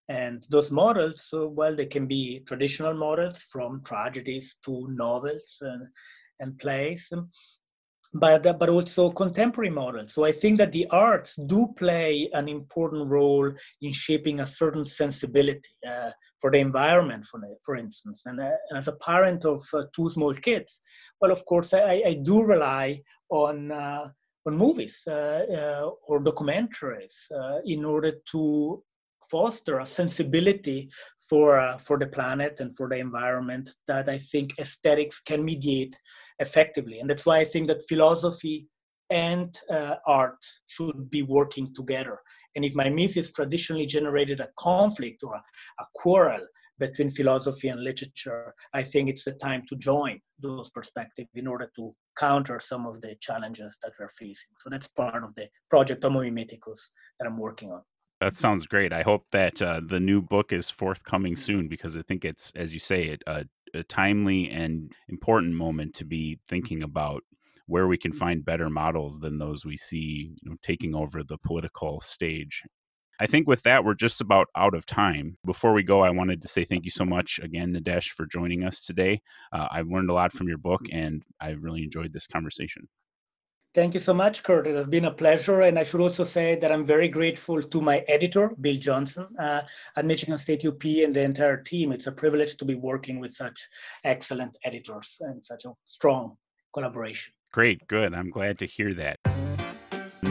and 0.08 0.46
those 0.50 0.70
models, 0.70 1.28
well, 1.32 1.74
they 1.74 1.86
can 1.86 2.06
be 2.06 2.40
traditional 2.46 2.94
models 2.94 3.42
from 3.42 3.82
tragedies 3.84 4.56
to 4.64 4.88
novels 4.90 5.58
and, 5.60 5.86
and 6.40 6.58
plays, 6.58 7.10
but, 8.14 8.58
but 8.58 8.68
also 8.68 9.10
contemporary 9.10 9.70
models. 9.70 10.12
So 10.12 10.24
I 10.24 10.32
think 10.32 10.58
that 10.58 10.72
the 10.72 10.86
arts 10.90 11.36
do 11.46 11.68
play 11.76 12.28
an 12.34 12.48
important 12.48 13.08
role 13.08 13.50
in 13.80 13.92
shaping 13.92 14.40
a 14.40 14.46
certain 14.46 14.84
sensibility 14.84 15.70
uh, 15.88 16.10
for 16.38 16.50
the 16.50 16.58
environment, 16.58 17.24
for, 17.24 17.40
for 17.64 17.76
instance. 17.76 18.24
And, 18.26 18.38
uh, 18.40 18.50
and 18.68 18.78
as 18.78 18.88
a 18.88 18.96
parent 18.96 19.44
of 19.44 19.66
uh, 19.72 19.84
two 19.94 20.10
small 20.10 20.34
kids, 20.34 20.80
well, 21.20 21.32
of 21.32 21.44
course, 21.46 21.72
I, 21.72 22.02
I 22.06 22.20
do 22.22 22.42
rely 22.42 23.00
on, 23.30 23.72
uh, 23.72 24.08
on 24.46 24.56
movies 24.56 25.02
uh, 25.06 25.10
uh, 25.10 25.90
or 26.06 26.22
documentaries 26.22 27.14
in 27.64 27.84
order 27.84 28.12
to 28.32 28.82
foster 29.32 29.80
a 29.80 29.86
sensibility 29.86 30.80
for 31.28 31.58
uh, 31.58 31.78
for 31.78 31.96
the 31.98 32.10
planet 32.16 32.60
and 32.60 32.76
for 32.76 32.86
the 32.88 32.98
environment 33.08 33.66
that 33.90 34.06
I 34.16 34.18
think 34.18 34.46
aesthetics 34.58 35.20
can 35.20 35.44
mediate 35.52 35.94
effectively, 36.38 37.00
and 37.00 37.08
that's 37.08 37.26
why 37.26 37.38
I 37.38 37.46
think 37.46 37.68
that 37.68 37.88
philosophy 37.88 38.66
and 39.10 39.58
uh, 39.70 39.96
art 40.06 40.42
should 40.66 41.10
be 41.10 41.22
working 41.22 41.74
together. 41.74 42.18
And 42.54 42.64
if 42.64 42.74
my 42.74 42.88
mimesis 42.88 43.30
traditionally 43.32 43.86
generated 43.86 44.40
a 44.40 44.48
conflict 44.58 45.22
or 45.22 45.34
a, 45.34 45.42
a 45.82 45.86
quarrel 45.94 46.44
between 46.78 47.10
philosophy 47.10 47.68
and 47.68 47.82
literature, 47.82 48.54
I 48.74 48.82
think 48.82 49.08
it's 49.08 49.24
the 49.24 49.32
time 49.32 49.62
to 49.68 49.76
join 49.76 50.20
those 50.40 50.70
perspectives 50.70 51.28
in 51.34 51.46
order 51.46 51.70
to 51.76 51.94
counter 52.18 52.58
some 52.58 52.86
of 52.86 53.00
the 53.00 53.14
challenges 53.20 53.78
that 53.82 53.92
we're 53.98 54.08
facing. 54.08 54.52
So 54.56 54.70
that's 54.70 54.88
part 54.88 55.22
of 55.22 55.34
the 55.34 55.48
project 55.70 56.02
Homo 56.04 56.22
Mimeticus 56.22 56.80
that 57.18 57.26
I'm 57.26 57.38
working 57.38 57.70
on. 57.70 57.82
That 58.22 58.36
sounds 58.36 58.68
great. 58.68 58.92
I 58.92 59.02
hope 59.02 59.26
that 59.32 59.60
uh, 59.60 59.80
the 59.84 59.98
new 59.98 60.22
book 60.22 60.52
is 60.52 60.70
forthcoming 60.70 61.34
soon 61.34 61.66
because 61.66 61.98
I 61.98 62.02
think 62.02 62.24
it's, 62.24 62.52
as 62.54 62.72
you 62.72 62.78
say, 62.78 63.18
a, 63.26 63.46
a 63.74 63.82
timely 63.82 64.48
and 64.48 64.92
important 65.08 65.54
moment 65.54 65.92
to 65.94 66.04
be 66.04 66.38
thinking 66.46 66.84
about 66.84 67.24
where 67.66 67.88
we 67.88 67.98
can 67.98 68.12
find 68.12 68.44
better 68.44 68.70
models 68.70 69.18
than 69.18 69.38
those 69.38 69.64
we 69.64 69.76
see 69.76 70.36
you 70.40 70.50
know, 70.50 70.56
taking 70.62 70.94
over 70.94 71.24
the 71.24 71.36
political 71.36 72.00
stage. 72.00 72.62
I 73.18 73.26
think 73.26 73.48
with 73.48 73.62
that, 73.64 73.84
we're 73.84 73.94
just 73.94 74.20
about 74.20 74.46
out 74.56 74.74
of 74.76 74.86
time. 74.86 75.36
Before 75.44 75.72
we 75.72 75.82
go, 75.82 76.02
I 76.04 76.10
wanted 76.10 76.42
to 76.42 76.48
say 76.48 76.64
thank 76.64 76.84
you 76.84 76.92
so 76.92 77.04
much 77.04 77.40
again, 77.42 77.74
Nidesh, 77.74 78.10
for 78.10 78.26
joining 78.26 78.62
us 78.62 78.80
today. 78.80 79.20
Uh, 79.52 79.66
I've 79.68 79.88
learned 79.88 80.10
a 80.10 80.14
lot 80.14 80.32
from 80.32 80.46
your 80.46 80.58
book 80.58 80.82
and 80.92 81.24
I've 81.40 81.64
really 81.64 81.82
enjoyed 81.82 82.12
this 82.12 82.28
conversation. 82.28 82.86
Thank 83.74 83.94
you 83.94 84.00
so 84.00 84.12
much, 84.12 84.42
Kurt. 84.42 84.66
It 84.66 84.76
has 84.76 84.86
been 84.86 85.06
a 85.06 85.10
pleasure. 85.10 85.62
And 85.62 85.78
I 85.78 85.82
should 85.82 86.02
also 86.02 86.24
say 86.24 86.56
that 86.56 86.70
I'm 86.70 86.84
very 86.84 87.08
grateful 87.08 87.62
to 87.62 87.80
my 87.80 88.04
editor, 88.06 88.50
Bill 88.60 88.76
Johnson, 88.76 89.26
uh, 89.38 89.62
at 89.96 90.04
Michigan 90.04 90.36
State 90.36 90.66
UP 90.66 90.84
and 90.84 91.16
the 91.16 91.22
entire 91.22 91.56
team. 91.56 91.90
It's 91.90 92.06
a 92.06 92.12
privilege 92.12 92.56
to 92.58 92.66
be 92.66 92.74
working 92.74 93.18
with 93.18 93.32
such 93.32 93.66
excellent 94.04 94.58
editors 94.64 95.16
and 95.20 95.42
such 95.42 95.64
a 95.64 95.72
strong 95.86 96.36
collaboration. 96.74 97.32
Great, 97.50 97.86
good. 97.86 98.12
I'm 98.12 98.30
glad 98.30 98.58
to 98.58 98.66
hear 98.66 98.92
that. 98.94 99.18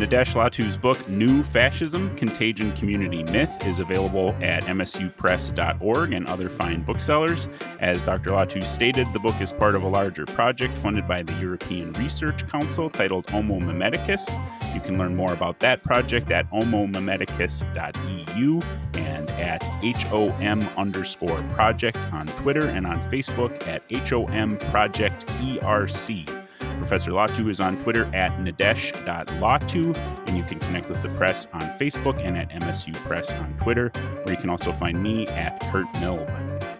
Nidesh 0.01 0.33
Lawtoo's 0.33 0.75
book, 0.75 1.07
New 1.07 1.43
Fascism 1.43 2.15
Contagion 2.15 2.75
Community 2.75 3.21
Myth, 3.21 3.63
is 3.67 3.79
available 3.79 4.35
at 4.41 4.63
msupress.org 4.63 6.13
and 6.13 6.25
other 6.25 6.49
fine 6.49 6.81
booksellers. 6.81 7.47
As 7.79 8.01
Dr. 8.01 8.31
Lawtoo 8.31 8.65
stated, 8.65 9.05
the 9.13 9.19
book 9.19 9.39
is 9.39 9.53
part 9.53 9.75
of 9.75 9.83
a 9.83 9.87
larger 9.87 10.25
project 10.25 10.75
funded 10.79 11.07
by 11.07 11.21
the 11.21 11.33
European 11.33 11.93
Research 11.93 12.47
Council 12.47 12.89
titled 12.89 13.29
Homo 13.29 13.59
Mimeticus. 13.59 14.27
You 14.73 14.81
can 14.81 14.97
learn 14.97 15.15
more 15.15 15.33
about 15.33 15.59
that 15.59 15.83
project 15.83 16.31
at 16.31 16.49
homomimeticus.eu 16.49 18.61
and 18.93 19.29
at 19.29 19.61
HOM 19.61 20.67
underscore 20.77 21.43
project 21.53 21.99
on 22.11 22.25
Twitter 22.25 22.69
and 22.69 22.87
on 22.87 23.03
Facebook 23.03 23.67
at 23.67 23.83
HOM 24.09 24.57
Project 24.57 25.27
ERC. 25.27 26.40
Professor 26.81 27.11
Lawtoo 27.11 27.47
is 27.47 27.59
on 27.59 27.77
Twitter 27.77 28.05
at 28.15 28.31
nadesh.latu, 28.39 29.95
and 30.27 30.35
you 30.35 30.43
can 30.43 30.57
connect 30.57 30.89
with 30.89 30.99
the 31.03 31.09
press 31.09 31.45
on 31.53 31.61
Facebook 31.79 32.19
and 32.25 32.35
at 32.35 32.49
MSU 32.49 32.95
Press 33.05 33.35
on 33.35 33.55
Twitter, 33.61 33.91
where 34.23 34.33
you 34.33 34.41
can 34.41 34.49
also 34.49 34.73
find 34.73 35.01
me 35.01 35.27
at 35.27 35.59
Kurt 35.71 35.85
Milb. 35.97 36.27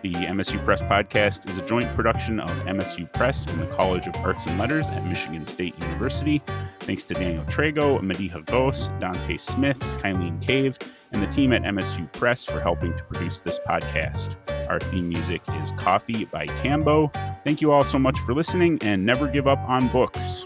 The 0.02 0.14
MSU 0.14 0.66
Press 0.66 0.82
podcast 0.82 1.48
is 1.48 1.60
a 1.60 1.66
joint 1.68 1.88
production 1.96 2.40
of 2.40 2.50
MSU 2.66 3.14
Press 3.14 3.46
and 3.46 3.62
the 3.62 3.68
College 3.68 4.08
of 4.08 4.16
Arts 4.16 4.48
and 4.48 4.58
Letters 4.58 4.90
at 4.90 5.06
Michigan 5.06 5.46
State 5.46 5.78
University. 5.80 6.42
Thanks 6.80 7.06
to 7.06 7.14
Daniel 7.14 7.46
Trago, 7.46 8.00
Mediha 8.00 8.44
Gos, 8.48 8.88
Dante 9.00 9.38
Smith, 9.38 9.80
Kylene 10.02 10.42
Cave, 10.42 10.80
and 11.12 11.22
the 11.22 11.28
team 11.28 11.54
at 11.54 11.62
MSU 11.62 12.12
Press 12.14 12.44
for 12.44 12.60
helping 12.60 12.98
to 12.98 13.04
produce 13.04 13.38
this 13.38 13.60
podcast. 13.60 14.36
Our 14.72 14.80
theme 14.80 15.10
music 15.10 15.42
is 15.62 15.74
Coffee 15.74 16.24
by 16.24 16.48
Cambo. 16.48 17.14
Thank 17.44 17.60
you 17.60 17.74
all 17.74 17.84
so 17.84 18.00
much 18.00 18.18
for 18.20 18.34
listening 18.34 18.80
and 18.82 19.06
never 19.06 19.28
give 19.28 19.46
up 19.46 19.60
on 19.68 19.90
books. 19.90 20.46